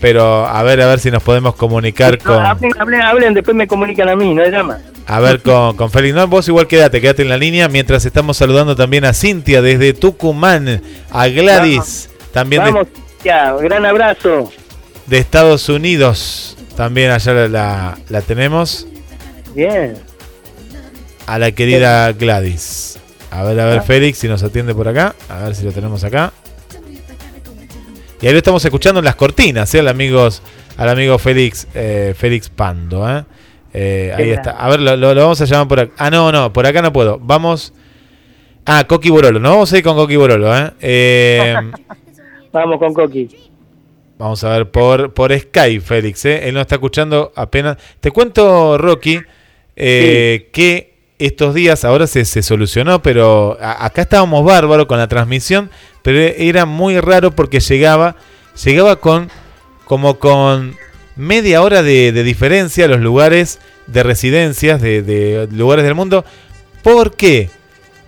pero 0.00 0.46
a 0.46 0.62
ver, 0.62 0.80
a 0.82 0.86
ver 0.86 0.98
si 1.00 1.10
nos 1.10 1.22
podemos 1.22 1.54
comunicar 1.54 2.18
No, 2.24 2.34
con. 2.34 2.44
hablen, 2.44 2.72
hablen, 2.78 3.00
hablen, 3.02 3.34
después 3.34 3.56
me 3.56 3.66
comunican 3.66 4.08
a 4.08 4.16
mí, 4.16 4.32
no 4.34 4.42
hay 4.42 4.50
drama. 4.50 4.78
A 5.06 5.20
ver 5.20 5.40
con, 5.42 5.76
con 5.76 5.90
Félix. 5.90 6.14
No, 6.14 6.26
vos 6.28 6.46
igual 6.48 6.66
quédate, 6.66 7.00
quédate 7.00 7.22
en 7.22 7.28
la 7.28 7.36
línea. 7.36 7.68
Mientras 7.68 8.04
estamos 8.06 8.36
saludando 8.36 8.74
también 8.76 9.04
a 9.04 9.12
Cintia 9.12 9.60
desde 9.62 9.92
Tucumán, 9.92 10.82
a 11.10 11.28
Gladys, 11.28 12.08
también 12.32 12.64
de, 12.64 12.70
Vamos, 12.72 12.88
ya, 13.24 13.52
gran 13.54 13.84
abrazo. 13.86 14.50
de 15.06 15.18
Estados 15.18 15.68
Unidos. 15.68 16.53
También 16.76 17.10
allá 17.10 17.32
la, 17.48 17.96
la- 18.08 18.22
tenemos. 18.22 18.86
Bien. 19.54 19.94
A 21.26 21.38
la 21.38 21.52
querida 21.52 22.12
Gladys. 22.12 22.98
A 23.30 23.42
ver, 23.44 23.58
a 23.60 23.66
ver, 23.66 23.82
Félix, 23.82 24.18
si 24.18 24.28
nos 24.28 24.42
atiende 24.42 24.74
por 24.74 24.88
acá. 24.88 25.14
A 25.28 25.44
ver 25.44 25.54
si 25.54 25.64
lo 25.64 25.72
tenemos 25.72 26.02
acá. 26.04 26.32
Y 28.20 28.26
ahí 28.26 28.32
lo 28.32 28.38
estamos 28.38 28.64
escuchando 28.64 29.00
en 29.00 29.04
las 29.04 29.16
cortinas, 29.16 29.74
¿eh? 29.74 29.80
Al, 29.80 29.88
amigos, 29.88 30.40
al 30.76 30.88
amigo 30.88 31.18
Félix, 31.18 31.66
eh, 31.74 32.14
Félix 32.16 32.48
Pando, 32.48 33.08
¿eh? 33.10 33.24
Eh, 33.72 34.12
ahí 34.16 34.30
está. 34.30 34.52
A 34.52 34.68
ver, 34.68 34.80
lo, 34.80 34.96
lo- 34.96 35.14
lo 35.14 35.20
vamos 35.22 35.40
a 35.40 35.44
llamar 35.44 35.68
por 35.68 35.80
acá. 35.80 35.92
Ah, 35.98 36.10
no, 36.10 36.30
no, 36.32 36.52
por 36.52 36.64
acá 36.66 36.80
no 36.80 36.92
puedo. 36.92 37.18
Vamos. 37.20 37.72
Ah, 38.66 38.84
Coqui 38.86 39.10
Borolo. 39.10 39.38
No 39.40 39.50
vamos 39.50 39.72
a 39.72 39.78
ir 39.78 39.84
con 39.84 39.94
Coqui 39.96 40.16
Borolo, 40.16 40.56
¿eh? 40.56 40.70
Eh, 40.80 41.54
Vamos 42.52 42.78
con 42.78 42.94
Coqui. 42.94 43.28
Vamos 44.18 44.44
a 44.44 44.50
ver 44.50 44.70
por, 44.70 45.12
por 45.12 45.36
Skype, 45.36 45.80
Félix. 45.80 46.24
¿eh? 46.24 46.48
Él 46.48 46.54
no 46.54 46.60
está 46.60 46.76
escuchando 46.76 47.32
apenas. 47.34 47.76
Te 48.00 48.10
cuento, 48.10 48.78
Rocky, 48.78 49.20
eh, 49.76 50.50
que 50.52 50.94
estos 51.18 51.54
días 51.54 51.84
ahora 51.84 52.06
se, 52.06 52.24
se 52.24 52.42
solucionó, 52.42 53.02
pero 53.02 53.56
a- 53.60 53.84
acá 53.84 54.02
estábamos 54.02 54.44
bárbaros 54.44 54.86
con 54.86 54.98
la 54.98 55.08
transmisión, 55.08 55.70
pero 56.02 56.18
era 56.20 56.64
muy 56.64 56.98
raro 57.00 57.32
porque 57.32 57.60
llegaba, 57.60 58.16
llegaba 58.64 58.96
con 58.96 59.30
como 59.84 60.18
con 60.18 60.76
media 61.16 61.60
hora 61.62 61.82
de, 61.82 62.10
de 62.12 62.22
diferencia 62.22 62.86
a 62.86 62.88
los 62.88 63.00
lugares 63.00 63.60
de 63.86 64.02
residencias 64.02 64.80
de, 64.80 65.02
de 65.02 65.48
lugares 65.52 65.84
del 65.84 65.94
mundo. 65.94 66.24
¿Por 66.82 67.14
qué? 67.16 67.50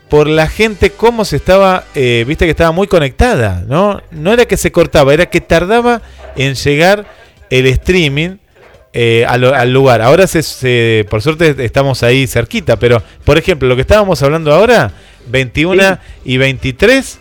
Por 0.08 0.28
la 0.28 0.48
gente 0.48 0.90
cómo 0.90 1.24
se 1.24 1.36
estaba, 1.36 1.84
eh, 1.94 2.24
viste 2.26 2.44
que 2.44 2.52
estaba 2.52 2.72
muy 2.72 2.86
conectada, 2.86 3.64
¿no? 3.66 4.00
No 4.10 4.32
era 4.32 4.44
que 4.46 4.56
se 4.56 4.70
cortaba, 4.72 5.12
era 5.12 5.26
que 5.26 5.40
tardaba 5.40 6.00
en 6.36 6.54
llegar 6.54 7.06
el 7.50 7.66
streaming 7.66 8.36
eh, 8.92 9.24
al 9.26 9.72
lugar. 9.72 10.00
Ahora, 10.02 10.26
se, 10.26 10.42
se- 10.42 11.06
por 11.10 11.22
suerte, 11.22 11.54
estamos 11.64 12.02
ahí 12.02 12.26
cerquita, 12.26 12.76
pero, 12.78 13.02
por 13.24 13.36
ejemplo, 13.36 13.68
lo 13.68 13.74
que 13.74 13.82
estábamos 13.82 14.22
hablando 14.22 14.52
ahora, 14.54 14.92
21 15.26 15.98
y 16.24 16.36
23, 16.38 17.18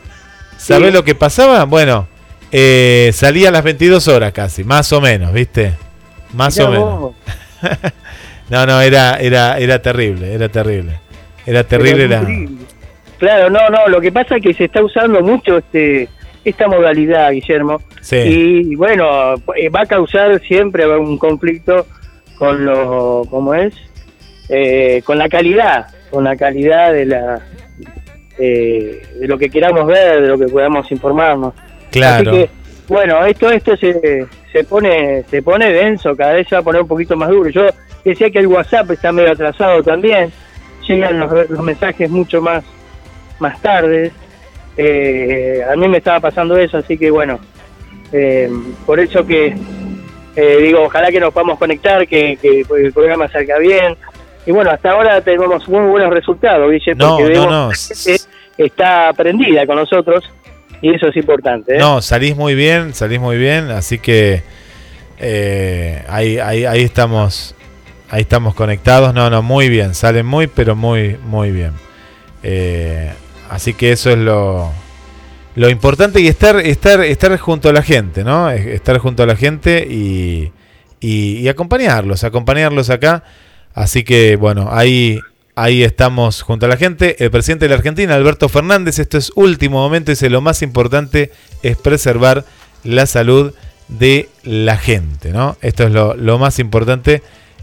¿sabés 0.57 0.87
Sí. 0.89 0.93
lo 0.93 1.03
que 1.03 1.15
pasaba? 1.15 1.63
Bueno, 1.65 2.07
eh, 2.51 3.11
salía 3.13 3.49
a 3.49 3.51
las 3.51 3.63
22 3.63 4.07
horas 4.07 4.31
casi, 4.31 4.63
más 4.63 4.93
o 4.93 5.01
menos, 5.01 5.33
¿viste? 5.33 5.73
Más 6.33 6.55
Mirá 6.57 6.69
o 6.69 6.71
menos. 6.71 7.13
No, 8.47 8.63
no, 8.67 8.79
era, 8.79 9.15
era, 9.19 9.57
era 9.57 9.81
terrible, 9.81 10.31
era 10.31 10.49
terrible. 10.49 10.99
Era 11.47 11.63
terrible 11.63 12.07
Pero 12.07 12.21
la... 12.23 12.29
increíble. 12.29 12.65
Claro, 13.17 13.49
no, 13.49 13.69
no, 13.69 13.87
lo 13.87 14.01
que 14.01 14.11
pasa 14.11 14.37
es 14.37 14.43
que 14.43 14.53
se 14.53 14.65
está 14.65 14.83
usando 14.83 15.21
mucho 15.21 15.57
este 15.57 16.09
esta 16.45 16.67
modalidad, 16.67 17.31
Guillermo. 17.31 17.81
Sí. 18.01 18.17
Y 18.17 18.75
bueno, 18.75 19.33
eh, 19.55 19.69
va 19.69 19.81
a 19.81 19.85
causar 19.85 20.39
siempre 20.41 20.87
un 20.87 21.17
conflicto 21.17 21.87
con 22.37 22.63
lo, 22.63 23.23
¿cómo 23.29 23.55
es? 23.55 23.73
Eh, 24.49 25.01
con 25.03 25.17
la 25.17 25.27
calidad, 25.27 25.87
con 26.11 26.23
la 26.23 26.35
calidad 26.35 26.93
de 26.93 27.05
la 27.05 27.41
eh, 28.37 29.01
de 29.19 29.27
lo 29.27 29.37
que 29.39 29.49
queramos 29.49 29.87
ver, 29.87 30.21
de 30.21 30.27
lo 30.27 30.37
que 30.37 30.45
podamos 30.45 30.91
informarnos. 30.91 31.53
Claro. 31.89 32.29
Así 32.29 32.39
que, 32.39 32.49
bueno, 32.87 33.25
esto 33.25 33.49
esto 33.49 33.75
se, 33.75 34.27
se 34.51 34.63
pone 34.65 35.23
se 35.23 35.41
pone 35.41 35.71
denso, 35.71 36.15
cada 36.15 36.33
vez 36.33 36.47
se 36.47 36.55
va 36.55 36.61
a 36.61 36.63
poner 36.63 36.83
un 36.83 36.87
poquito 36.87 37.15
más 37.15 37.29
duro. 37.29 37.49
Yo 37.49 37.65
decía 38.03 38.29
que 38.29 38.39
el 38.39 38.47
WhatsApp 38.47 38.91
está 38.91 39.11
medio 39.11 39.31
atrasado 39.31 39.81
también, 39.81 40.31
llegan 40.87 41.19
los, 41.19 41.49
los 41.49 41.63
mensajes 41.63 42.07
mucho 42.07 42.39
más 42.39 42.63
más 43.39 43.61
tarde. 43.61 44.11
Eh, 44.77 45.61
a 45.71 45.75
mí 45.75 45.87
me 45.87 45.97
estaba 45.97 46.19
pasando 46.19 46.57
eso, 46.57 46.77
así 46.77 46.97
que 46.97 47.09
bueno, 47.09 47.39
eh, 48.11 48.49
por 48.85 48.99
eso 48.99 49.25
que 49.25 49.55
eh, 50.35 50.57
digo, 50.61 50.83
ojalá 50.83 51.11
que 51.11 51.19
nos 51.19 51.33
podamos 51.33 51.57
conectar, 51.57 52.05
que, 52.07 52.37
que 52.41 52.65
el 52.77 52.93
programa 52.93 53.29
salga 53.29 53.57
bien. 53.57 53.95
Y 54.45 54.51
bueno, 54.51 54.69
hasta 54.69 54.91
ahora 54.91 55.21
tenemos 55.21 55.67
muy 55.67 55.89
buenos 55.89 56.11
resultados, 56.11 56.69
Guille, 56.71 56.93
No, 56.95 57.17
porque 57.17 57.23
no, 57.23 57.29
vemos 57.29 57.89
no. 57.89 58.13
que 58.57 58.63
está 58.65 59.09
aprendida 59.09 59.65
con 59.65 59.77
nosotros 59.77 60.23
y 60.81 60.93
eso 60.93 61.07
es 61.07 61.15
importante. 61.15 61.77
No, 61.77 62.01
salís 62.01 62.35
muy 62.35 62.53
bien, 62.53 62.93
salís 62.93 63.19
muy 63.19 63.37
bien, 63.37 63.71
así 63.71 63.97
que 63.97 64.43
ahí, 66.07 66.37
ahí, 66.37 66.65
ahí 66.65 66.83
estamos, 66.83 67.55
ahí 68.09 68.21
estamos 68.21 68.53
conectados. 68.53 69.13
No, 69.15 69.29
no, 69.29 69.41
muy 69.41 69.69
bien, 69.69 69.95
salen 69.95 70.25
muy, 70.25 70.47
pero 70.47 70.75
muy, 70.75 71.17
muy 71.23 71.51
bien. 71.51 71.71
Eh, 72.47 73.11
así 73.55 73.73
que 73.73 73.91
eso 73.91 74.11
es 74.11 74.17
lo, 74.17 74.71
lo 75.55 75.69
importante 75.69 76.19
y 76.21 76.27
estar, 76.27 76.57
estar, 76.59 77.01
estar 77.03 77.37
junto 77.37 77.69
a 77.69 77.73
la 77.73 77.81
gente, 77.81 78.23
¿no? 78.23 78.49
Es- 78.51 78.65
Estar 78.67 78.97
junto 78.99 79.23
a 79.23 79.25
la 79.25 79.35
gente 79.35 79.87
y, 79.89 80.51
y, 80.99 81.37
y 81.39 81.47
acompañarlos, 81.47 82.23
acompañarlos 82.23 82.89
acá. 82.89 83.23
Así 83.73 84.03
que 84.03 84.35
bueno, 84.35 84.69
ahí, 84.71 85.19
ahí 85.55 85.83
estamos 85.83 86.41
junto 86.41 86.65
a 86.65 86.69
la 86.69 86.77
gente. 86.77 87.23
El 87.23 87.31
presidente 87.31 87.65
de 87.65 87.69
la 87.69 87.75
Argentina, 87.75 88.15
Alberto 88.15 88.47
Fernández, 88.49 88.99
esto 88.99 89.17
es 89.17 89.31
último 89.35 89.79
momento, 89.79 90.11
dice 90.11 90.29
lo 90.29 90.41
más 90.41 90.61
importante 90.61 91.31
es 91.63 91.75
preservar 91.77 92.45
la 92.83 93.05
salud 93.05 93.53
de 93.87 94.29
la 94.43 94.77
gente, 94.77 95.31
¿no? 95.31 95.57
Esto 95.61 95.83
es 95.83 95.91
lo, 95.91 96.15
lo 96.15 96.39
más 96.39 96.59
importante 96.59 97.21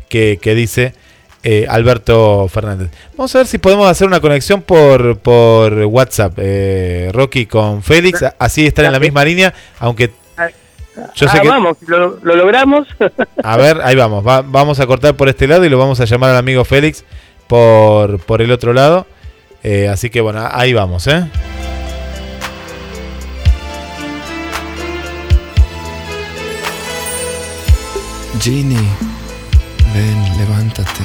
que, 0.08 0.38
que 0.40 0.54
dice 0.54 0.94
eh, 1.42 1.66
Alberto 1.68 2.46
Fernández. 2.48 2.90
Vamos 3.16 3.34
a 3.34 3.38
ver 3.38 3.46
si 3.46 3.58
podemos 3.58 3.88
hacer 3.88 4.06
una 4.06 4.20
conexión 4.20 4.62
por, 4.62 5.18
por 5.18 5.72
WhatsApp, 5.86 6.34
eh, 6.38 7.10
Rocky, 7.12 7.46
con 7.46 7.82
Félix, 7.82 8.24
así 8.38 8.66
estar 8.66 8.84
en 8.84 8.92
la 8.92 9.00
misma 9.00 9.24
línea, 9.24 9.52
aunque 9.80 10.10
yo 11.14 11.26
sé 11.26 11.38
Ah, 11.38 11.40
que... 11.40 11.48
vamos, 11.48 11.78
lo, 11.86 12.18
lo 12.22 12.36
logramos. 12.36 12.86
A 13.42 13.56
ver, 13.56 13.80
ahí 13.82 13.96
vamos. 13.96 14.26
Va- 14.26 14.42
vamos 14.42 14.78
a 14.78 14.86
cortar 14.86 15.16
por 15.16 15.28
este 15.28 15.46
lado 15.48 15.64
y 15.64 15.70
lo 15.70 15.78
vamos 15.78 15.98
a 16.00 16.04
llamar 16.04 16.30
al 16.30 16.36
amigo 16.36 16.64
Félix 16.66 17.04
por, 17.46 18.18
por 18.20 18.42
el 18.42 18.52
otro 18.52 18.72
lado. 18.74 19.06
Eh, 19.62 19.88
así 19.88 20.10
que 20.10 20.20
bueno, 20.20 20.46
ahí 20.52 20.72
vamos, 20.74 21.06
¿eh? 21.06 21.24
Ginny, 28.40 28.88
ven, 29.94 30.38
levántate. 30.38 31.04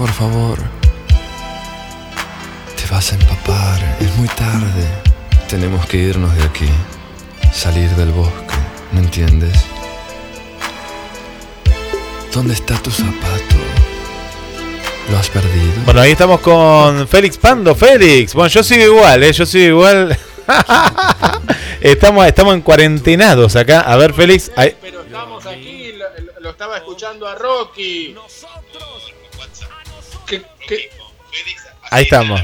Por 0.00 0.10
favor. 0.10 0.56
Te 2.74 2.90
vas 2.90 3.12
a 3.12 3.16
empapar, 3.16 3.96
es 4.00 4.16
muy 4.16 4.28
tarde. 4.28 4.86
Tenemos 5.46 5.84
que 5.84 5.98
irnos 5.98 6.34
de 6.36 6.42
aquí. 6.44 6.68
Salir 7.52 7.90
del 7.90 8.10
bosque, 8.12 8.54
¿no 8.92 9.00
entiendes? 9.00 9.52
¿Dónde 12.32 12.54
está 12.54 12.76
tu 12.82 12.90
zapato? 12.90 13.56
¿Lo 15.10 15.18
has 15.18 15.28
perdido? 15.28 15.82
Bueno, 15.84 16.00
ahí 16.00 16.12
estamos 16.12 16.40
con 16.40 17.06
Félix 17.06 17.36
Pando. 17.36 17.74
Félix, 17.74 18.32
bueno, 18.32 18.48
yo 18.48 18.62
sigo 18.62 18.84
igual, 18.84 19.22
¿eh? 19.22 19.32
Yo 19.34 19.44
sigo 19.44 19.66
igual. 19.66 20.18
estamos, 21.82 22.26
estamos 22.26 22.54
en 22.54 22.62
cuarentenados 22.62 23.54
acá. 23.54 23.80
A 23.82 23.96
ver, 23.96 24.14
Félix. 24.14 24.50
ahí- 24.56 24.74
Pero 24.80 25.02
estamos 25.02 25.44
aquí, 25.44 25.92
lo, 25.92 26.40
lo 26.40 26.50
estaba 26.50 26.78
escuchando 26.78 27.28
a 27.28 27.34
Rocky. 27.34 28.14
Ahí 31.90 32.04
estamos. 32.04 32.40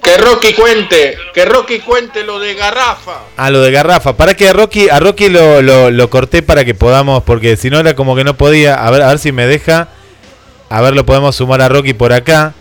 Que 0.00 0.16
Rocky 0.18 0.52
cuente, 0.52 1.16
que 1.34 1.44
Rocky 1.44 1.80
cuente 1.80 2.22
lo 2.22 2.38
de 2.38 2.54
Garrafa. 2.54 3.22
Ah, 3.36 3.50
lo 3.50 3.60
de 3.62 3.72
Garrafa. 3.72 4.16
Para 4.16 4.34
que 4.34 4.48
a 4.48 4.52
Rocky, 4.52 4.88
a 4.88 5.00
Rocky 5.00 5.28
lo, 5.28 5.60
lo, 5.60 5.90
lo 5.90 6.08
corté 6.08 6.40
para 6.42 6.64
que 6.64 6.74
podamos, 6.74 7.24
porque 7.24 7.56
si 7.56 7.68
no 7.68 7.80
era 7.80 7.94
como 7.96 8.14
que 8.14 8.22
no 8.22 8.36
podía. 8.36 8.76
A 8.76 8.90
ver, 8.92 9.02
a 9.02 9.08
ver 9.08 9.18
si 9.18 9.32
me 9.32 9.46
deja. 9.46 9.88
A 10.70 10.80
ver, 10.82 10.94
lo 10.94 11.04
podemos 11.04 11.34
sumar 11.34 11.62
a 11.62 11.68
Rocky 11.68 11.94
por 11.94 12.12
acá. 12.12 12.54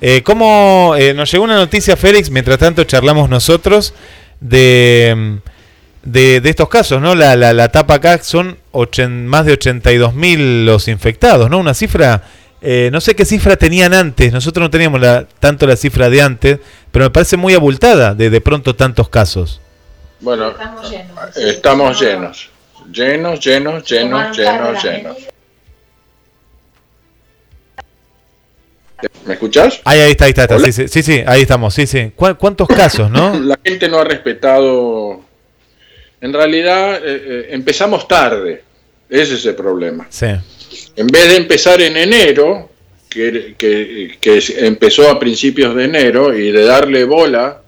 Eh, 0.00 0.22
¿Cómo 0.22 0.94
eh, 0.98 1.12
nos 1.12 1.30
llegó 1.30 1.44
una 1.44 1.56
noticia, 1.56 1.94
Félix? 1.96 2.30
Mientras 2.30 2.58
tanto 2.58 2.84
charlamos 2.84 3.28
nosotros 3.28 3.92
de, 4.40 5.38
de, 6.04 6.40
de 6.40 6.50
estos 6.50 6.68
casos, 6.70 7.02
¿no? 7.02 7.14
La, 7.14 7.36
la, 7.36 7.52
la 7.52 7.68
tapa 7.70 7.94
acá 7.94 8.18
son 8.22 8.58
ochen- 8.72 9.24
más 9.26 9.44
de 9.44 9.52
82 9.52 10.14
mil 10.14 10.64
los 10.64 10.88
infectados, 10.88 11.48
¿no? 11.50 11.58
Una 11.58 11.72
cifra, 11.74 12.22
eh, 12.62 12.90
no 12.92 13.00
sé 13.00 13.14
qué 13.14 13.24
cifra 13.24 13.56
tenían 13.56 13.94
antes, 13.94 14.32
nosotros 14.32 14.62
no 14.62 14.70
teníamos 14.70 15.00
la, 15.00 15.26
tanto 15.40 15.66
la 15.66 15.76
cifra 15.76 16.08
de 16.10 16.22
antes, 16.22 16.58
pero 16.90 17.04
me 17.06 17.10
parece 17.10 17.36
muy 17.36 17.54
abultada 17.54 18.14
de 18.14 18.30
de 18.30 18.40
pronto 18.40 18.74
tantos 18.74 19.08
casos. 19.08 19.60
Bueno, 20.20 20.52
estamos 21.36 22.00
llenos. 22.00 22.50
Llenos, 22.92 23.40
llenos, 23.44 23.84
llenos, 23.88 24.36
llenos, 24.36 24.82
llenos. 24.84 25.16
¿Me 29.26 29.34
escuchás? 29.34 29.80
Ahí, 29.84 30.00
ahí 30.00 30.10
está, 30.12 30.24
ahí 30.24 30.30
está, 30.30 30.42
está, 30.44 30.58
sí, 30.58 30.72
sí, 30.72 30.88
sí, 30.88 31.02
sí, 31.02 31.22
ahí 31.26 31.42
estamos, 31.42 31.74
sí, 31.74 31.86
sí. 31.86 32.12
¿Cu- 32.16 32.36
¿Cuántos 32.38 32.66
casos, 32.68 33.10
no? 33.10 33.38
La 33.40 33.58
gente 33.62 33.88
no 33.88 33.98
ha 33.98 34.04
respetado. 34.04 35.20
En 36.20 36.32
realidad, 36.32 36.94
eh, 36.96 37.00
eh, 37.04 37.46
empezamos 37.50 38.08
tarde. 38.08 38.64
Ese 39.08 39.34
es 39.34 39.44
el 39.44 39.54
problema. 39.54 40.06
Sí. 40.08 40.26
En 40.96 41.06
vez 41.08 41.28
de 41.28 41.36
empezar 41.36 41.80
en 41.82 41.96
enero, 41.96 42.70
que, 43.08 43.54
que- 43.58 44.16
que 44.20 44.40
empezó 44.66 45.08
a 45.10 45.18
principios 45.18 45.74
de 45.74 45.84
enero, 45.84 46.34
y 46.36 46.50
de 46.50 46.64
darle 46.64 47.04
bola 47.04 47.60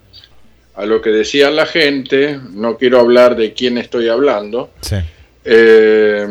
a 0.74 0.87
lo 0.87 1.01
que 1.03 1.11
decía 1.11 1.51
la 1.51 1.66
gente, 1.66 2.39
no 2.53 2.76
quiero 2.79 3.01
hablar 3.01 3.37
de 3.37 3.53
quién 3.53 3.79
estoy 3.79 4.09
hablando, 4.09 4.70
Sí. 4.81 4.97
eh, 5.45 6.26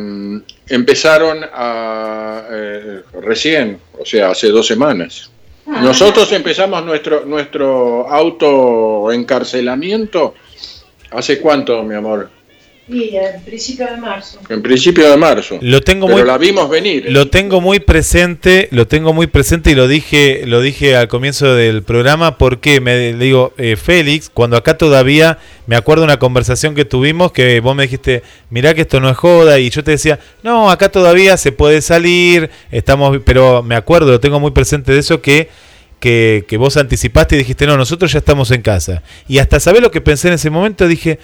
empezaron 0.69 1.43
a 1.51 2.45
eh, 2.51 3.01
recién, 3.21 3.79
o 3.99 4.05
sea, 4.05 4.31
hace 4.31 4.47
dos 4.49 4.65
semanas. 4.67 5.29
Nosotros 5.65 6.31
empezamos 6.31 6.85
nuestro 6.85 7.25
nuestro 7.25 8.07
autoencarcelamiento 8.09 10.33
hace 11.11 11.39
cuánto, 11.39 11.83
mi 11.83 11.95
amor? 11.95 12.29
Al 12.89 13.41
principio 13.43 13.85
de 13.85 13.97
marzo. 13.97 14.39
En 14.47 14.61
principio 14.61 15.09
de 15.09 15.17
marzo. 15.17 15.59
Lo 15.61 15.81
tengo 15.81 16.07
Pero 16.07 16.19
muy 16.19 16.27
la 16.27 16.37
vimos 16.37 16.69
venir. 16.69 17.07
Lo 17.09 17.29
tengo 17.29 17.59
muy 17.59 17.81
presente, 17.81 18.69
lo 18.71 18.87
tengo 18.87 19.11
muy 19.11 19.27
presente 19.27 19.71
y 19.71 19.75
lo 19.75 19.89
dije, 19.89 20.43
lo 20.45 20.61
dije 20.61 20.95
al 20.95 21.09
comienzo 21.09 21.53
del 21.53 21.83
programa 21.83 22.37
porque 22.37 22.79
me 22.79 22.95
le 22.95 23.13
digo, 23.15 23.53
eh, 23.57 23.75
Félix, 23.75 24.29
cuando 24.33 24.55
acá 24.55 24.77
todavía 24.77 25.37
me 25.65 25.75
acuerdo 25.75 26.05
una 26.05 26.17
conversación 26.17 26.75
que 26.75 26.85
tuvimos 26.85 27.33
que 27.33 27.59
vos 27.59 27.75
me 27.75 27.83
dijiste, 27.83 28.23
mirá 28.49 28.73
que 28.73 28.81
esto 28.81 29.01
no 29.01 29.09
es 29.09 29.17
joda 29.17 29.59
y 29.59 29.69
yo 29.69 29.83
te 29.83 29.91
decía, 29.91 30.19
no, 30.41 30.71
acá 30.71 30.89
todavía 30.89 31.35
se 31.35 31.51
puede 31.51 31.81
salir, 31.81 32.49
estamos, 32.71 33.19
pero 33.25 33.63
me 33.63 33.75
acuerdo, 33.75 34.11
lo 34.11 34.19
tengo 34.21 34.39
muy 34.39 34.51
presente 34.51 34.93
de 34.93 34.99
eso 34.99 35.21
que 35.21 35.49
que, 35.99 36.45
que 36.47 36.57
vos 36.57 36.77
anticipaste 36.77 37.35
y 37.35 37.39
dijiste, 37.39 37.65
no, 37.65 37.75
nosotros 37.75 38.11
ya 38.11 38.19
estamos 38.19 38.51
en 38.51 38.61
casa. 38.61 39.01
Y 39.27 39.39
hasta 39.39 39.59
saber 39.59 39.81
lo 39.81 39.89
que 39.89 39.99
pensé 39.99 40.27
en 40.27 40.35
ese 40.35 40.51
momento, 40.51 40.87
dije, 40.87 41.17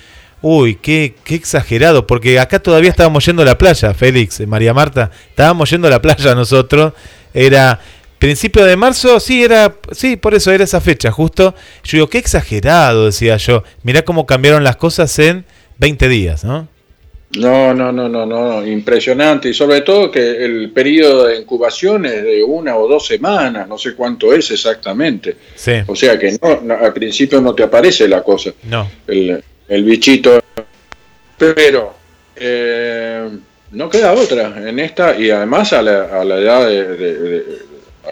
uy, 0.43 0.75
qué, 0.75 1.15
qué 1.23 1.35
exagerado, 1.35 2.05
porque 2.05 2.37
acá 2.37 2.59
todavía 2.59 2.89
estábamos 2.89 3.25
yendo 3.25 3.41
a 3.41 3.45
la 3.45 3.57
playa, 3.57 3.93
Félix, 3.93 4.41
eh, 4.41 4.45
María 4.45 4.73
Marta, 4.73 5.09
estábamos 5.29 5.69
yendo 5.71 5.87
a 5.87 5.91
la 5.91 6.01
playa 6.01 6.35
nosotros, 6.35 6.93
era 7.33 7.79
principio 8.19 8.63
de 8.65 8.75
marzo, 8.75 9.19
sí, 9.19 9.43
era, 9.43 9.75
sí, 9.91 10.17
por 10.17 10.33
eso 10.33 10.51
era 10.51 10.63
esa 10.63 10.79
fecha, 10.79 11.11
justo. 11.11 11.55
Yo 11.83 11.97
digo, 11.97 12.09
qué 12.09 12.17
exagerado, 12.17 13.05
decía 13.05 13.37
yo, 13.37 13.63
mirá 13.83 14.03
cómo 14.03 14.25
cambiaron 14.25 14.63
las 14.63 14.75
cosas 14.75 15.17
en 15.19 15.45
20 15.77 16.07
días, 16.09 16.43
¿no? 16.43 16.67
No, 17.37 17.73
no, 17.73 17.91
no, 17.91 18.07
no, 18.07 18.25
no, 18.25 18.65
impresionante. 18.65 19.49
Y 19.49 19.53
sobre 19.53 19.81
todo 19.81 20.11
que 20.11 20.45
el 20.45 20.71
periodo 20.71 21.25
de 21.25 21.37
incubación 21.37 22.05
es 22.05 22.21
de 22.23 22.43
una 22.43 22.77
o 22.77 22.87
dos 22.87 23.07
semanas, 23.07 23.67
no 23.67 23.77
sé 23.77 23.95
cuánto 23.95 24.33
es 24.33 24.51
exactamente. 24.51 25.35
Sí. 25.55 25.73
O 25.87 25.95
sea 25.95 26.19
que 26.19 26.37
no, 26.41 26.61
no, 26.61 26.75
al 26.75 26.93
principio 26.93 27.41
no 27.41 27.55
te 27.55 27.63
aparece 27.63 28.07
la 28.07 28.21
cosa, 28.21 28.51
No. 28.63 28.89
el, 29.07 29.43
el 29.67 29.83
bichito. 29.83 30.39
Pero 31.37 31.93
eh, 32.35 33.29
no 33.71 33.89
queda 33.89 34.13
otra 34.13 34.53
en 34.69 34.79
esta, 34.79 35.17
y 35.17 35.29
además 35.29 35.73
a 35.73 35.81
la, 35.81 36.21
a 36.21 36.23
la 36.23 36.37
edad 36.37 36.67
de, 36.67 36.87
de- 36.97 37.17
de- 37.19 37.45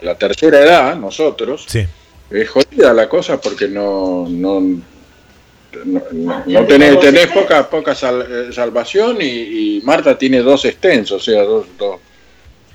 a 0.00 0.04
la 0.04 0.14
tercera 0.16 0.60
edad, 0.60 0.96
nosotros, 0.96 1.64
Sí. 1.68 1.86
es 2.30 2.48
jodida 2.50 2.92
la 2.92 3.08
cosa 3.08 3.40
porque 3.40 3.68
no, 3.68 4.26
no, 4.28 4.60
no, 4.60 6.02
no- 6.12 6.42
no 6.46 6.66
tenés, 6.66 6.98
tenés 7.00 7.26
poca, 7.28 7.68
poca 7.68 7.94
sal- 7.94 8.26
eh, 8.48 8.52
salvación 8.52 9.18
y, 9.20 9.24
y 9.78 9.80
Marta 9.84 10.16
tiene 10.18 10.40
dos 10.40 10.64
extensos, 10.64 11.22
o 11.22 11.24
sea, 11.24 11.42
dos, 11.42 11.66
dos, 11.78 12.00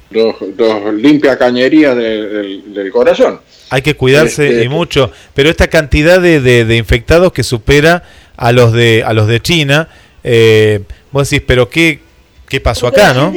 dos, 0.10 0.36
dos 0.56 0.94
limpia 0.94 1.38
cañerías 1.38 1.96
de- 1.96 2.28
del, 2.30 2.74
del 2.74 2.92
corazón. 2.92 3.42
Hay 3.70 3.82
que 3.82 3.96
cuidarse 3.96 4.48
Este- 4.50 4.64
y 4.64 4.70
mucho, 4.70 5.12
pero 5.34 5.50
esta 5.50 5.68
cantidad 5.68 6.22
de, 6.22 6.40
de- 6.40 6.66
de 6.66 6.78
infectados 6.78 7.34
que 7.34 7.44
supera 7.44 8.04
a 8.38 8.52
los 8.52 8.72
de 8.72 9.04
a 9.04 9.14
los 9.14 9.28
de 9.28 9.42
China, 9.42 9.90
eh, 10.24 10.82
vos 11.12 11.30
decís, 11.30 11.44
pero 11.46 11.70
qué 11.70 12.00
qué 12.48 12.62
pasó 12.62 12.88
acá, 12.88 13.14
¿no? 13.14 13.34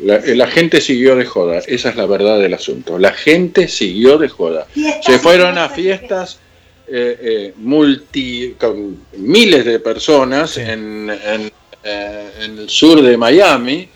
La, 0.00 0.16
eh, 0.16 0.36
la 0.36 0.46
gente 0.46 0.80
siguió 0.80 1.16
de 1.16 1.24
joda, 1.24 1.58
esa 1.66 1.88
es 1.90 1.96
la 1.96 2.06
verdad 2.06 2.38
del 2.38 2.54
asunto. 2.54 2.98
La 2.98 3.12
gente 3.12 3.66
siguió 3.68 4.16
de 4.16 4.28
joda. 4.28 4.66
Se 5.02 5.18
fueron 5.18 5.58
a 5.58 5.68
fiestas 5.68 6.38
eh, 6.86 7.18
eh, 7.20 7.52
multi, 7.56 8.54
con 8.58 8.96
miles 9.16 9.64
de 9.64 9.80
personas 9.80 10.56
en, 10.56 11.10
en, 11.10 11.52
eh, 11.84 12.30
en 12.44 12.58
el 12.58 12.68
sur 12.70 13.02
de 13.02 13.16
Miami. 13.16 13.88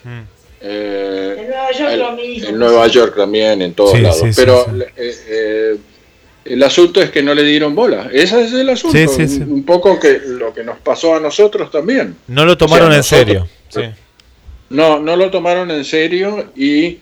eh, 0.61 1.37
En 1.39 1.47
Nueva 1.49 1.73
York 1.73 1.91
el- 1.93 1.99
lo 2.01 2.13
mismo. 2.13 2.49
en 2.49 2.59
Nueva 2.59 2.87
York 2.89 3.17
también, 3.17 3.63
en 3.63 3.73
todos 3.75 3.93
Sí, 3.93 4.01
lados. 4.01 4.19
sí, 4.21 4.33
sí, 4.33 4.41
Pero 4.41 4.65
sí. 4.65 4.83
eh, 4.97 5.15
eh, 5.29 5.77
el 6.45 6.63
asunto 6.63 7.01
es 7.01 7.11
que 7.11 7.23
no 7.23 7.35
le 7.35 7.43
dieron 7.45 7.75
bola. 7.75 8.11
Ese 8.13 8.43
es 8.45 8.53
el 8.53 8.69
asunto. 8.69 8.97
Sí, 8.97 9.07
sí, 9.09 9.29
sí. 9.29 9.43
Un, 9.43 9.65
poco 9.65 9.99
que 10.01 10.21
lo 10.25 10.53
que 10.53 10.65
nos 10.65 10.79
pasó 10.79 11.15
a 11.15 11.21
nosotros 11.21 11.71
también. 11.71 12.17
No 12.29 12.45
lo 12.45 12.57
tomaron 12.57 12.93
O 12.93 13.03
sea, 13.03 13.21
en 13.21 13.29
nosotros- 13.29 13.51
serio. 13.69 13.95
No, 14.71 14.99
no 15.01 15.17
lo 15.17 15.31
tomaron 15.31 15.71
en 15.71 15.85
serio 15.85 16.53
y 16.57 16.99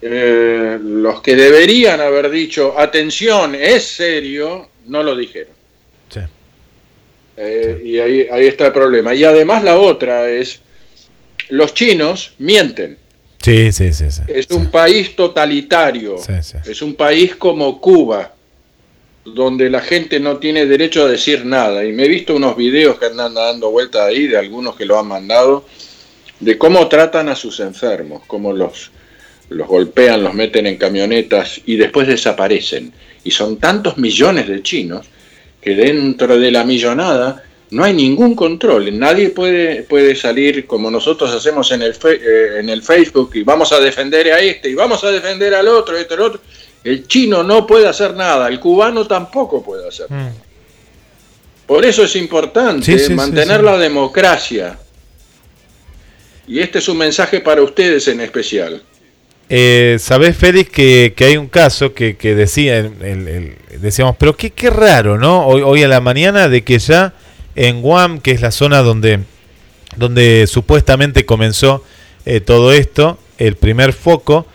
eh, 0.00 0.78
los 0.82 1.20
que 1.20 1.36
deberían 1.36 2.00
haber 2.00 2.30
dicho, 2.30 2.78
atención, 2.78 3.54
es 3.54 3.84
serio, 3.84 4.68
no 4.86 5.02
lo 5.02 5.14
dijeron. 5.14 5.52
Sí. 6.08 6.20
Eh, 7.36 7.82
Y 7.84 7.98
ahí, 7.98 8.26
ahí 8.32 8.46
está 8.46 8.66
el 8.66 8.72
problema. 8.72 9.14
Y 9.14 9.24
además 9.24 9.62
la 9.62 9.78
otra 9.78 10.28
es, 10.30 10.60
los 11.50 11.74
chinos 11.74 12.32
mienten. 12.38 12.96
Sí, 13.42 13.72
sí, 13.72 13.92
sí, 13.92 14.10
sí. 14.10 14.22
Es 14.28 14.50
un 14.50 14.70
país 14.70 15.14
totalitario. 15.14 16.16
Sí, 16.18 16.32
sí. 16.42 16.56
Es 16.66 16.82
un 16.82 16.94
país 16.94 17.36
como 17.36 17.80
Cuba, 17.80 18.34
donde 19.24 19.68
la 19.70 19.80
gente 19.80 20.18
no 20.18 20.38
tiene 20.38 20.66
derecho 20.66 21.04
a 21.04 21.08
decir 21.08 21.44
nada. 21.44 21.84
Y 21.84 21.92
me 21.92 22.04
he 22.04 22.08
visto 22.08 22.34
unos 22.34 22.56
videos 22.56 22.98
que 22.98 23.06
andan 23.06 23.34
dando 23.34 23.70
vuelta 23.70 24.04
ahí, 24.04 24.26
de 24.26 24.38
algunos 24.38 24.76
que 24.76 24.86
lo 24.86 24.98
han 24.98 25.06
mandado, 25.08 25.64
de 26.40 26.56
cómo 26.56 26.88
tratan 26.88 27.28
a 27.28 27.36
sus 27.36 27.60
enfermos, 27.60 28.22
cómo 28.26 28.52
los, 28.52 28.90
los 29.50 29.68
golpean, 29.68 30.22
los 30.22 30.32
meten 30.34 30.66
en 30.66 30.76
camionetas 30.76 31.60
y 31.66 31.76
después 31.76 32.08
desaparecen. 32.08 32.92
Y 33.22 33.30
son 33.30 33.58
tantos 33.58 33.98
millones 33.98 34.48
de 34.48 34.62
chinos 34.62 35.06
que 35.60 35.74
dentro 35.74 36.38
de 36.38 36.50
la 36.50 36.64
millonada 36.64 37.44
no 37.72 37.84
hay 37.84 37.92
ningún 37.92 38.34
control. 38.34 38.98
Nadie 38.98 39.28
puede, 39.28 39.82
puede 39.82 40.16
salir 40.16 40.66
como 40.66 40.90
nosotros 40.90 41.30
hacemos 41.30 41.70
en 41.72 41.82
el, 41.82 41.94
fe- 41.94 42.20
eh, 42.20 42.60
en 42.60 42.70
el 42.70 42.82
Facebook 42.82 43.32
y 43.34 43.42
vamos 43.42 43.70
a 43.72 43.78
defender 43.78 44.32
a 44.32 44.40
este 44.40 44.70
y 44.70 44.74
vamos 44.74 45.04
a 45.04 45.10
defender 45.10 45.54
al 45.54 45.68
otro, 45.68 45.96
este, 45.96 46.14
el 46.14 46.20
otro. 46.20 46.40
El 46.84 47.06
chino 47.06 47.42
no 47.42 47.66
puede 47.66 47.86
hacer 47.86 48.14
nada, 48.14 48.48
el 48.48 48.58
cubano 48.60 49.06
tampoco 49.06 49.62
puede 49.62 49.86
hacer 49.88 50.06
Mm. 50.10 50.14
nada. 50.16 50.32
Por 51.66 51.84
eso 51.84 52.02
es 52.04 52.16
importante 52.16 52.84
Sí, 52.84 52.98
sí, 52.98 53.06
sí, 53.06 53.14
mantener 53.14 53.58
sí. 53.60 53.64
la 53.64 53.76
democracia. 53.78 54.78
Y 56.46 56.58
este 56.58 56.78
es 56.78 56.88
un 56.88 56.98
mensaje 56.98 57.40
para 57.40 57.62
ustedes 57.62 58.08
en 58.08 58.20
especial. 58.20 58.82
Eh, 59.48 59.96
Sabés, 60.00 60.36
Félix, 60.36 60.70
que, 60.70 61.12
que 61.16 61.24
hay 61.24 61.36
un 61.36 61.48
caso 61.48 61.92
que, 61.92 62.16
que 62.16 62.34
decía, 62.34 62.78
el- 62.78 62.92
el- 63.02 63.28
el- 63.28 63.56
decíamos, 63.80 64.16
pero 64.18 64.36
qué, 64.36 64.50
qué 64.50 64.70
raro, 64.70 65.18
¿no? 65.18 65.46
Hoy, 65.46 65.62
hoy 65.62 65.82
a 65.82 65.88
la 65.88 66.00
mañana 66.00 66.48
de 66.48 66.62
que 66.62 66.78
ya 66.78 67.12
en 67.56 67.82
Guam, 67.82 68.20
que 68.20 68.30
es 68.32 68.40
la 68.40 68.52
zona 68.52 68.78
donde, 68.82 69.20
donde 69.96 70.46
supuestamente 70.48 71.26
comenzó 71.26 71.84
eh, 72.26 72.40
todo 72.40 72.72
esto, 72.72 73.18
el 73.38 73.56
primer 73.56 73.92
foco, 73.92 74.46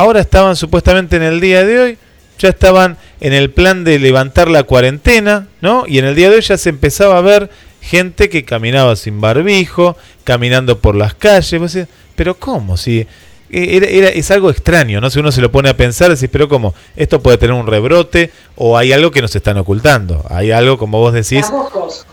ahora 0.00 0.20
estaban 0.20 0.56
supuestamente 0.56 1.16
en 1.16 1.22
el 1.22 1.40
día 1.40 1.64
de 1.64 1.78
hoy, 1.80 1.98
ya 2.38 2.48
estaban 2.48 2.96
en 3.20 3.32
el 3.34 3.50
plan 3.50 3.84
de 3.84 3.98
levantar 3.98 4.48
la 4.48 4.62
cuarentena, 4.62 5.46
¿no? 5.60 5.84
Y 5.86 5.98
en 5.98 6.06
el 6.06 6.14
día 6.14 6.30
de 6.30 6.36
hoy 6.36 6.40
ya 6.42 6.56
se 6.56 6.70
empezaba 6.70 7.18
a 7.18 7.20
ver 7.20 7.50
gente 7.82 8.28
que 8.30 8.44
caminaba 8.44 8.96
sin 8.96 9.20
barbijo, 9.20 9.96
caminando 10.24 10.78
por 10.78 10.94
las 10.94 11.14
calles. 11.14 11.60
Vos 11.60 11.72
decís, 11.72 11.88
pero 12.16 12.34
¿cómo? 12.34 12.76
Si 12.76 13.00
eh, 13.00 13.06
era- 13.50 13.86
era- 13.88 14.08
es 14.08 14.30
algo 14.30 14.48
extraño, 14.50 15.00
¿no? 15.00 15.10
Si 15.10 15.18
uno 15.18 15.32
se 15.32 15.40
lo 15.40 15.50
pone 15.52 15.68
a 15.68 15.76
pensar, 15.76 16.08
decís, 16.08 16.28
pero 16.32 16.48
¿cómo? 16.48 16.72
Esto 16.96 17.20
puede 17.20 17.36
tener 17.36 17.54
un 17.54 17.66
rebrote 17.66 18.30
o 18.56 18.78
hay 18.78 18.92
algo 18.92 19.10
que 19.10 19.20
nos 19.22 19.34
están 19.36 19.58
ocultando. 19.58 20.24
Hay 20.30 20.50
algo, 20.50 20.78
como 20.78 20.98
vos 21.00 21.12
decís, 21.12 21.40
Las 21.42 21.50
dos 21.52 21.70
cosas. 21.70 22.06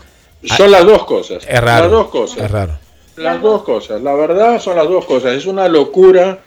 Son 0.56 0.70
las 0.70 0.84
dos 0.84 1.04
cosas. 1.04 1.44
es 1.48 1.60
raro. 1.60 1.82
Las 1.84 1.90
dos 1.92 2.08
cosas. 2.08 2.38
Es 2.44 2.50
raro. 2.50 2.78
Las 3.18 3.42
dos 3.42 3.62
cosas. 3.62 4.02
La 4.02 4.14
verdad 4.14 4.60
son 4.60 4.76
las 4.76 4.88
dos 4.88 5.04
cosas. 5.04 5.34
Es 5.34 5.46
una 5.46 5.68
locura. 5.68 6.40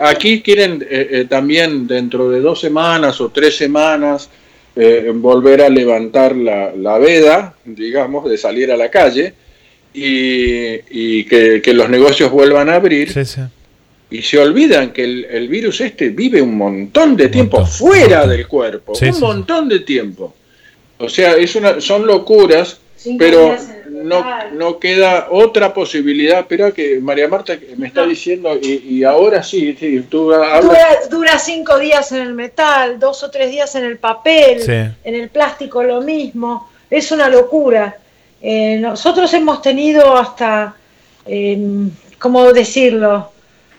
Aquí 0.00 0.42
quieren 0.42 0.82
eh, 0.88 1.08
eh, 1.10 1.26
también 1.28 1.86
dentro 1.86 2.30
de 2.30 2.40
dos 2.40 2.60
semanas 2.60 3.20
o 3.20 3.30
tres 3.30 3.56
semanas 3.56 4.28
eh, 4.74 5.10
volver 5.14 5.62
a 5.62 5.68
levantar 5.68 6.36
la, 6.36 6.72
la 6.76 6.98
veda, 6.98 7.54
digamos, 7.64 8.28
de 8.28 8.36
salir 8.36 8.70
a 8.70 8.76
la 8.76 8.90
calle 8.90 9.34
y, 9.92 10.74
y 10.90 11.24
que, 11.24 11.62
que 11.62 11.72
los 11.72 11.88
negocios 11.88 12.30
vuelvan 12.30 12.68
a 12.68 12.76
abrir. 12.76 13.12
Sí, 13.12 13.24
sí. 13.24 13.40
Y 14.08 14.22
se 14.22 14.38
olvidan 14.38 14.92
que 14.92 15.02
el, 15.02 15.24
el 15.24 15.48
virus 15.48 15.80
este 15.80 16.10
vive 16.10 16.40
un 16.40 16.56
montón 16.56 17.16
de 17.16 17.24
Un 17.24 17.30
tiempo 17.30 17.56
montón, 17.58 17.74
fuera 17.74 18.26
del 18.26 18.46
cuerpo. 18.46 18.94
Sí, 18.94 19.06
un 19.06 19.12
sí, 19.12 19.18
sí. 19.18 19.24
montón 19.24 19.68
de 19.68 19.80
tiempo. 19.80 20.34
O 20.98 21.08
sea, 21.08 21.36
es 21.36 21.56
una, 21.56 21.80
son 21.80 22.06
locuras, 22.06 22.78
Cinco 22.96 23.18
pero 23.18 23.56
no, 23.90 24.24
no 24.52 24.78
queda 24.78 25.28
otra 25.30 25.72
posibilidad. 25.74 26.40
Espera 26.40 26.72
que 26.72 26.98
María 26.98 27.28
Marta 27.28 27.54
me 27.76 27.88
está 27.88 28.06
diciendo, 28.06 28.56
y, 28.60 28.82
y 28.88 29.04
ahora 29.04 29.42
sí, 29.42 29.76
sí, 29.78 30.00
tú 30.08 30.32
hablas. 30.32 30.62
Dura, 30.62 30.88
dura 31.10 31.38
cinco 31.38 31.78
días 31.78 32.10
en 32.12 32.22
el 32.22 32.32
metal, 32.32 32.98
dos 32.98 33.22
o 33.22 33.30
tres 33.30 33.50
días 33.50 33.74
en 33.74 33.84
el 33.84 33.98
papel, 33.98 34.60
Sí. 34.62 34.72
en 35.04 35.14
el 35.14 35.28
plástico 35.28 35.82
lo 35.82 36.00
mismo. 36.00 36.70
Es 36.90 37.12
una 37.12 37.28
locura. 37.28 37.96
Eh, 38.40 38.78
nosotros 38.78 39.32
hemos 39.34 39.60
tenido 39.60 40.16
hasta, 40.16 40.74
eh, 41.26 41.58
¿cómo 42.18 42.52
decirlo? 42.52 43.32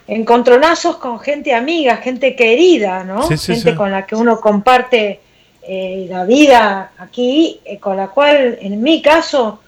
Encontronazos 0.07 0.97
con 0.97 1.19
gente 1.19 1.53
amiga, 1.53 1.97
gente 1.97 2.35
querida, 2.35 3.03
¿no? 3.03 3.27
Sí, 3.27 3.37
sí, 3.37 3.53
gente 3.53 3.71
sí. 3.71 3.75
con 3.75 3.91
la 3.91 4.05
que 4.05 4.15
uno 4.15 4.39
comparte 4.39 5.19
eh, 5.67 6.07
la 6.09 6.23
vida 6.23 6.91
aquí, 6.97 7.59
eh, 7.65 7.77
con 7.77 7.97
la 7.97 8.07
cual, 8.07 8.57
en 8.61 8.81
mi 8.81 9.01
caso, 9.01 9.59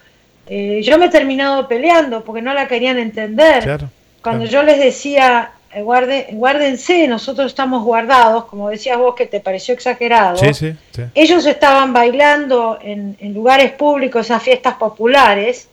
eh, 0.47 0.81
yo 0.83 0.97
me 0.97 1.07
he 1.07 1.09
terminado 1.09 1.67
peleando 1.67 2.23
porque 2.23 2.41
no 2.41 2.53
la 2.53 2.67
querían 2.67 2.97
entender. 2.97 3.63
Claro. 3.63 3.89
Cuando 4.23 4.45
claro. 4.47 4.65
yo 4.67 4.71
les 4.71 4.79
decía, 4.79 5.51
guarde- 5.81 6.27
guárdense, 6.31 7.07
nosotros 7.07 7.47
estamos 7.47 7.83
guardados, 7.83 8.45
como 8.45 8.69
decías 8.69 8.97
vos 8.97 9.13
que 9.15 9.25
te 9.27 9.39
pareció 9.39 9.73
exagerado, 9.73 10.37
Sí, 10.37 10.53
sí, 10.53 10.73
sí. 10.95 11.03
ellos 11.13 11.45
estaban 11.45 11.93
bailando 11.93 12.79
en, 12.81 13.15
en 13.19 13.33
lugares 13.33 13.71
públicos, 13.73 14.25
esas 14.25 14.41
fiestas 14.41 14.75
populares, 14.75 15.67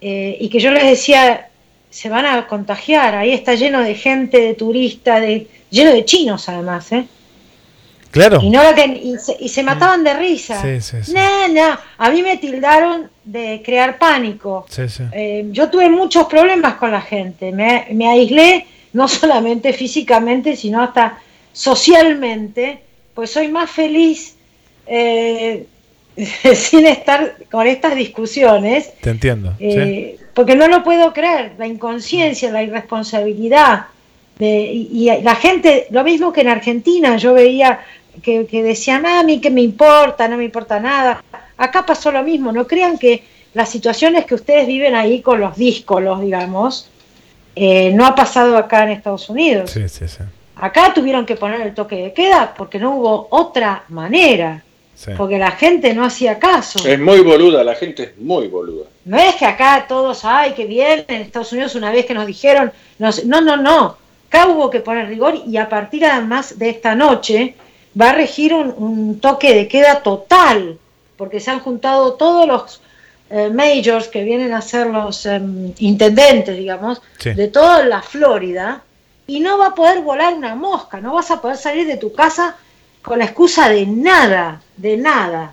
y 0.00 0.48
que 0.50 0.60
yo 0.60 0.70
les 0.70 0.84
decía, 0.84 1.48
se 1.90 2.08
van 2.08 2.26
a 2.26 2.46
contagiar, 2.46 3.16
ahí 3.16 3.32
está 3.32 3.54
lleno 3.54 3.80
de 3.80 3.94
gente, 3.94 4.40
de 4.40 4.54
turistas, 4.54 5.20
de, 5.20 5.48
lleno 5.70 5.92
de 5.92 6.04
chinos 6.04 6.48
además, 6.48 6.92
¿eh? 6.92 7.06
Claro. 8.16 8.40
Y, 8.42 8.50
no 8.50 8.62
la 8.62 8.74
que- 8.74 8.86
y, 8.86 9.16
se, 9.18 9.36
y 9.38 9.48
se 9.48 9.62
mataban 9.62 10.02
de 10.04 10.14
risa. 10.14 10.60
Sí, 10.62 10.80
sí, 10.80 10.96
sí. 11.04 11.12
No, 11.14 11.48
no, 11.48 11.78
a 11.98 12.10
mí 12.10 12.22
me 12.22 12.36
tildaron 12.38 13.10
de 13.24 13.62
crear 13.64 13.98
pánico. 13.98 14.66
Eh, 15.12 15.46
yo 15.50 15.68
tuve 15.70 15.88
muchos 15.90 16.26
problemas 16.26 16.74
con 16.74 16.90
la 16.90 17.00
gente, 17.00 17.52
me, 17.52 17.86
me 17.92 18.08
aislé 18.08 18.66
no 18.92 19.06
solamente 19.20 19.72
físicamente, 19.72 20.56
sino 20.56 20.82
hasta 20.82 21.18
socialmente, 21.52 22.80
pues 23.14 23.30
soy 23.30 23.48
más 23.48 23.70
feliz 23.70 24.36
eh, 24.86 25.66
sin 26.54 26.86
estar 26.86 27.36
con 27.50 27.66
estas 27.66 27.94
discusiones, 27.94 28.92
Te 29.00 29.10
entiendo. 29.10 29.52
eh, 29.58 30.18
porque 30.34 30.54
no 30.54 30.68
lo 30.68 30.82
puedo 30.82 31.12
creer, 31.12 31.52
la 31.58 31.66
inconsciencia, 31.66 32.50
la 32.50 32.62
irresponsabilidad. 32.62 33.86
De, 34.38 34.70
y, 34.70 35.08
y 35.10 35.22
la 35.22 35.34
gente, 35.34 35.86
lo 35.90 36.04
mismo 36.04 36.30
que 36.30 36.42
en 36.42 36.48
Argentina, 36.48 37.16
yo 37.16 37.32
veía 37.32 37.80
que, 38.22 38.46
que 38.46 38.62
decían, 38.62 39.04
"Ah, 39.06 39.20
a 39.20 39.22
mí 39.22 39.40
que 39.40 39.50
me 39.50 39.62
importa, 39.62 40.28
no 40.28 40.36
me 40.36 40.44
importa 40.44 40.80
nada. 40.80 41.22
Acá 41.56 41.84
pasó 41.86 42.10
lo 42.12 42.22
mismo, 42.22 42.52
no 42.52 42.66
crean 42.66 42.98
que 42.98 43.22
las 43.54 43.68
situaciones 43.70 44.26
que 44.26 44.34
ustedes 44.34 44.66
viven 44.66 44.94
ahí 44.94 45.22
con 45.22 45.40
los 45.40 45.56
díscolos, 45.56 46.20
digamos, 46.20 46.90
eh, 47.54 47.92
no 47.94 48.04
ha 48.06 48.14
pasado 48.14 48.56
acá 48.58 48.82
en 48.84 48.90
Estados 48.90 49.28
Unidos. 49.30 49.70
Sí, 49.70 49.88
sí, 49.88 50.06
sí. 50.08 50.22
Acá 50.56 50.92
tuvieron 50.94 51.24
que 51.26 51.36
poner 51.36 51.60
el 51.62 51.74
toque 51.74 51.96
de 51.96 52.12
queda 52.12 52.54
porque 52.56 52.78
no 52.78 52.96
hubo 52.96 53.28
otra 53.30 53.84
manera, 53.88 54.62
Sí. 54.94 55.12
porque 55.16 55.38
la 55.38 55.50
gente 55.52 55.92
no 55.94 56.04
hacía 56.04 56.38
caso. 56.38 56.86
Es 56.86 56.98
muy 56.98 57.20
boluda, 57.20 57.62
la 57.64 57.74
gente 57.74 58.02
es 58.04 58.18
muy 58.18 58.48
boluda. 58.48 58.86
No 59.04 59.18
es 59.18 59.34
que 59.36 59.44
acá 59.46 59.84
todos, 59.88 60.24
ay, 60.24 60.52
que 60.52 60.64
bien, 60.66 61.04
en 61.08 61.22
Estados 61.22 61.52
Unidos 61.52 61.74
una 61.74 61.90
vez 61.90 62.06
que 62.06 62.14
nos 62.14 62.26
dijeron, 62.26 62.72
no, 62.98 63.12
sé- 63.12 63.24
no, 63.26 63.40
no, 63.40 63.56
no. 63.56 63.96
Acá 64.28 64.48
hubo 64.48 64.68
que 64.70 64.80
poner 64.80 65.06
rigor 65.08 65.34
y 65.46 65.56
a 65.56 65.68
partir 65.68 66.04
además 66.04 66.58
de 66.58 66.70
esta 66.70 66.94
noche 66.94 67.54
va 68.00 68.10
a 68.10 68.14
regir 68.14 68.52
un, 68.54 68.74
un 68.76 69.20
toque 69.20 69.54
de 69.54 69.68
queda 69.68 70.00
total, 70.02 70.78
porque 71.16 71.40
se 71.40 71.50
han 71.50 71.60
juntado 71.60 72.14
todos 72.14 72.46
los 72.46 72.80
eh, 73.30 73.48
majors 73.50 74.08
que 74.08 74.22
vienen 74.22 74.52
a 74.52 74.60
ser 74.60 74.86
los 74.88 75.24
em, 75.26 75.72
intendentes, 75.78 76.56
digamos, 76.56 77.00
Sí. 77.18 77.32
de 77.32 77.48
toda 77.48 77.84
la 77.84 78.02
Florida, 78.02 78.82
y 79.26 79.40
no 79.40 79.58
va 79.58 79.68
a 79.68 79.74
poder 79.74 80.02
volar 80.02 80.34
una 80.34 80.54
mosca, 80.54 81.00
no 81.00 81.14
vas 81.14 81.30
a 81.30 81.40
poder 81.40 81.56
salir 81.56 81.86
de 81.86 81.96
tu 81.96 82.12
casa 82.12 82.56
con 83.02 83.18
la 83.18 83.24
excusa 83.24 83.68
de 83.68 83.86
nada, 83.86 84.60
de 84.76 84.96
nada. 84.96 85.52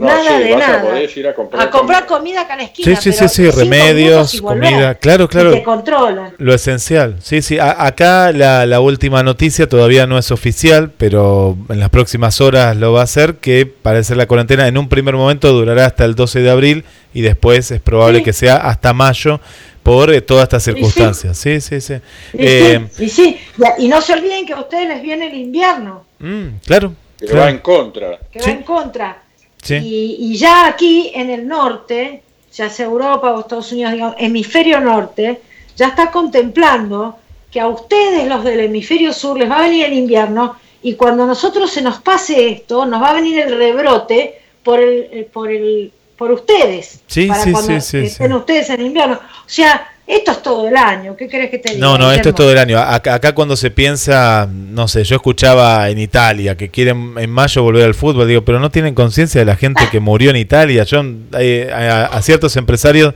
No, 0.00 0.06
nada 0.06 0.38
sí, 0.38 0.44
de 0.44 0.52
vas 0.54 0.62
a 0.62 0.66
nada. 0.68 0.82
poder 0.82 1.10
ir 1.18 1.28
a 1.28 1.34
comprar 1.34 1.62
A 1.62 1.70
comprar 1.70 2.06
comida. 2.06 2.18
comida 2.18 2.40
acá 2.42 2.54
a 2.54 2.56
la 2.56 2.62
Sí, 2.64 2.68
esquina. 2.70 2.96
sí, 3.00 3.12
sí, 3.12 3.18
pero 3.18 3.28
sí, 3.28 3.50
remedios, 3.50 4.34
y 4.34 4.40
volver. 4.40 4.70
comida, 4.70 4.94
claro, 4.96 5.24
Y 5.24 5.28
claro. 5.28 5.52
te 5.52 5.62
controlan. 5.62 6.34
Lo 6.38 6.54
esencial, 6.54 7.16
sí, 7.22 7.42
sí. 7.42 7.58
A- 7.58 7.86
acá 7.86 8.32
la, 8.32 8.66
la 8.66 8.80
última 8.80 9.22
noticia 9.22 9.68
todavía 9.68 10.06
no 10.06 10.18
es 10.18 10.30
oficial, 10.30 10.90
pero 10.96 11.56
en 11.68 11.78
las 11.80 11.90
próximas 11.90 12.40
horas 12.40 12.76
lo 12.76 12.92
va 12.92 13.02
a 13.02 13.06
ser, 13.06 13.36
que 13.36 13.66
parece 13.66 14.14
la 14.16 14.26
cuarentena 14.26 14.66
en 14.66 14.78
un 14.78 14.88
primer 14.88 15.14
momento 15.14 15.52
durará 15.52 15.86
hasta 15.86 16.04
el 16.04 16.14
12 16.14 16.40
de 16.40 16.50
abril 16.50 16.84
y 17.14 17.20
después 17.22 17.70
es 17.70 17.80
probable 17.80 18.18
Sí. 18.18 18.24
que 18.24 18.32
sea 18.32 18.56
hasta 18.56 18.92
mayo 18.92 19.40
por 19.82 20.12
eh, 20.12 20.20
todas 20.20 20.44
estas 20.44 20.62
sí. 20.62 20.72
circunstancias. 20.72 21.36
Sí, 21.38 21.60
sí, 21.60 21.80
sí. 21.80 21.94
Y, 22.34 22.38
Eh, 22.46 22.86
sí, 22.92 23.04
y 23.04 23.08
sí, 23.08 23.40
y 23.78 23.84
y 23.84 23.88
no 23.88 24.00
se 24.00 24.12
olviden 24.12 24.46
que 24.46 24.52
a 24.52 24.60
ustedes 24.60 24.88
les 24.88 25.02
viene 25.02 25.26
el 25.28 25.34
invierno, 25.34 26.04
mm, 26.18 26.46
claro. 26.66 26.94
Que 27.18 27.26
claro, 27.26 27.40
va 27.42 27.50
en 27.50 27.58
contra. 27.58 28.18
que 28.32 28.40
Sí. 28.40 28.50
va 28.50 28.56
en 28.56 28.62
contra. 28.62 29.22
Sí. 29.62 29.74
Y, 29.76 30.16
y 30.32 30.36
ya 30.36 30.66
aquí 30.66 31.10
en 31.14 31.30
el 31.30 31.46
norte, 31.46 32.22
ya 32.52 32.68
sea 32.68 32.86
Europa 32.86 33.32
o 33.32 33.40
Estados 33.40 33.72
Unidos, 33.72 33.92
digamos, 33.92 34.16
hemisferio 34.18 34.80
norte, 34.80 35.40
ya 35.76 35.88
está 35.88 36.10
contemplando 36.10 37.16
que 37.50 37.60
a 37.60 37.68
ustedes, 37.68 38.28
los 38.28 38.44
del 38.44 38.60
hemisferio 38.60 39.12
sur, 39.12 39.36
les 39.38 39.50
va 39.50 39.58
a 39.58 39.62
venir 39.62 39.86
el 39.86 39.92
invierno 39.94 40.56
y 40.82 40.94
cuando 40.94 41.24
a 41.24 41.26
nosotros 41.26 41.70
se 41.70 41.82
nos 41.82 41.98
pase 42.00 42.48
esto, 42.48 42.86
nos 42.86 43.02
va 43.02 43.10
a 43.10 43.14
venir 43.14 43.38
el 43.40 43.56
rebrote 43.56 44.40
por 44.62 44.80
el, 44.80 45.08
el- 45.12 45.24
por 45.26 45.50
el 45.50 45.92
por 46.16 46.30
ustedes. 46.32 47.00
Sí, 47.06 47.26
para 47.26 47.42
sí, 47.42 47.50
cuando 47.52 47.80
sí, 47.80 47.96
estén 47.98 48.32
ustedes 48.34 48.68
en 48.68 48.82
invierno. 48.84 49.14
O 49.14 49.48
sea, 49.48 49.90
esto 50.10 50.32
es 50.32 50.42
todo 50.42 50.68
el 50.68 50.76
año. 50.76 51.16
¿Qué 51.16 51.28
crees 51.28 51.50
que 51.50 51.58
te 51.58 51.74
diga? 51.74 51.86
No, 51.86 51.96
no, 51.96 52.10
esto 52.12 52.30
es 52.30 52.34
todo 52.34 52.50
el 52.50 52.58
año. 52.58 52.78
Acá, 52.78 53.14
acá 53.14 53.34
cuando 53.34 53.56
se 53.56 53.70
piensa, 53.70 54.48
no 54.50 54.88
sé, 54.88 55.04
yo 55.04 55.16
escuchaba 55.16 55.88
en 55.88 55.98
Italia 55.98 56.56
que 56.56 56.68
quieren 56.68 57.14
en 57.16 57.30
mayo 57.30 57.62
volver 57.62 57.84
al 57.84 57.94
fútbol, 57.94 58.26
digo, 58.26 58.44
pero 58.44 58.58
no 58.58 58.70
tienen 58.70 58.94
conciencia 58.94 59.40
de 59.40 59.44
la 59.44 59.56
gente 59.56 59.84
que 59.90 60.00
murió 60.00 60.30
en 60.30 60.36
Italia. 60.36 60.82
Yo 60.84 61.04
eh, 61.38 61.70
a, 61.72 62.06
a 62.06 62.22
ciertos 62.22 62.56
empresarios, 62.56 63.14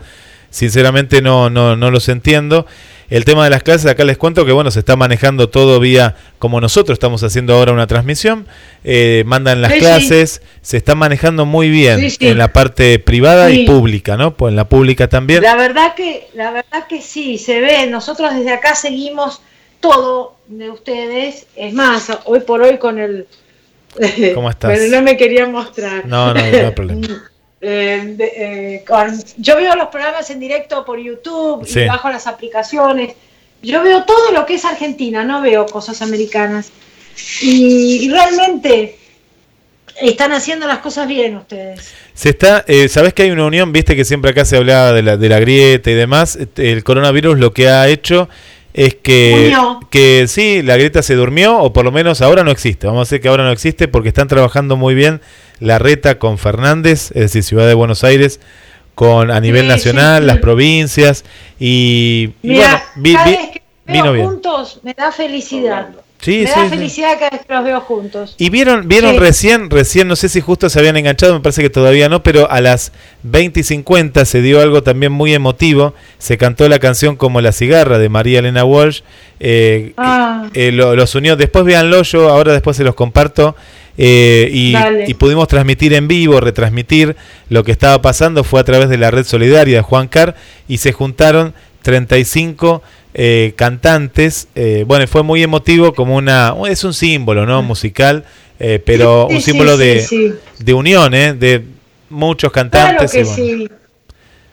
sinceramente, 0.50 1.20
no, 1.20 1.50
no, 1.50 1.74
no 1.74 1.90
los 1.90 2.08
entiendo. 2.08 2.66
El 3.14 3.24
tema 3.24 3.44
de 3.44 3.50
las 3.50 3.62
clases, 3.62 3.88
acá 3.88 4.02
les 4.02 4.18
cuento 4.18 4.44
que 4.44 4.50
bueno, 4.50 4.72
se 4.72 4.80
está 4.80 4.96
manejando 4.96 5.48
todo 5.48 5.78
vía, 5.78 6.16
como 6.40 6.60
nosotros 6.60 6.96
estamos 6.96 7.22
haciendo 7.22 7.54
ahora 7.54 7.70
una 7.70 7.86
transmisión, 7.86 8.48
eh, 8.82 9.22
mandan 9.24 9.62
las 9.62 9.70
Sí, 9.70 9.78
sí. 9.78 9.84
clases, 9.84 10.42
se 10.62 10.76
está 10.78 10.96
manejando 10.96 11.46
muy 11.46 11.70
bien 11.70 12.10
Sí, 12.10 12.16
en 12.26 12.38
la 12.38 12.52
parte 12.52 12.98
privada 12.98 13.52
y 13.52 13.66
pública, 13.66 14.16
¿no? 14.16 14.34
Pues 14.36 14.50
en 14.50 14.56
la 14.56 14.68
pública 14.68 15.08
también. 15.08 15.44
La 15.44 15.54
verdad 15.54 15.94
que, 15.94 16.26
la 16.34 16.50
verdad 16.50 16.88
que 16.88 17.00
sí, 17.00 17.38
se 17.38 17.60
ve. 17.60 17.86
Nosotros 17.86 18.34
desde 18.34 18.50
acá 18.50 18.74
seguimos 18.74 19.42
todo 19.78 20.34
de 20.48 20.70
ustedes. 20.70 21.46
Es 21.54 21.72
más, 21.72 22.08
hoy 22.24 22.40
por 22.40 22.62
hoy 22.62 22.78
con 22.78 22.98
el. 22.98 23.28
¿Cómo 24.34 24.50
estás? 24.50 24.76
Pero 24.76 24.90
no 24.90 25.02
me 25.02 25.16
quería 25.16 25.46
mostrar. 25.46 26.04
No, 26.04 26.34
no, 26.34 26.40
no 26.40 26.40
hay 26.40 26.70
problema. 26.72 27.06
Eh, 27.66 28.16
eh, 28.18 28.84
con- 28.86 29.18
yo 29.38 29.56
veo 29.56 29.74
los 29.74 29.88
programas 29.88 30.28
en 30.30 30.38
directo 30.38 30.84
por 30.84 30.98
YouTube 30.98 31.66
Sí. 31.66 31.80
y 31.80 31.86
bajo 31.86 32.10
las 32.10 32.26
aplicaciones. 32.26 33.14
Yo 33.62 33.82
veo 33.82 34.04
todo 34.04 34.32
lo 34.32 34.44
que 34.44 34.54
es 34.54 34.64
Argentina, 34.66 35.24
no 35.24 35.40
veo 35.40 35.64
cosas 35.64 36.02
americanas. 36.02 36.70
Y, 37.40 38.04
y 38.04 38.10
realmente 38.10 38.96
están 40.00 40.32
haciendo 40.32 40.66
las 40.66 40.78
cosas 40.80 41.06
bien 41.08 41.36
ustedes. 41.36 41.92
Se 42.12 42.30
está, 42.30 42.64
eh, 42.66 42.88
sabes 42.88 43.14
que 43.14 43.22
hay 43.22 43.30
una 43.30 43.46
unión, 43.46 43.72
viste 43.72 43.96
que 43.96 44.04
siempre 44.04 44.32
acá 44.32 44.44
se 44.44 44.56
hablaba 44.56 44.92
de 44.92 45.02
la, 45.02 45.16
de 45.16 45.28
la 45.28 45.38
grieta 45.40 45.90
y 45.90 45.94
demás. 45.94 46.36
Este, 46.36 46.72
El 46.72 46.84
coronavirus 46.84 47.38
lo 47.38 47.52
que 47.54 47.68
ha 47.68 47.88
hecho 47.88 48.28
es 48.74 48.96
que, 48.96 49.44
Unió. 49.46 49.80
que 49.90 50.26
sí, 50.28 50.60
la 50.62 50.76
grieta 50.76 51.00
se 51.02 51.14
durmió, 51.14 51.56
o 51.58 51.72
por 51.72 51.84
lo 51.84 51.92
menos 51.92 52.20
ahora 52.22 52.42
no 52.42 52.50
existe. 52.50 52.86
Vamos 52.88 53.02
a 53.02 53.04
decir 53.08 53.22
que 53.22 53.28
ahora 53.28 53.44
no 53.44 53.52
existe 53.52 53.86
porque 53.88 54.08
están 54.08 54.26
trabajando 54.28 54.76
muy 54.76 54.94
bien 54.94 55.20
la 55.60 55.78
reta 55.78 56.18
con 56.18 56.38
Fernández, 56.38 57.10
es 57.12 57.22
decir, 57.22 57.42
Ciudad 57.44 57.66
de 57.66 57.74
Buenos 57.74 58.04
Aires, 58.04 58.40
con 58.94 59.30
a 59.30 59.40
nivel 59.40 59.62
Sí, 59.62 59.68
nacional, 59.68 60.18
sí, 60.18 60.22
sí. 60.22 60.26
las 60.26 60.38
provincias. 60.38 61.24
Y, 61.58 62.30
y 62.42 62.54
bueno, 62.56 62.76
vi- 62.96 63.12
cada 63.14 63.24
vi- 63.26 63.30
vez 63.32 63.40
que 63.52 63.62
Vino 63.86 64.04
veo 64.04 64.12
bien. 64.14 64.26
juntos, 64.26 64.80
me 64.82 64.94
da 64.94 65.10
felicidad. 65.12 65.88
Me 66.26 66.44
da 66.46 66.68
felicidad 66.70 67.18
cada 67.18 67.30
vez 67.32 67.40
que 67.46 67.52
los 67.52 67.64
veo 67.64 67.80
juntos. 67.82 68.34
Y 68.38 68.48
vieron, 68.48 68.88
vieron 68.88 69.18
recién, 69.18 69.68
recién, 69.68 70.08
no 70.08 70.16
sé 70.16 70.30
si 70.30 70.40
justo 70.40 70.70
se 70.70 70.78
habían 70.78 70.96
enganchado, 70.96 71.34
me 71.34 71.40
parece 71.40 71.60
que 71.60 71.68
todavía 71.68 72.08
no, 72.08 72.22
pero 72.22 72.50
a 72.50 72.62
las 72.62 72.92
20 73.24 73.60
y 73.60 73.62
50 73.62 74.24
se 74.24 74.40
dio 74.40 74.62
algo 74.62 74.82
también 74.82 75.12
muy 75.12 75.34
emotivo. 75.34 75.92
Se 76.16 76.38
cantó 76.38 76.66
la 76.70 76.78
canción 76.78 77.16
Como 77.16 77.42
la 77.42 77.52
cigarra 77.52 77.98
de 77.98 78.08
María 78.08 78.38
Elena 78.38 78.64
Walsh. 78.64 79.02
eh, 79.38 79.92
Ah, 79.98 80.46
eh, 80.54 80.72
lo- 80.72 80.96
los 80.96 81.14
unió. 81.14 81.36
Después 81.36 81.66
véanlo 81.66 82.00
yo, 82.04 82.30
ahora 82.30 82.54
después 82.54 82.78
se 82.78 82.84
los 82.84 82.94
comparto. 82.94 83.54
Eh, 83.96 84.48
y, 84.52 85.14
pudimos 85.14 85.48
transmitir 85.48 85.94
en 85.94 86.08
vivo, 86.08 86.40
retransmitir 86.40 87.16
lo 87.48 87.64
que 87.64 87.72
estaba 87.72 88.02
pasando. 88.02 88.44
Fue 88.44 88.60
a 88.60 88.64
través 88.64 88.88
de 88.88 88.98
la 88.98 89.10
red 89.10 89.24
solidaria 89.24 89.76
de 89.76 89.82
Juan 89.82 90.08
Car 90.08 90.34
y 90.68 90.78
se 90.78 90.92
juntaron 90.92 91.54
35 91.82 92.82
eh, 93.14 93.52
cantantes. 93.56 94.48
eh, 94.54 94.84
bueno, 94.86 95.06
fue 95.06 95.22
muy 95.22 95.42
emotivo, 95.42 95.94
como 95.94 96.16
una. 96.16 96.54
Es 96.68 96.82
un 96.84 96.94
símbolo, 96.94 97.46
¿no? 97.46 97.62
Musical, 97.62 98.24
eh, 98.58 98.82
pero 98.84 99.26
Sí, 99.28 99.34
un 99.36 99.40
sí, 99.40 99.50
símbolo 99.50 99.72
sí, 99.76 99.78
de, 99.84 100.00
sí. 100.02 100.32
de 100.58 100.74
unión, 100.74 101.14
¿eh? 101.14 101.34
De 101.34 101.62
muchos 102.10 102.50
claro 102.52 102.70
cantantes. 102.70 103.12
que 103.12 103.20
y 103.20 103.54
bueno. 103.56 103.83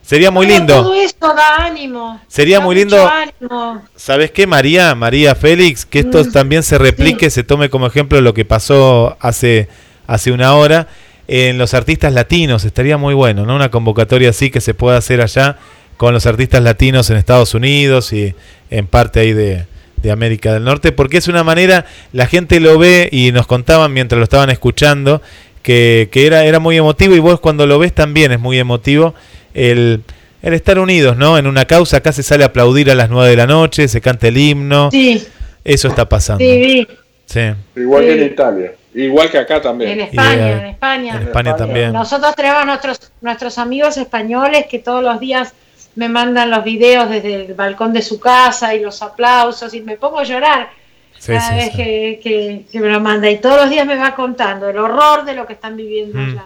Sería 0.01 0.31
muy 0.31 0.45
Pero 0.47 0.57
lindo. 0.57 0.73
Todo 0.83 0.93
eso 0.95 1.15
da 1.21 1.65
ánimo. 1.65 2.19
Sería 2.27 2.59
da 2.59 2.65
muy 2.65 2.75
lindo. 2.75 3.07
ánimo. 3.07 3.81
¿Sabes 3.95 4.31
qué, 4.31 4.47
María? 4.47 4.93
María 4.95 5.35
Félix, 5.35 5.85
que 5.85 5.99
esto 5.99 6.23
Mm, 6.23 6.31
también 6.31 6.63
se 6.63 6.77
replique, 6.77 7.29
se 7.29 7.43
tome 7.43 7.69
como 7.69 7.87
ejemplo 7.87 8.19
lo 8.21 8.33
que 8.33 8.43
pasó 8.43 9.15
hace, 9.19 9.69
hace 10.07 10.31
una 10.31 10.55
hora 10.55 10.87
en 11.27 11.57
los 11.57 11.73
artistas 11.73 12.13
latinos. 12.13 12.65
Estaría 12.65 12.97
muy 12.97 13.13
bueno, 13.13 13.45
¿no? 13.45 13.55
Una 13.55 13.71
convocatoria 13.71 14.31
así 14.31 14.49
que 14.49 14.59
se 14.59 14.73
pueda 14.73 14.97
hacer 14.97 15.21
allá 15.21 15.57
con 15.97 16.13
los 16.13 16.25
artistas 16.25 16.63
latinos 16.63 17.09
en 17.09 17.17
Estados 17.17 17.53
Unidos 17.53 18.11
y 18.11 18.33
en 18.71 18.87
parte 18.87 19.19
ahí 19.19 19.33
de, 19.33 19.65
de 19.97 20.11
América 20.11 20.51
del 20.53 20.63
Norte, 20.63 20.91
porque 20.91 21.17
es 21.17 21.27
una 21.27 21.43
manera, 21.43 21.85
la 22.11 22.25
gente 22.25 22.59
lo 22.59 22.77
ve 22.79 23.07
y 23.11 23.31
nos 23.31 23.45
contaban 23.47 23.93
mientras 23.93 24.17
lo 24.17 24.23
estaban 24.23 24.49
escuchando, 24.49 25.21
que, 25.61 26.09
que 26.11 26.25
era, 26.25 26.43
era 26.45 26.59
muy 26.59 26.75
emotivo 26.75 27.15
y 27.15 27.19
vos 27.19 27.39
cuando 27.39 27.67
lo 27.67 27.77
ves 27.77 27.93
también 27.93 28.31
es 28.31 28.39
muy 28.39 28.57
emotivo 28.57 29.13
el, 29.53 30.03
el 30.41 30.53
estar 30.53 30.79
unidos, 30.79 31.17
¿no? 31.17 31.37
En 31.37 31.47
una 31.47 31.65
causa, 31.65 31.97
acá 31.97 32.11
se 32.11 32.23
sale 32.23 32.43
a 32.43 32.47
aplaudir 32.47 32.89
a 32.91 32.95
las 32.95 33.09
9 33.09 33.29
de 33.29 33.35
la 33.35 33.47
noche, 33.47 33.87
se 33.87 34.01
canta 34.01 34.27
el 34.27 34.37
himno, 34.37 34.89
Sí, 34.91 35.25
eso 35.63 35.87
está 35.87 36.07
pasando. 36.07 36.43
sí. 36.43 36.87
Sí, 37.25 37.39
Igual 37.77 38.03
que 38.03 38.11
en. 38.13 38.23
Italia. 38.33 38.71
Igual 38.93 39.31
que 39.31 39.37
acá 39.37 39.61
también. 39.61 39.91
En 39.91 40.01
España, 40.01 40.49
eh, 40.49 40.51
en 40.59 40.65
España. 40.65 41.15
en 41.15 41.21
España 41.21 41.55
también. 41.55 41.93
Nosotros 41.93 42.35
tenemos 42.35 42.65
nuestros, 42.65 43.11
nuestros 43.21 43.57
amigos 43.57 43.95
españoles 43.95 44.65
que 44.69 44.79
todos 44.79 45.01
los 45.01 45.17
días 45.21 45.53
me 45.95 46.09
mandan 46.09 46.49
los 46.51 46.61
videos 46.65 47.09
desde 47.09 47.45
el 47.45 47.53
balcón 47.53 47.93
de 47.93 48.01
su 48.01 48.19
casa 48.19 48.75
y 48.75 48.81
los 48.81 49.01
aplausos 49.01 49.73
y 49.73 49.79
me 49.79 49.95
pongo 49.95 50.19
a 50.19 50.23
llorar 50.25 50.69
Sí, 51.17 51.31
cada 51.31 51.49
sí, 51.51 51.55
vez 51.55 51.65
sí. 51.71 51.77
Que, 51.77 52.19
que- 52.21 52.65
que 52.69 52.79
me 52.81 52.89
lo 52.89 52.99
manda 52.99 53.29
y 53.29 53.37
todos 53.37 53.61
los 53.61 53.69
días 53.69 53.85
me 53.87 53.95
va 53.95 54.13
contando 54.13 54.67
el 54.69 54.77
horror 54.77 55.23
de 55.23 55.33
lo 55.35 55.47
que 55.47 55.53
están 55.53 55.77
viviendo 55.77 56.17
Mm. 56.17 56.29
allá. 56.31 56.43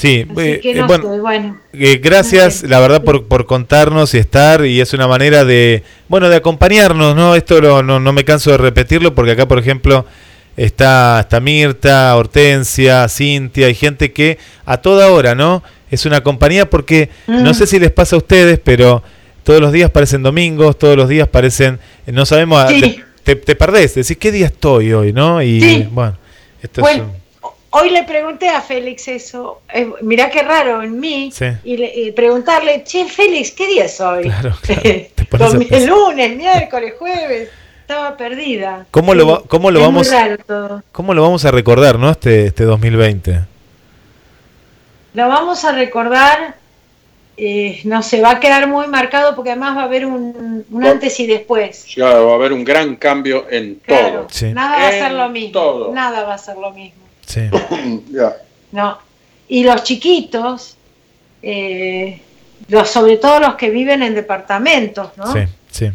Sí, 0.00 0.26
eh, 0.38 0.60
que 0.62 0.70
eh, 0.70 0.74
no 0.76 0.86
bueno, 0.86 1.12
sé, 1.14 1.20
bueno. 1.20 1.60
Eh, 1.74 2.00
gracias, 2.02 2.62
la 2.62 2.80
verdad, 2.80 3.04
por, 3.04 3.26
por 3.26 3.44
contarnos 3.44 4.14
y 4.14 4.18
estar, 4.18 4.64
y 4.64 4.80
es 4.80 4.94
una 4.94 5.06
manera 5.06 5.44
de, 5.44 5.82
bueno, 6.08 6.28
de 6.30 6.36
acompañarnos, 6.36 7.14
¿no? 7.14 7.34
Esto 7.34 7.60
lo- 7.60 7.82
no, 7.82 8.00
no 8.00 8.12
me 8.12 8.24
canso 8.24 8.50
de 8.50 8.56
repetirlo, 8.56 9.14
porque 9.14 9.32
acá, 9.32 9.46
por 9.46 9.58
ejemplo, 9.58 10.06
está, 10.56 11.20
está 11.20 11.40
Mirta, 11.40 12.16
Hortensia, 12.16 13.08
Cintia, 13.08 13.66
hay 13.66 13.74
gente 13.74 14.12
que 14.12 14.38
a 14.64 14.78
toda 14.78 15.10
hora, 15.10 15.34
¿no? 15.34 15.62
Es 15.90 16.06
una 16.06 16.22
compañía 16.22 16.68
porque, 16.70 17.10
no 17.26 17.50
Mm. 17.50 17.54
sé 17.54 17.66
si 17.66 17.78
les 17.78 17.90
pasa 17.90 18.16
a 18.16 18.20
ustedes, 18.20 18.58
pero 18.62 19.02
todos 19.44 19.60
los 19.60 19.72
días 19.72 19.90
parecen 19.90 20.22
domingos, 20.22 20.78
todos 20.78 20.96
los 20.96 21.08
días 21.08 21.28
parecen, 21.28 21.78
no 22.06 22.24
sabemos, 22.24 22.64
Sí. 22.70 22.80
te, 22.80 23.04
te, 23.22 23.36
te 23.36 23.54
perdés, 23.56 23.94
decís, 23.96 24.16
¿qué 24.18 24.32
día 24.32 24.46
estoy 24.46 24.92
hoy, 24.92 25.12
no? 25.12 25.42
Y 25.42 25.60
Sí. 25.60 25.88
bueno, 25.90 26.16
esto 26.62 26.80
Bueno, 26.80 27.02
es... 27.04 27.08
un- 27.08 27.20
Hoy 27.72 27.90
le 27.90 28.02
pregunté 28.02 28.48
a 28.48 28.60
Félix 28.60 29.06
eso, 29.06 29.60
eh, 29.72 29.88
mirá 30.02 30.28
qué 30.28 30.42
raro 30.42 30.82
en 30.82 30.98
mí, 30.98 31.30
Sí. 31.32 31.46
y, 31.62 31.76
le- 31.76 31.92
y 31.94 32.10
preguntarle, 32.10 32.82
che, 32.82 33.04
Félix, 33.06 33.52
¿qué 33.52 33.68
día 33.68 33.84
es 33.84 34.00
hoy? 34.00 34.24
Claro, 34.24 34.54
claro, 34.62 35.58
pensar. 35.58 35.82
lunes, 35.88 36.36
miércoles, 36.36 36.94
jueves, 36.98 37.48
estaba 37.82 38.16
perdida. 38.16 38.86
¿Cómo 38.90 39.14
lo 39.14 39.26
va- 39.28 39.42
cómo 39.46 39.70
lo 39.70 39.78
es 39.78 39.86
vamos- 39.86 40.08
Muy 40.08 40.16
raro 40.16 40.38
todo. 40.38 40.82
¿Cómo 40.90 41.14
lo 41.14 41.22
vamos 41.22 41.44
a 41.44 41.52
recordar, 41.52 41.96
no? 41.98 42.10
Este, 42.10 42.46
este 42.46 42.64
2020. 42.64 43.40
Lo 45.14 45.28
vamos 45.28 45.64
a 45.64 45.70
recordar, 45.72 46.56
eh, 47.36 47.80
no 47.84 48.02
sé, 48.02 48.20
va 48.20 48.32
a 48.32 48.40
quedar 48.40 48.66
muy 48.66 48.88
marcado 48.88 49.34
porque 49.36 49.50
además 49.50 49.76
va 49.76 49.82
a 49.82 49.84
haber 49.84 50.06
un, 50.06 50.64
un 50.70 50.84
antes 50.84 51.18
y 51.20 51.26
después. 51.28 51.86
Ya 51.94 52.06
va 52.18 52.32
a 52.32 52.34
haber 52.34 52.52
un 52.52 52.64
gran 52.64 52.96
cambio 52.96 53.46
en 53.48 53.76
Claro, 53.86 54.22
todo. 54.22 54.26
Sí. 54.30 54.46
nada 54.52 54.76
va 54.76 54.88
a 54.88 54.90
ser 54.90 55.12
lo 55.12 55.28
mismo. 55.28 55.52
todo. 55.52 55.92
Nada 55.94 56.24
va 56.24 56.34
a 56.34 56.38
ser 56.38 56.56
lo 56.56 56.72
mismo. 56.72 56.99
Sí. 57.30 57.40
No. 58.72 58.98
Y 59.48 59.64
los 59.64 59.82
chiquitos, 59.82 60.76
eh, 61.42 62.20
los, 62.68 62.88
sobre 62.88 63.16
todo 63.16 63.40
los 63.40 63.54
que 63.56 63.70
viven 63.70 64.02
en 64.02 64.14
departamentos, 64.14 65.10
¿no? 65.16 65.32
Sí, 65.32 65.40
sí. 65.70 65.90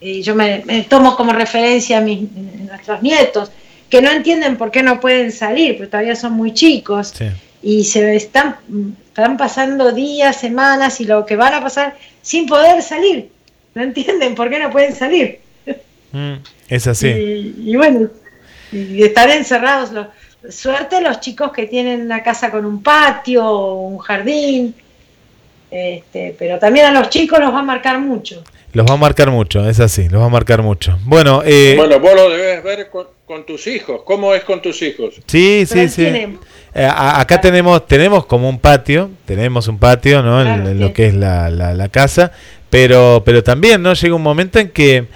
Y 0.00 0.22
yo 0.22 0.34
me, 0.34 0.62
me 0.64 0.82
tomo 0.82 1.16
como 1.16 1.32
referencia 1.32 1.98
a 1.98 2.00
mis, 2.00 2.30
nuestros 2.32 3.02
nietos, 3.02 3.50
que 3.90 4.00
no 4.00 4.10
entienden 4.10 4.56
por 4.56 4.70
qué 4.70 4.82
no 4.82 5.00
pueden 5.00 5.32
salir, 5.32 5.76
porque 5.76 5.90
todavía 5.90 6.16
son 6.16 6.32
muy 6.32 6.52
chicos. 6.54 7.12
sí. 7.16 7.26
y 7.62 7.84
se 7.84 8.14
están, 8.16 8.56
están 9.08 9.36
pasando 9.36 9.92
días, 9.92 10.36
semanas 10.38 11.00
y 11.00 11.04
lo 11.06 11.24
que 11.26 11.36
van 11.36 11.54
a 11.54 11.62
pasar 11.62 11.96
sin 12.22 12.46
poder 12.46 12.82
salir. 12.82 13.30
No 13.74 13.82
entienden 13.82 14.34
por 14.34 14.48
qué 14.50 14.58
no 14.58 14.70
pueden 14.70 14.94
salir. 14.94 15.40
Mm, 16.12 16.34
es 16.68 16.86
así. 16.86 17.08
Y, 17.08 17.54
y 17.70 17.76
bueno, 17.76 18.08
y 18.72 19.02
estar 19.02 19.28
encerrados. 19.30 19.92
Lo- 19.92 20.08
suerte 20.50 21.00
los 21.00 21.20
chicos 21.20 21.52
que 21.52 21.66
tienen 21.66 22.02
una 22.02 22.22
casa 22.22 22.50
con 22.50 22.64
un 22.64 22.82
patio 22.82 23.44
o 23.46 23.74
un 23.88 23.98
jardín. 23.98 24.74
Este, 25.70 26.34
pero 26.38 26.58
también 26.58 26.86
a 26.86 26.92
los 26.92 27.08
chicos 27.10 27.40
los 27.40 27.52
va 27.52 27.58
a 27.60 27.62
marcar 27.62 27.98
mucho. 27.98 28.42
Los 28.72 28.86
va 28.88 28.94
a 28.94 28.96
marcar 28.96 29.30
mucho, 29.30 29.68
es 29.68 29.78
así, 29.80 30.08
los 30.08 30.20
va 30.20 30.26
a 30.26 30.30
marcar 30.30 30.62
mucho. 30.62 30.98
Bueno, 31.04 31.42
eh, 31.44 31.74
Bueno, 31.76 31.98
vos 32.00 32.12
lo 32.14 32.28
debes 32.30 32.62
ver 32.62 32.90
con, 32.90 33.06
con 33.26 33.44
tus 33.46 33.66
hijos. 33.68 34.02
¿Cómo 34.04 34.34
es 34.34 34.42
con 34.44 34.60
tus 34.62 34.82
hijos? 34.82 35.14
sí, 35.26 35.64
sí, 35.66 35.88
sí. 35.88 36.02
Eh, 36.76 36.84
a- 36.84 37.20
acá 37.20 37.40
tenemos 37.40 37.86
tenemos 37.86 38.26
como 38.26 38.48
un 38.48 38.58
patio, 38.58 39.10
tenemos 39.24 39.68
un 39.68 39.78
patio, 39.78 40.22
¿no? 40.22 40.40
En- 40.40 40.46
Claro, 40.54 40.68
en 40.70 40.76
sí. 40.76 40.82
lo 40.82 40.92
que 40.92 41.06
es 41.06 41.14
la, 41.14 41.48
la, 41.50 41.72
la 41.72 41.88
casa, 41.88 42.32
pero 42.68 43.22
pero 43.24 43.42
también, 43.44 43.80
¿no? 43.80 43.92
Llega 43.94 44.14
un 44.14 44.22
momento 44.22 44.58
en 44.58 44.70
que 44.70 45.06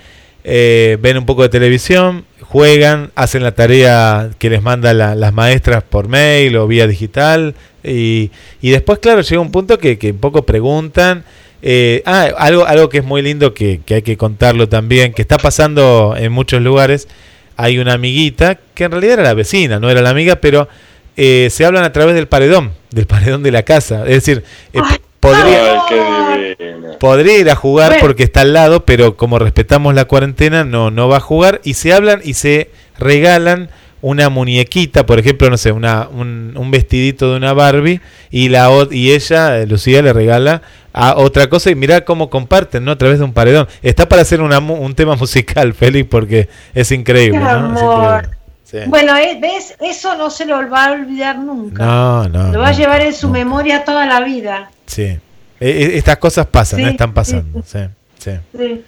eh, 0.45 0.97
ven 1.01 1.19
un 1.19 1.27
poco 1.27 1.43
de 1.43 1.49
televisión, 1.49 2.25
juegan, 2.49 3.11
hacen 3.15 3.43
la 3.43 3.53
tarea 3.53 4.31
que 4.39 4.51
les 4.51 4.63
mandan 4.63 4.99
la- 4.99 5.15
las 5.15 5.33
maestras 5.35 5.83
por 5.83 6.09
mail 6.09 6.57
o 6.57 6.67
vía 6.67 6.87
digital 6.87 7.55
y, 7.85 8.31
y 8.61 8.71
después, 8.71 8.99
claro, 9.01 9.21
llega 9.21 9.41
un 9.41 9.51
punto 9.53 9.79
que, 9.79 9.99
que 9.99 10.11
un 10.13 10.19
poco 10.19 10.43
preguntan. 10.45 11.25
eh, 11.63 12.03
ah, 12.07 12.29
algo, 12.39 12.65
algo 12.67 12.89
que 12.89 12.99
es 12.99 13.05
muy 13.05 13.21
lindo 13.21 13.53
que, 13.53 13.81
que 13.85 13.95
hay 13.95 14.03
que 14.03 14.17
contarlo 14.17 14.69
también, 14.69 15.13
que 15.13 15.23
está 15.23 15.39
pasando 15.39 16.15
en 16.17 16.33
muchos 16.33 16.63
lugares. 16.63 17.09
Hay 17.57 17.79
una 17.79 17.95
amiguita 17.95 18.59
que 18.75 18.85
en 18.85 18.93
realidad 18.93 19.15
era 19.15 19.23
la 19.25 19.35
vecina, 19.35 19.81
no 19.81 19.91
era 19.91 20.01
la 20.01 20.11
amiga, 20.11 20.37
pero 20.37 20.69
eh, 21.17 21.49
se 21.51 21.65
hablan 21.65 21.83
a 21.85 21.93
través 21.93 22.15
del 22.15 22.29
paredón, 22.29 22.73
del 22.93 23.07
paredón 23.07 23.43
de 23.43 23.51
la 23.51 23.65
casa. 23.65 24.03
Es 24.07 24.15
decir, 24.25 24.45
eh, 24.73 24.79
podría, 25.21 25.73
Ay, 25.73 25.79
qué 25.89 26.65
divino. 26.65 26.99
podría 26.99 27.39
ir 27.39 27.51
a 27.51 27.55
jugar 27.57 27.89
Bueno. 27.91 28.03
porque 28.03 28.23
está 28.25 28.43
al 28.43 28.53
lado, 28.53 28.85
pero 28.85 29.17
como 29.17 29.39
respetamos 29.39 29.95
la 29.95 30.05
cuarentena, 30.07 30.65
no, 30.65 30.91
no 30.91 31.09
va 31.09 31.17
a 31.19 31.21
jugar. 31.21 31.61
Y 31.65 31.75
se 31.75 31.93
hablan 31.93 32.21
y 32.25 32.35
se 32.35 32.71
regalan 32.99 33.71
una 34.01 34.29
muñequita, 34.29 35.07
por 35.07 35.19
ejemplo, 35.19 35.51
no 35.51 35.57
sé, 35.57 35.73
una, 35.73 36.09
un, 36.09 36.53
un 36.57 36.71
vestidito 36.71 37.33
de 37.33 37.37
una 37.37 37.53
Barbie, 37.53 38.01
y 38.31 38.49
la 38.49 38.71
y 38.93 39.11
ella, 39.11 39.59
eh, 39.59 39.67
Lucía, 39.67 40.03
le 40.03 40.13
regala 40.13 40.63
a 40.93 41.17
otra 41.17 41.49
cosa 41.49 41.71
y 41.71 41.75
mirá 41.75 42.05
cómo 42.05 42.31
comparten, 42.31 42.85
¿no? 42.85 42.93
A 42.93 42.99
través 42.99 43.19
de 43.19 43.25
un 43.25 43.33
paredón. 43.33 43.67
Está 43.83 44.09
para 44.09 44.23
hacer 44.23 44.41
una 44.41 44.61
mu- 44.61 44.75
un 44.77 44.95
tema 44.95 45.17
musical, 45.21 45.75
Félix, 45.75 46.09
porque 46.09 46.49
es 46.75 46.93
increíble, 46.93 47.39
Qué 47.39 47.45
¿no? 47.45 47.51
Es 47.77 47.83
amor. 47.83 48.05
increíble. 48.15 48.38
Sí. 48.71 48.79
Bueno, 48.87 49.17
eh, 49.17 49.39
¿ves? 49.41 49.75
Eso 49.81 50.15
no 50.17 50.29
se 50.29 50.45
lo 50.45 50.69
va 50.69 50.87
a 50.87 50.93
olvidar 50.93 51.39
nunca. 51.39 51.85
No, 51.87 52.29
no. 52.29 52.53
lo 52.53 52.59
va 52.61 52.69
a 52.69 52.73
llevar 52.73 53.01
en 53.01 53.15
su 53.15 53.31
memoria 53.31 53.83
toda 53.83 54.05
la 54.05 54.21
vida. 54.21 54.71
Sí. 54.85 55.03
Eh, 55.05 55.19
eh, 55.61 55.91
estas 55.95 56.19
cosas 56.19 56.47
pasan, 56.47 56.79
Sí, 56.81 56.85
¿no? 56.85 56.91
están 56.91 57.09
sí, 57.09 57.15
pasando. 57.15 57.63
Sí, 57.67 57.79
sí. 58.19 58.31
Sí. 58.59 58.85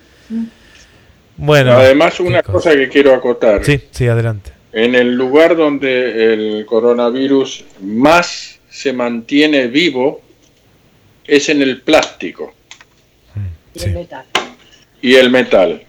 Bueno. 1.36 1.72
Además, 1.72 2.20
una 2.20 2.42
cosa. 2.42 2.52
cosa 2.52 2.70
que 2.76 2.88
quiero 2.90 3.14
acotar. 3.14 3.64
Sí, 3.64 3.80
sí, 3.90 4.06
adelante. 4.06 4.52
En 4.72 4.94
el 4.94 5.14
lugar 5.14 5.56
donde 5.56 6.34
el 6.34 6.66
coronavirus 6.66 7.64
más 7.80 8.58
se 8.68 8.92
mantiene 8.92 9.66
vivo 9.68 10.20
es 11.26 11.48
en 11.48 11.62
el 11.62 11.80
plástico 11.82 12.52
Y 13.74 13.78
Sí. 13.78 13.86
el 13.86 13.94
metal. 13.94 14.24
y 15.00 15.14
el 15.14 15.30
metal. 15.30 15.82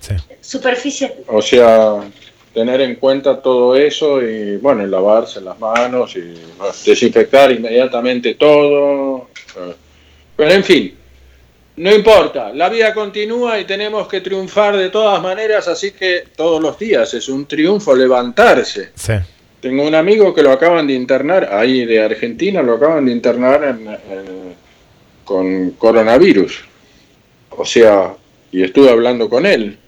Sí. 0.00 0.14
Superficie. 0.40 1.12
O 1.26 1.42
sea, 1.42 1.96
tener 2.52 2.80
en 2.82 2.96
cuenta 2.96 3.40
todo 3.40 3.74
eso 3.76 4.20
y, 4.22 4.56
bueno, 4.58 4.86
lavarse 4.86 5.40
las 5.40 5.58
manos 5.58 6.14
y 6.16 6.20
bueno, 6.58 6.72
desinfectar 6.84 7.50
inmediatamente 7.52 8.34
todo. 8.34 9.28
Pero, 10.36 10.50
en 10.50 10.64
fin, 10.64 10.94
No 11.74 11.90
importa, 11.90 12.52
la 12.52 12.68
vida 12.68 12.92
continúa 12.92 13.58
y 13.58 13.64
tenemos 13.64 14.06
que 14.06 14.20
triunfar 14.20 14.76
de 14.76 14.90
todas 14.90 15.22
maneras, 15.22 15.68
así 15.68 15.92
que 15.92 16.24
todos 16.36 16.60
los 16.62 16.78
días 16.78 17.14
es 17.14 17.30
un 17.30 17.46
triunfo 17.46 17.96
levantarse. 17.96 18.90
Sí. 18.94 19.14
Tengo 19.58 19.82
un 19.84 19.94
amigo 19.94 20.34
que 20.34 20.42
lo 20.42 20.52
acaban 20.52 20.86
de 20.86 20.92
internar, 20.92 21.48
ahí 21.50 21.86
de 21.86 22.02
Argentina, 22.02 22.60
lo 22.62 22.74
acaban 22.74 23.06
de 23.06 23.12
internar 23.12 23.64
en- 23.64 23.88
en- 23.88 24.54
con 25.24 25.70
coronavirus. 25.72 26.62
O 27.50 27.64
sea, 27.64 28.14
y 28.52 28.62
estuve 28.62 28.90
hablando 28.90 29.30
con 29.30 29.46
él 29.46 29.78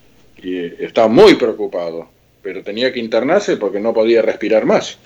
y 0.41 0.83
está 0.83 1.07
muy 1.07 1.35
preocupado, 1.35 2.07
pero 2.45 2.61
tenía 2.61 2.93
que 2.93 2.99
internarse 2.99 3.57
porque 3.57 3.79
no 3.79 3.91
podía 3.91 4.21
respirar 4.21 4.65
más. 4.65 4.99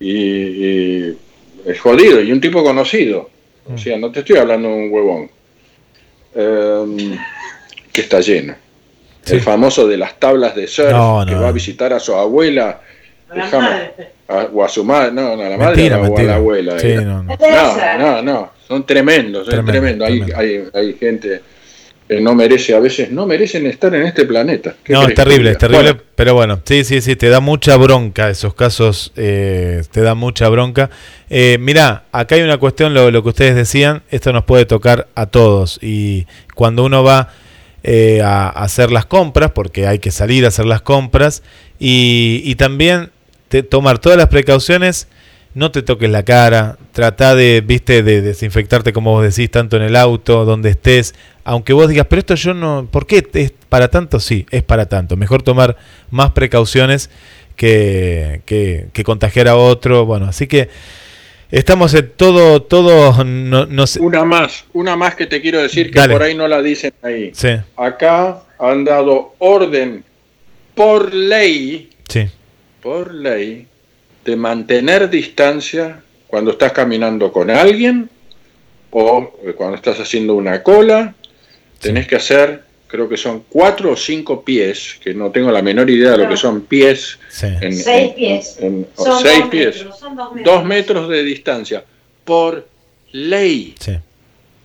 Y, 0.00 0.10
y 0.10 1.18
es 1.64 1.80
jodido, 1.80 2.20
y 2.20 2.32
un 2.32 2.40
tipo 2.40 2.64
conocido. 2.64 3.30
O 3.72 3.78
sea, 3.78 3.96
no 3.96 4.10
te 4.10 4.18
estoy 4.20 4.36
hablando 4.36 4.68
de 4.68 4.74
un 4.74 4.92
huevón. 4.92 5.30
Em, 6.34 7.16
que 7.92 8.00
está 8.00 8.20
lleno. 8.20 8.56
El 9.26 9.40
famoso 9.40 9.86
de 9.86 9.96
las 9.96 10.18
tablas 10.18 10.56
de 10.56 10.66
surf, 10.66 10.90
No, 10.90 11.24
que 11.26 11.34
va 11.36 11.48
a 11.48 11.52
visitar 11.52 11.92
a 11.92 12.00
su 12.00 12.12
abuela. 12.14 12.80
A- 14.28 14.48
o 14.52 14.64
a 14.64 14.68
su 14.68 14.82
madre, 14.84 15.12
no, 15.12 15.36
no, 15.36 15.42
a 15.44 15.48
la 15.50 15.56
madre 15.56 15.76
Mentira, 15.88 16.00
o 16.00 16.18
a 16.18 16.22
la 16.22 16.34
abuela. 16.34 16.78
Sí, 16.80 16.94
no, 16.96 17.22
no. 17.22 17.36
No, 17.38 17.98
no, 17.98 18.22
no, 18.22 18.50
son 18.66 18.84
tremendos, 18.84 19.46
son 19.46 19.64
Tremendo, 19.64 20.04
tremendos. 20.04 20.36
Hay, 20.36 20.50
hay, 20.58 20.68
hay 20.74 20.94
gente 20.94 21.40
que 22.08 22.20
no 22.20 22.34
merece, 22.34 22.74
a 22.74 22.80
veces 22.80 23.10
no 23.10 23.26
merecen 23.26 23.66
estar 23.66 23.94
en 23.94 24.02
este 24.06 24.24
planeta. 24.24 24.74
¿Qué 24.84 24.92
No, 24.92 25.02
es 25.06 25.14
terrible, 25.14 25.50
es 25.52 25.58
terrible, 25.58 25.82
Bueno, 25.92 26.00
pero 26.14 26.34
bueno, 26.34 26.60
sí, 26.64 26.84
sí, 26.84 27.00
sí, 27.00 27.16
te 27.16 27.28
da 27.28 27.40
mucha 27.40 27.76
bronca 27.76 28.30
esos 28.30 28.54
casos, 28.54 29.12
eh, 29.16 29.82
te 29.90 30.00
da 30.02 30.14
mucha 30.14 30.48
bronca. 30.48 30.90
Eh, 31.28 31.58
mirá, 31.60 32.04
acá 32.12 32.36
hay 32.36 32.42
una 32.42 32.58
cuestión, 32.58 32.94
lo, 32.94 33.10
lo 33.10 33.22
que 33.22 33.30
ustedes 33.30 33.54
decían, 33.56 34.02
esto 34.10 34.32
nos 34.32 34.44
puede 34.44 34.66
tocar 34.66 35.08
a 35.14 35.26
todos 35.26 35.78
y 35.82 36.26
cuando 36.54 36.84
uno 36.84 37.02
va 37.02 37.28
eh, 37.82 38.20
a, 38.22 38.46
a 38.48 38.64
hacer 38.64 38.90
las 38.92 39.06
compras, 39.06 39.50
porque 39.52 39.86
hay 39.86 39.98
que 39.98 40.10
salir 40.10 40.44
a 40.44 40.48
hacer 40.48 40.66
las 40.66 40.82
compras, 40.82 41.42
y, 41.78 42.40
y 42.44 42.54
también 42.54 43.10
te- 43.48 43.62
tomar 43.62 43.98
todas 43.98 44.16
las 44.18 44.28
precauciones, 44.28 45.08
no 45.56 45.70
te 45.70 45.80
toques 45.80 46.10
la 46.10 46.22
cara, 46.22 46.76
trata 46.92 47.34
de, 47.34 47.62
viste, 47.62 48.02
de 48.02 48.20
desinfectarte 48.20 48.92
como 48.92 49.12
vos 49.12 49.22
decís, 49.22 49.50
tanto 49.50 49.78
en 49.78 49.84
el 49.84 49.96
auto, 49.96 50.44
donde 50.44 50.68
estés, 50.68 51.14
aunque 51.44 51.72
vos 51.72 51.88
digas, 51.88 52.06
pero 52.10 52.20
esto 52.20 52.34
yo 52.34 52.52
no, 52.52 52.86
¿por 52.90 53.06
qué 53.06 53.26
es 53.32 53.52
para 53.70 53.88
tanto? 53.88 54.20
Sí, 54.20 54.44
es 54.50 54.62
para 54.62 54.86
tanto. 54.86 55.16
Mejor 55.16 55.42
tomar 55.42 55.78
más 56.10 56.32
precauciones 56.32 57.08
que, 57.56 58.42
que, 58.44 58.88
que 58.92 59.02
contagiar 59.02 59.48
a 59.48 59.56
otro. 59.56 60.04
Bueno, 60.04 60.26
así 60.26 60.46
que 60.46 60.68
estamos 61.50 61.94
en 61.94 62.12
todo, 62.14 62.60
todo, 62.60 63.24
no, 63.24 63.64
no 63.64 63.86
sé. 63.86 64.00
Una 64.00 64.26
más, 64.26 64.66
una 64.74 64.94
más 64.94 65.14
que 65.14 65.24
te 65.26 65.40
quiero 65.40 65.62
decir 65.62 65.90
que 65.90 66.00
Dale. 66.00 66.12
por 66.12 66.22
ahí 66.22 66.34
no 66.34 66.46
la 66.48 66.60
dicen 66.60 66.92
ahí. 67.00 67.30
Sí, 67.32 67.48
Acá 67.78 68.42
han 68.58 68.84
dado 68.84 69.34
orden 69.38 70.04
por 70.74 71.14
ley, 71.14 71.88
sí, 72.10 72.26
por 72.82 73.14
ley, 73.14 73.66
de 74.26 74.36
mantener 74.36 75.08
distancia 75.08 76.00
cuando 76.26 76.50
estás 76.50 76.72
caminando 76.72 77.30
con 77.32 77.48
alguien 77.48 78.10
o 78.90 79.30
cuando 79.56 79.76
estás 79.76 80.00
haciendo 80.00 80.34
una 80.34 80.62
cola. 80.64 81.14
Tenés 81.80 82.08
que 82.08 82.16
hacer, 82.16 82.62
creo 82.88 83.08
que 83.08 83.16
son 83.16 83.44
cuatro 83.48 83.92
o 83.92 83.96
cinco 83.96 84.42
pies, 84.44 84.96
que 85.02 85.14
no 85.14 85.30
tengo 85.30 85.52
la 85.52 85.62
menor 85.62 85.88
idea 85.88 86.10
de 86.12 86.18
lo 86.18 86.28
que 86.28 86.36
son 86.36 86.62
pies. 86.62 87.18
sí. 87.30 87.46
En, 87.60 87.72
Seis 87.76 88.12
pies. 88.14 88.56
en- 88.60 88.86
o 88.96 89.04
Son 89.04 89.22
seis 89.22 89.40
dos 89.40 89.48
pies. 89.50 89.76
metros, 89.76 89.98
son 90.00 90.16
dos 90.16 90.34
metros. 90.34 90.54
Dos 90.54 90.64
metros 90.64 91.08
de 91.08 91.22
distancia. 91.22 91.84
Por 92.24 92.66
ley. 93.12 93.74
sí. 93.78 93.92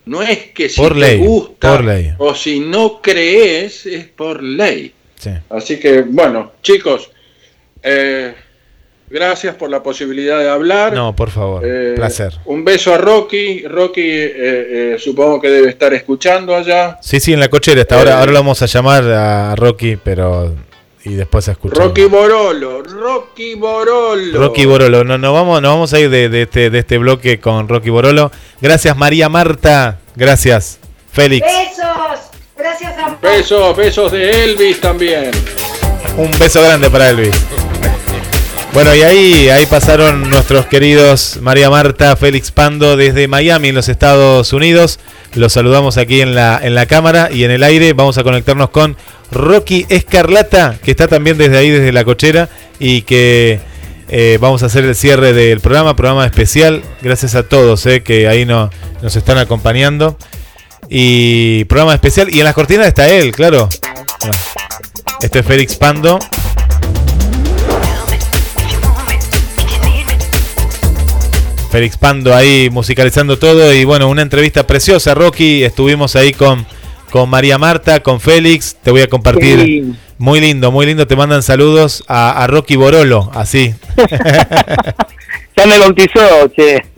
No 0.04 0.20
es 0.20 0.46
que 0.52 0.68
si 0.68 0.80
Por 0.80 0.94
te 0.94 0.98
ley, 0.98 1.18
gusta 1.18 1.70
por 1.76 1.84
ley. 1.84 2.12
o 2.18 2.34
si 2.34 2.58
no 2.58 3.00
crees, 3.00 3.86
es 3.86 4.06
por 4.06 4.42
ley. 4.42 4.92
sí. 5.16 5.30
Así 5.48 5.78
que, 5.78 6.00
bueno, 6.02 6.54
chicos, 6.60 7.08
eh, 7.84 8.34
gracias 9.12 9.54
por 9.54 9.70
la 9.70 9.82
posibilidad 9.82 10.38
de 10.38 10.48
hablar. 10.48 10.92
No, 10.94 11.14
por 11.14 11.30
favor, 11.30 11.62
Eh, 11.64 11.92
placer. 11.96 12.32
Un 12.46 12.64
beso 12.64 12.92
a 12.94 12.98
Rocky. 12.98 13.62
Rocky 13.68 14.00
eh, 14.02 14.32
eh, 14.94 14.96
supongo 14.98 15.40
que 15.40 15.48
debe 15.48 15.68
estar 15.68 15.92
escuchando 15.94 16.56
allá. 16.56 16.98
Sí, 17.02 17.20
sí, 17.20 17.32
en 17.32 17.40
la 17.40 17.48
cochera. 17.48 17.82
Hasta 17.82 17.98
ahora, 17.98 18.10
Eh, 18.10 18.14
ahora 18.14 18.32
lo 18.32 18.38
vamos 18.38 18.62
a 18.62 18.66
llamar 18.66 19.04
a 19.04 19.54
Rocky, 19.56 19.96
pero 20.02 20.54
y 21.04 21.14
después 21.14 21.48
a 21.48 21.52
escuchar. 21.52 21.78
Rocky 21.78 22.04
Borolo, 22.04 22.82
Rocky 22.82 23.54
Borolo. 23.56 24.38
Rocky 24.38 24.64
Borolo, 24.66 25.02
no, 25.02 25.18
no 25.18 25.32
vamos, 25.32 25.60
nos 25.60 25.72
vamos 25.72 25.92
a 25.92 25.98
ir 25.98 26.08
de, 26.10 26.28
de 26.28 26.42
este, 26.42 26.70
de 26.70 26.78
este 26.78 26.98
bloque 26.98 27.40
con 27.40 27.68
Rocky 27.68 27.90
Borolo. 27.90 28.30
Gracias 28.60 28.96
María 28.96 29.28
Marta, 29.28 29.98
gracias 30.14 30.78
Félix, 31.12 31.44
Besos. 31.44 32.20
Gracias 32.56 32.92
a 32.98 33.18
Besos, 33.20 33.76
besos 33.76 34.12
de 34.12 34.44
Elvis 34.44 34.80
también. 34.80 35.32
un 36.16 36.30
beso 36.38 36.62
grande 36.62 36.88
para 36.88 37.10
Elvis. 37.10 37.34
Bueno, 38.72 38.94
y 38.94 39.02
ahí, 39.02 39.48
ahí 39.50 39.66
pasaron 39.66 40.30
nuestros 40.30 40.64
queridos 40.66 41.38
María 41.42 41.68
Marta, 41.68 42.16
Félix 42.16 42.50
Pando 42.50 42.96
desde 42.96 43.28
Miami, 43.28 43.68
en 43.68 43.74
los 43.74 43.90
Estados 43.90 44.50
Unidos. 44.54 44.98
Los 45.34 45.52
saludamos 45.52 45.98
aquí 45.98 46.22
en 46.22 46.34
la, 46.34 46.58
en 46.62 46.74
la 46.74 46.86
cámara 46.86 47.28
y 47.30 47.44
en 47.44 47.50
el 47.50 47.62
aire. 47.64 47.92
Vamos 47.92 48.16
a 48.16 48.22
conectarnos 48.22 48.70
con 48.70 48.96
Rocky 49.30 49.84
Escarlata, 49.90 50.76
que 50.82 50.90
está 50.90 51.06
también 51.06 51.36
desde 51.36 51.58
ahí, 51.58 51.68
desde 51.68 51.92
la 51.92 52.04
cochera, 52.04 52.48
y 52.78 53.02
que 53.02 53.60
eh, 54.08 54.38
vamos 54.40 54.62
a 54.62 54.66
hacer 54.66 54.84
el 54.84 54.94
cierre 54.94 55.34
del 55.34 55.60
programa, 55.60 55.94
programa 55.94 56.24
especial. 56.24 56.82
Gracias 57.02 57.34
a 57.34 57.42
todos 57.42 57.84
eh, 57.84 58.02
que 58.02 58.26
ahí 58.26 58.46
no- 58.46 58.70
nos 59.02 59.14
están 59.16 59.36
acompañando. 59.36 60.16
Y 60.88 61.64
programa 61.66 61.92
especial. 61.92 62.34
Y 62.34 62.38
en 62.38 62.44
las 62.44 62.54
cortinas 62.54 62.86
está 62.86 63.06
él, 63.08 63.32
claro. 63.32 63.68
Este 65.20 65.40
es 65.40 65.46
Félix 65.46 65.76
Pando. 65.76 66.18
Félix 71.72 71.96
Pando 71.96 72.34
ahí 72.34 72.68
musicalizando 72.70 73.38
todo 73.38 73.72
y 73.72 73.84
bueno, 73.84 74.06
una 74.08 74.20
entrevista 74.20 74.66
preciosa, 74.66 75.14
Rocky. 75.14 75.64
Estuvimos 75.64 76.16
ahí 76.16 76.32
con, 76.34 76.66
con 77.10 77.30
María 77.30 77.56
Marta, 77.56 78.00
con 78.00 78.20
Félix. 78.20 78.76
Te 78.82 78.90
voy 78.90 79.00
a 79.00 79.06
compartir. 79.08 79.58
Sí. 79.58 79.92
Muy 80.18 80.40
lindo, 80.40 80.70
muy 80.70 80.84
lindo. 80.84 81.06
Te 81.06 81.16
mandan 81.16 81.42
saludos 81.42 82.04
a, 82.08 82.42
a 82.44 82.46
Rocky 82.46 82.76
Borolo, 82.76 83.30
así. 83.34 83.74
Ya 85.54 85.66
me 85.66 85.78
bautizó, 85.78 86.48
che. 86.56 86.82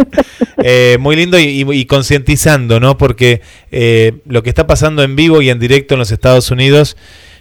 Eh, 0.67 0.97
muy 0.99 1.15
lindo 1.17 1.39
y, 1.39 1.43
y- 1.63 1.73
y 1.81 1.85
concientizando, 1.85 2.81
¿no? 2.81 2.97
Porque 2.97 3.43
eh, 3.71 4.13
lo 4.25 4.43
que 4.43 4.49
está 4.49 4.67
pasando 4.67 5.03
en 5.03 5.15
vivo 5.15 5.43
y 5.43 5.51
en 5.51 5.59
directo 5.59 5.95
en 5.95 5.99
los 5.99 6.11
Estados 6.11 6.51
Unidos 6.51 6.97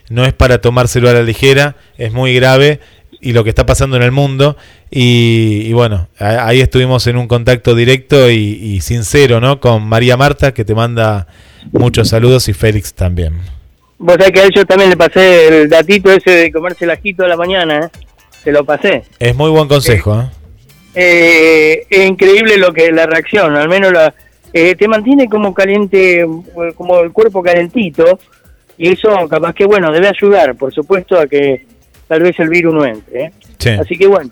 no 0.09 0.25
es 0.25 0.33
para 0.33 0.59
tomárselo 0.59 1.09
a 1.09 1.13
la 1.13 1.21
ligera, 1.21 1.77
es 1.97 2.11
muy 2.11 2.33
grave 2.33 2.81
y 3.23 3.33
lo 3.33 3.43
que 3.43 3.49
está 3.49 3.65
pasando 3.65 3.95
en 3.97 4.03
el 4.03 4.11
mundo. 4.11 4.57
Y, 4.91 5.63
y 5.65 5.73
bueno, 5.73 6.07
a- 6.19 6.47
ahí 6.47 6.61
estuvimos 6.61 7.07
en 7.07 7.17
un 7.17 7.27
contacto 7.27 7.73
directo 7.75 8.29
y, 8.29 8.35
y 8.35 8.81
sincero, 8.81 9.39
¿no? 9.39 9.59
Con 9.59 9.83
María 9.87 10.17
Marta, 10.17 10.53
que 10.53 10.65
te 10.65 10.75
manda 10.75 11.25
muchos 11.71 12.09
saludos, 12.09 12.47
y 12.49 12.53
Félix 12.53 12.93
también. 12.93 13.33
Vos 13.97 14.15
sabés 14.17 14.31
que 14.31 14.39
a 14.41 14.43
él 14.43 14.51
yo 14.55 14.65
también 14.65 14.89
le 14.89 14.97
pasé 14.97 15.47
el 15.61 15.69
datito 15.69 16.11
ese 16.11 16.31
de 16.31 16.51
comerse 16.51 16.83
el 16.85 16.91
ajito 16.91 17.23
a 17.23 17.27
la 17.27 17.37
mañana, 17.37 17.79
¿eh? 17.85 17.89
Se 18.43 18.51
lo 18.51 18.65
pasé. 18.65 19.03
Es 19.19 19.33
muy 19.35 19.49
buen 19.49 19.67
consejo, 19.69 20.19
¿eh? 20.21 20.25
Eh, 20.95 21.85
es 21.89 22.07
increíble 22.09 22.57
lo 22.57 22.71
que 22.73 22.91
la 22.91 23.05
reacción, 23.05 23.55
al 23.55 23.67
menos 23.69 23.91
la, 23.91 24.13
eh, 24.51 24.75
te 24.75 24.87
mantiene 24.87 25.27
como 25.27 25.53
caliente, 25.53 26.21
eh, 26.21 26.27
como 26.75 26.99
el 26.99 27.11
cuerpo 27.11 27.41
calentito, 27.41 28.19
y 28.77 28.91
eso 28.91 29.09
capaz 29.29 29.53
que 29.53 29.65
bueno, 29.65 29.91
debe 29.91 30.07
ayudar, 30.09 30.55
por 30.55 30.73
supuesto, 30.73 31.19
a 31.19 31.25
que 31.25 31.65
tal 32.07 32.21
vez 32.21 32.39
el 32.39 32.49
virus 32.49 32.73
no 32.73 32.85
entre. 32.85 33.25
¿eh? 33.25 33.33
Sí. 33.57 33.69
Así 33.69 33.97
que 33.97 34.07
bueno, 34.07 34.31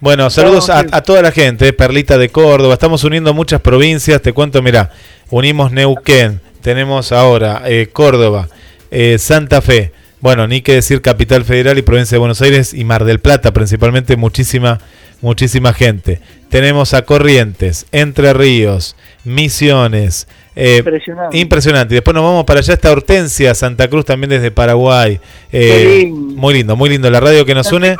Bueno, 0.00 0.30
saludos 0.30 0.70
a, 0.70 0.84
toda 1.02 1.22
la 1.22 1.32
gente, 1.32 1.68
eh, 1.68 1.72
Perlita 1.72 2.18
de 2.18 2.28
Córdoba, 2.28 2.74
estamos 2.74 3.02
uniendo 3.04 3.34
muchas 3.34 3.60
provincias, 3.60 4.22
te 4.22 4.32
cuento, 4.32 4.62
mira, 4.62 4.90
unimos 5.30 5.72
Neuquén, 5.72 6.40
tenemos 6.62 7.12
ahora 7.12 7.62
eh, 7.66 7.88
Córdoba, 7.92 8.48
eh, 8.90 9.18
Santa 9.18 9.60
Fe, 9.60 9.92
bueno, 10.20 10.46
ni 10.48 10.62
que 10.62 10.74
decir 10.74 11.00
Capital 11.00 11.44
Federal 11.44 11.78
y 11.78 11.82
Provincia 11.82 12.16
de 12.16 12.20
Buenos 12.20 12.42
Aires 12.42 12.74
y 12.74 12.84
Mar 12.84 13.04
del 13.04 13.20
Plata, 13.20 13.52
principalmente 13.52 14.16
muchísima, 14.16 14.80
muchísima 15.20 15.72
gente. 15.72 16.20
Tenemos 16.48 16.94
a 16.94 17.02
Corrientes, 17.02 17.86
Entre 17.92 18.32
Ríos, 18.32 18.96
Misiones. 19.24 20.26
Eh, 20.58 20.76
impresionante. 20.78 21.38
Impresionante. 21.38 21.94
Y 21.94 21.96
después 21.96 22.14
nos 22.14 22.24
vamos 22.24 22.44
para 22.44 22.60
allá, 22.60 22.74
está 22.74 22.90
Hortensia, 22.92 23.54
Santa 23.54 23.88
Cruz 23.88 24.04
también 24.04 24.30
desde 24.30 24.50
Paraguay. 24.50 25.20
Eh, 25.52 26.04
lindo. 26.04 26.36
muy 26.40 26.54
lindo, 26.54 26.76
muy 26.76 26.90
lindo 26.90 27.10
la 27.10 27.20
radio 27.20 27.44
que 27.44 27.54
nos 27.54 27.70
une. 27.72 27.96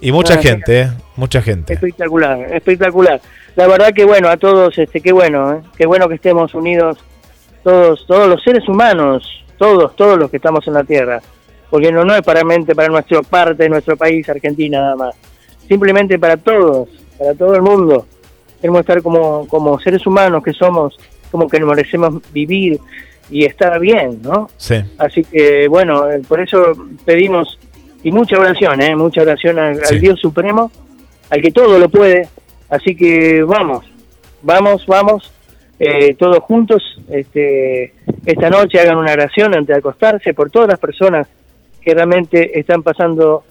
Y 0.00 0.10
mucha 0.10 0.34
Ah, 0.34 0.38
gente, 0.42 0.80
eh, 0.80 0.90
mucha 1.16 1.40
gente. 1.42 1.72
espectacular, 1.72 2.52
espectacular. 2.52 3.20
La 3.54 3.68
verdad 3.68 3.92
que 3.94 4.04
bueno, 4.04 4.28
a 4.28 4.36
todos, 4.36 4.76
este, 4.78 5.00
qué 5.00 5.12
bueno, 5.12 5.52
¿eh? 5.54 5.60
qué 5.76 5.86
bueno 5.86 6.08
que 6.08 6.16
estemos 6.16 6.52
unidos 6.54 6.98
todos, 7.62 8.04
todos 8.08 8.28
los 8.28 8.42
seres 8.42 8.68
humanos, 8.68 9.44
todos, 9.58 9.94
todos 9.94 10.18
los 10.18 10.28
que 10.28 10.38
estamos 10.38 10.66
en 10.66 10.74
la 10.74 10.82
Tierra, 10.82 11.20
porque 11.70 11.92
no, 11.92 12.04
no 12.04 12.16
es 12.16 12.22
para 12.22 12.42
mente 12.42 12.74
para 12.74 12.88
nuestra 12.88 13.22
parte, 13.22 13.68
nuestro 13.68 13.96
país, 13.96 14.28
Argentina 14.28 14.80
nada 14.80 14.96
más, 14.96 15.14
simplemente 15.68 16.18
para 16.18 16.36
todos, 16.36 16.88
para 17.16 17.34
todo 17.34 17.54
el 17.54 17.62
mundo. 17.62 18.04
Queremos 18.60 18.80
estar 18.80 19.00
como, 19.02 19.46
como 19.46 19.78
seres 19.78 20.04
humanos 20.04 20.42
que 20.42 20.52
somos, 20.52 20.98
como 21.32 21.48
que 21.48 21.58
merecemos 21.58 22.22
vivir 22.32 22.78
y 23.30 23.44
estar 23.44 23.80
bien, 23.80 24.20
¿no? 24.22 24.48
Sí. 24.56 24.76
Así 24.98 25.24
que 25.24 25.66
bueno, 25.66 26.08
eh, 26.08 26.20
por 26.28 26.40
eso 26.40 26.72
pedimos, 27.04 27.58
y 28.04 28.12
mucha 28.12 28.38
oración, 28.38 28.80
¿eh? 28.82 28.94
mucha 28.94 29.22
oración 29.22 29.58
al. 29.58 29.80
Dios 30.00 30.20
Supremo, 30.20 30.70
al 31.30 31.42
que 31.42 31.50
todo 31.50 31.78
lo 31.78 31.88
puede. 31.88 32.28
Así 32.68 32.94
que 32.94 33.42
vamos, 33.42 33.84
vamos, 34.42 34.86
vamos, 34.86 35.32
eh, 35.78 36.14
todos 36.14 36.38
juntos, 36.40 36.82
este, 37.10 37.94
esta 38.24 38.48
noche 38.50 38.78
hagan 38.78 38.98
una 38.98 39.12
oración 39.12 39.54
antes 39.54 39.74
de 39.74 39.78
acostarse 39.78 40.32
por 40.32 40.50
todas 40.50 40.68
las 40.68 40.78
personas 40.78 41.26
que 41.80 41.92
realmente 41.94 42.58
están 42.58 42.82
pasando 42.82 43.44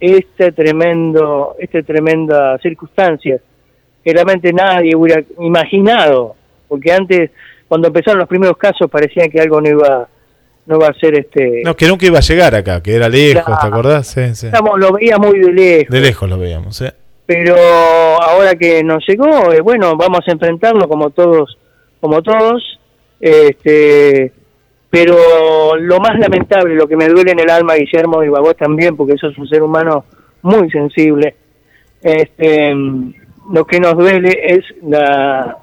este 0.00 0.52
tremendo, 0.52 1.56
este 1.58 1.82
tremenda 1.82 2.58
circunstancia 2.58 3.40
que 4.06 4.12
realmente 4.12 4.52
nadie 4.52 4.94
hubiera 4.94 5.20
imaginado, 5.40 6.36
porque 6.68 6.92
antes, 6.92 7.30
cuando 7.68 7.88
empezaron 7.88 8.20
los 8.20 8.28
primeros 8.28 8.56
casos, 8.56 8.90
parecía 8.90 9.28
que 9.28 9.40
algo 9.40 9.60
no 9.60 9.68
iba, 9.68 10.08
no 10.66 10.76
iba 10.76 10.88
a 10.88 10.94
ser 10.94 11.18
este. 11.18 11.62
No, 11.64 11.74
que 11.74 11.86
nunca 11.86 12.06
iba 12.06 12.18
a 12.18 12.22
llegar 12.22 12.54
acá, 12.54 12.82
que 12.82 12.94
era 12.94 13.08
lejos, 13.08 13.58
¿te 13.60 13.66
acordás? 13.66 14.06
Sí, 14.08 14.34
sí. 14.34 14.46
Estamos, 14.46 14.78
lo 14.78 14.92
veía 14.92 15.18
muy 15.18 15.38
de 15.38 15.52
lejos, 15.52 15.92
De 15.92 16.00
lejos 16.00 16.28
lo 16.28 16.38
veíamos, 16.38 16.80
¿eh? 16.82 16.92
pero 17.26 17.56
ahora 18.22 18.54
que 18.54 18.84
nos 18.84 19.04
llegó, 19.06 19.52
eh, 19.52 19.60
bueno, 19.60 19.96
vamos 19.96 20.20
a 20.26 20.32
enfrentarlo 20.32 20.88
como 20.88 21.10
todos, 21.10 21.58
como 22.00 22.22
todos, 22.22 22.78
este, 23.20 24.32
pero 24.88 25.74
lo 25.76 25.98
más 25.98 26.16
lamentable, 26.18 26.76
lo 26.76 26.86
que 26.86 26.96
me 26.96 27.08
duele 27.08 27.32
en 27.32 27.40
el 27.40 27.50
alma, 27.50 27.74
Guillermo, 27.74 28.22
y 28.22 28.28
a 28.28 28.40
vos 28.40 28.56
también, 28.56 28.96
porque 28.96 29.18
sos 29.18 29.36
un 29.38 29.48
ser 29.48 29.62
humano 29.62 30.04
muy 30.42 30.70
sensible, 30.70 31.34
este, 32.00 32.72
lo 33.52 33.64
que 33.66 33.80
nos 33.80 33.96
duele 33.96 34.38
es 34.44 34.64
la, 34.82 35.56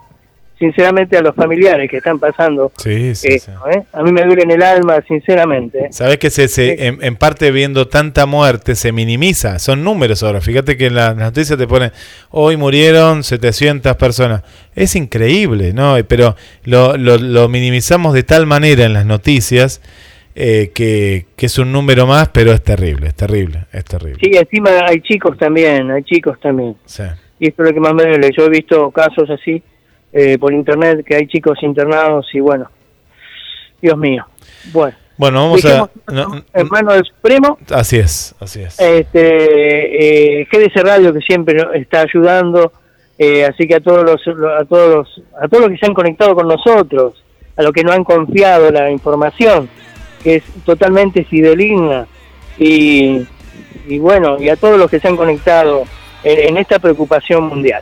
sinceramente 0.60 1.18
a 1.18 1.22
los 1.22 1.36
familiares 1.36 1.90
que 1.90 1.98
están 1.98 2.20
pasando 2.20 2.72
Sí, 2.78 3.16
sí, 3.16 3.28
sí. 3.32 3.36
esto, 3.36 3.52
¿eh? 3.70 3.84
A 3.92 4.02
mí 4.04 4.12
me 4.12 4.24
duele 4.24 4.44
en 4.44 4.52
el 4.52 4.62
alma, 4.64 5.02
sinceramente. 5.08 5.88
Sabes 5.92 6.18
que 6.20 6.30
se, 6.30 6.48
se- 6.48 6.88
en, 6.88 7.00
en 7.04 7.16
parte 7.16 7.52
viendo 7.52 7.88
tanta 7.88 8.26
muerte 8.26 8.76
se 8.76 8.92
minimiza, 8.92 9.60
son 9.60 9.84
números 9.84 10.24
ahora. 10.24 10.40
Fíjate 10.42 10.78
que 10.78 10.86
en 10.86 10.96
la- 10.96 11.10
las 11.10 11.18
noticias 11.18 11.58
te 11.60 11.68
ponen 11.68 11.92
hoy 12.30 12.56
murieron 12.58 13.24
700 13.24 13.96
personas. 13.98 14.44
Es 14.76 14.96
increíble, 14.96 15.74
¿no? 15.74 15.96
Pero 16.08 16.36
lo, 16.64 16.96
lo- 16.98 17.18
lo 17.18 17.50
minimizamos 17.50 18.14
de 18.14 18.24
tal 18.24 18.46
manera 18.46 18.86
en 18.86 18.94
las 18.94 19.06
noticias 19.06 19.82
eh, 20.36 20.72
que, 20.74 21.26
que 21.36 21.46
es 21.48 21.58
un 21.60 21.72
número 21.72 22.08
más, 22.08 22.30
pero 22.30 22.54
es 22.54 22.64
terrible, 22.64 23.08
es 23.08 23.16
terrible, 23.16 23.66
es 23.72 23.84
terrible. 23.86 24.18
Sí, 24.24 24.32
encima 24.36 24.70
hay 24.88 25.00
chicos 25.02 25.38
también, 25.38 25.92
hay 25.92 26.04
chicos 26.04 26.40
también. 26.40 26.76
Y 27.40 27.50
esto 27.50 27.64
es 27.64 27.70
lo 27.70 27.74
que 27.74 27.80
más 27.80 27.94
me 27.94 28.04
duele. 28.04 28.32
Yo 28.36 28.46
he 28.46 28.50
visto 28.50 28.90
casos 28.92 29.30
así 29.30 29.62
eh, 30.14 30.38
por 30.38 30.53
internet 30.53 31.03
que 31.06 31.15
hay 31.15 31.27
chicos 31.27 31.57
internados 31.64 32.27
y 32.34 32.40
bueno, 32.40 32.69
Dios 33.81 33.98
mío. 33.98 34.26
Bueno, 34.72 34.95
Bueno, 35.18 35.40
vamos 35.41 35.65
a... 35.65 35.68
Dejemos 35.68 35.90
no- 36.11 36.44
en 36.53 36.68
manos 36.69 36.94
del 36.95 37.06
Supremo, 37.06 37.57
así 37.72 37.98
es, 37.99 38.34
así 38.40 38.61
es. 38.61 38.80
este, 38.80 40.41
eh, 40.41 40.48
GDC 40.52 40.76
Radio 40.84 41.14
que 41.14 41.19
siempre 41.22 41.57
está 41.76 42.02
ayudando, 42.02 42.72
eh, 43.18 43.45
así 43.45 43.68
que 43.68 43.76
a 43.76 43.80
todos 43.81 44.03
los, 44.03 44.22
a 44.60 44.65
todos 44.65 44.95
los, 44.95 45.22
a 45.41 45.48
todos 45.48 45.64
los 45.64 45.72
que 45.72 45.77
se 45.77 45.85
han 45.85 45.94
conectado 45.94 46.34
con 46.35 46.48
nosotros, 46.48 47.22
a 47.56 47.61
los 47.64 47.72
que 47.72 47.84
no 47.84 47.91
han 47.91 48.03
confiado 48.03 48.72
la 48.72 48.90
información, 48.90 49.69
que 50.23 50.35
es 50.35 50.44
totalmente 50.65 51.23
fideligna, 51.26 52.07
y, 52.57 53.26
y 53.88 53.99
bueno, 53.99 54.38
y 54.41 54.49
a 54.49 54.56
todos 54.56 54.77
los 54.80 54.90
que 54.90 54.99
se 54.99 55.07
han 55.07 55.18
conectado 55.18 55.84
en, 56.23 56.49
en 56.49 56.57
esta 56.57 56.80
preocupación 56.80 57.44
mundial. 57.48 57.81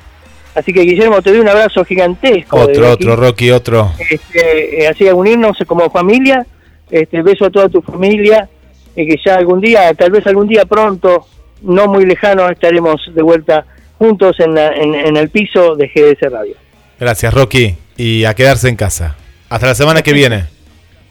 Así 0.53 0.73
que 0.73 0.82
Guillermo, 0.82 1.22
te 1.22 1.32
doy 1.32 1.40
un 1.40 1.48
abrazo 1.49 1.84
gigantesco. 1.86 2.57
Otro, 2.57 2.68
desde 2.68 2.86
aquí. 2.94 3.03
otro, 3.03 3.15
Rocky, 3.15 3.52
otro. 3.52 3.91
Este, 4.10 4.84
eh, 4.84 4.88
así 4.88 5.07
a 5.07 5.15
unirnos 5.15 5.57
como 5.65 5.90
familia, 5.90 6.45
este, 6.90 7.22
beso 7.22 7.45
a 7.45 7.49
toda 7.49 7.69
tu 7.69 7.82
familia, 7.82 8.49
y 8.95 9.07
que 9.07 9.15
ya 9.26 9.36
algún 9.36 9.61
día, 9.61 9.94
tal 9.94 10.11
vez 10.11 10.28
algún 10.28 10.48
día 10.48 10.65
pronto, 10.65 11.26
no 11.61 11.88
muy 11.88 12.06
lejano, 12.06 12.49
estaremos 12.49 12.99
de 13.14 13.22
vuelta 13.22 13.65
juntos 13.98 14.36
en, 14.40 14.56
la- 14.56 14.76
en, 14.76 14.94
en 14.95 15.15
el 15.15 15.30
piso 15.30 15.76
de 15.76 15.88
GDS 15.88 16.30
Radio. 16.32 16.56
Gracias, 16.99 17.34
Rocky. 17.34 17.76
Y 17.95 18.26
a 18.26 18.34
quedarse 18.34 18.68
en 18.68 18.76
casa. 18.76 19.15
Hasta 19.49 19.68
la 19.68 19.76
semana 19.76 20.02
que 20.02 20.11
viene. 20.11 20.45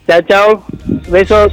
Chao, 0.07 0.21
chao, 0.23 0.65
besos. 1.09 1.51